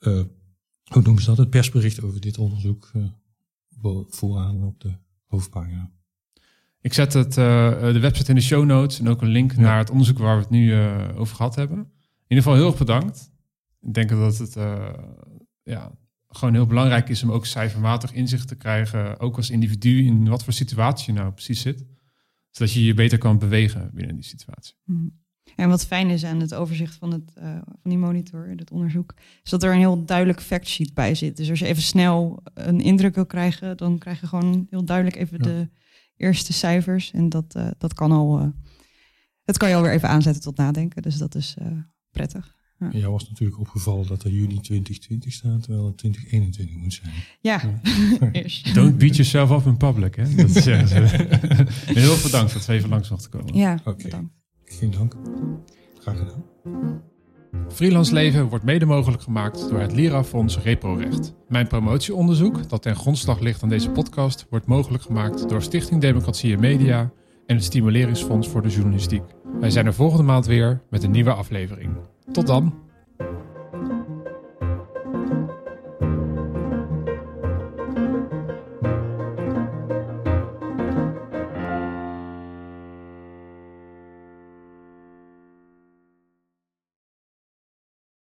uh, 0.00 0.22
hoe 0.84 1.02
noemen 1.02 1.22
ze 1.22 1.28
dat, 1.28 1.38
het 1.38 1.50
persbericht 1.50 2.02
over 2.02 2.20
dit 2.20 2.38
onderzoek 2.38 2.90
vooraan 4.08 4.64
op 4.64 4.80
de 4.80 4.92
hoofdpagina. 5.26 5.90
Ik 6.80 6.92
zet 6.92 7.12
het, 7.12 7.34
de 7.34 7.98
website 8.00 8.30
in 8.30 8.36
de 8.36 8.42
show 8.42 8.64
notes 8.64 8.98
en 8.98 9.08
ook 9.08 9.22
een 9.22 9.28
link 9.28 9.56
naar 9.56 9.78
het 9.78 9.90
onderzoek 9.90 10.18
waar 10.18 10.36
we 10.36 10.42
het 10.42 10.50
nu 10.50 10.74
over 11.14 11.36
gehad 11.36 11.54
hebben. 11.54 11.78
In 11.78 11.86
ieder 12.28 12.44
geval 12.44 12.54
heel 12.54 12.66
erg 12.66 12.78
bedankt. 12.78 13.30
Ik 13.80 13.94
denk 13.94 14.08
dat 14.08 14.38
het 14.38 14.54
ja, 15.62 15.98
gewoon 16.36 16.54
heel 16.54 16.66
belangrijk 16.66 17.08
is 17.08 17.22
om 17.22 17.32
ook 17.32 17.46
cijfermatig 17.46 18.12
inzicht 18.12 18.48
te 18.48 18.56
krijgen, 18.56 19.20
ook 19.20 19.36
als 19.36 19.50
individu, 19.50 20.04
in 20.04 20.28
wat 20.28 20.44
voor 20.44 20.52
situatie 20.52 21.12
je 21.12 21.18
nou 21.18 21.32
precies 21.32 21.60
zit. 21.60 21.84
Zodat 22.50 22.72
je 22.72 22.84
je 22.84 22.94
beter 22.94 23.18
kan 23.18 23.38
bewegen 23.38 23.90
binnen 23.94 24.14
die 24.14 24.24
situatie. 24.24 24.74
Mhm. 24.84 25.08
En 25.56 25.68
wat 25.68 25.86
fijn 25.86 26.10
is 26.10 26.24
aan 26.24 26.40
het 26.40 26.54
overzicht 26.54 26.94
van, 26.94 27.12
het, 27.12 27.32
uh, 27.38 27.50
van 27.82 27.90
die 27.90 27.98
monitor, 27.98 28.48
het 28.56 28.70
onderzoek, 28.70 29.14
is 29.42 29.50
dat 29.50 29.62
er 29.62 29.72
een 29.72 29.78
heel 29.78 30.04
duidelijk 30.04 30.40
factsheet 30.40 30.94
bij 30.94 31.14
zit. 31.14 31.36
Dus 31.36 31.50
als 31.50 31.58
je 31.58 31.66
even 31.66 31.82
snel 31.82 32.42
een 32.54 32.80
indruk 32.80 33.14
wil 33.14 33.26
krijgen, 33.26 33.76
dan 33.76 33.98
krijg 33.98 34.20
je 34.20 34.26
gewoon 34.26 34.66
heel 34.70 34.84
duidelijk 34.84 35.16
even 35.16 35.42
de 35.42 35.68
eerste 36.16 36.52
cijfers. 36.52 37.10
En 37.10 37.28
dat, 37.28 37.54
uh, 37.56 37.70
dat 37.78 37.94
kan 37.94 38.12
al, 38.12 38.40
uh, 38.40 38.48
dat 39.44 39.56
kan 39.56 39.68
je 39.68 39.74
alweer 39.74 39.92
even 39.92 40.08
aanzetten 40.08 40.42
tot 40.42 40.56
nadenken. 40.56 41.02
Dus 41.02 41.16
dat 41.16 41.34
is 41.34 41.56
prettig. 42.10 42.55
Ja. 42.78 42.88
Jou 42.92 43.12
was 43.12 43.28
natuurlijk 43.28 43.60
opgevallen 43.60 44.06
dat 44.06 44.22
er 44.22 44.30
juni 44.30 44.60
2020 44.60 45.32
staat, 45.32 45.62
terwijl 45.62 45.86
het 45.86 45.96
2021 45.96 46.76
moet 46.76 46.92
zijn. 46.92 47.12
Ja. 47.40 47.80
Don't 48.74 48.98
beat 48.98 49.16
yourself 49.16 49.50
up 49.50 49.66
in 49.66 49.76
public, 49.76 50.14
hè? 50.14 50.34
Dat 50.34 50.50
zeggen 50.50 50.88
ze. 50.88 50.96
Heel 52.00 52.14
veel 52.14 52.22
bedankt 52.22 52.52
dat 52.52 52.66
we 52.66 52.72
even 52.72 52.88
langs 52.88 53.10
mochten 53.10 53.30
komen. 53.30 53.54
Ja, 53.54 53.78
okay. 53.84 54.02
bedankt. 54.02 54.32
Geen 54.64 54.90
dank. 54.90 55.16
Graag 55.98 56.18
gedaan. 56.18 56.44
Freelance 57.68 58.12
leven 58.12 58.48
wordt 58.48 58.64
mede 58.64 58.84
mogelijk 58.84 59.22
gemaakt 59.22 59.68
door 59.68 59.80
het 59.80 59.92
Lira-fonds 59.92 60.58
ReproRecht. 60.58 61.34
Mijn 61.48 61.66
promotieonderzoek, 61.66 62.68
dat 62.68 62.82
ten 62.82 62.96
grondslag 62.96 63.40
ligt 63.40 63.62
aan 63.62 63.68
deze 63.68 63.90
podcast, 63.90 64.46
wordt 64.50 64.66
mogelijk 64.66 65.02
gemaakt 65.02 65.48
door 65.48 65.62
Stichting 65.62 66.00
Democratie 66.00 66.54
en 66.54 66.60
Media 66.60 67.12
en 67.46 67.56
het 67.56 67.64
Stimuleringsfonds 67.64 68.48
voor 68.48 68.62
de 68.62 68.68
Journalistiek. 68.68 69.22
Wij 69.60 69.70
zijn 69.70 69.86
er 69.86 69.94
volgende 69.94 70.24
maand 70.24 70.46
weer 70.46 70.82
met 70.90 71.02
een 71.02 71.10
nieuwe 71.10 71.32
aflevering. 71.32 71.90
Tot 72.32 72.46
dan! 72.46 72.72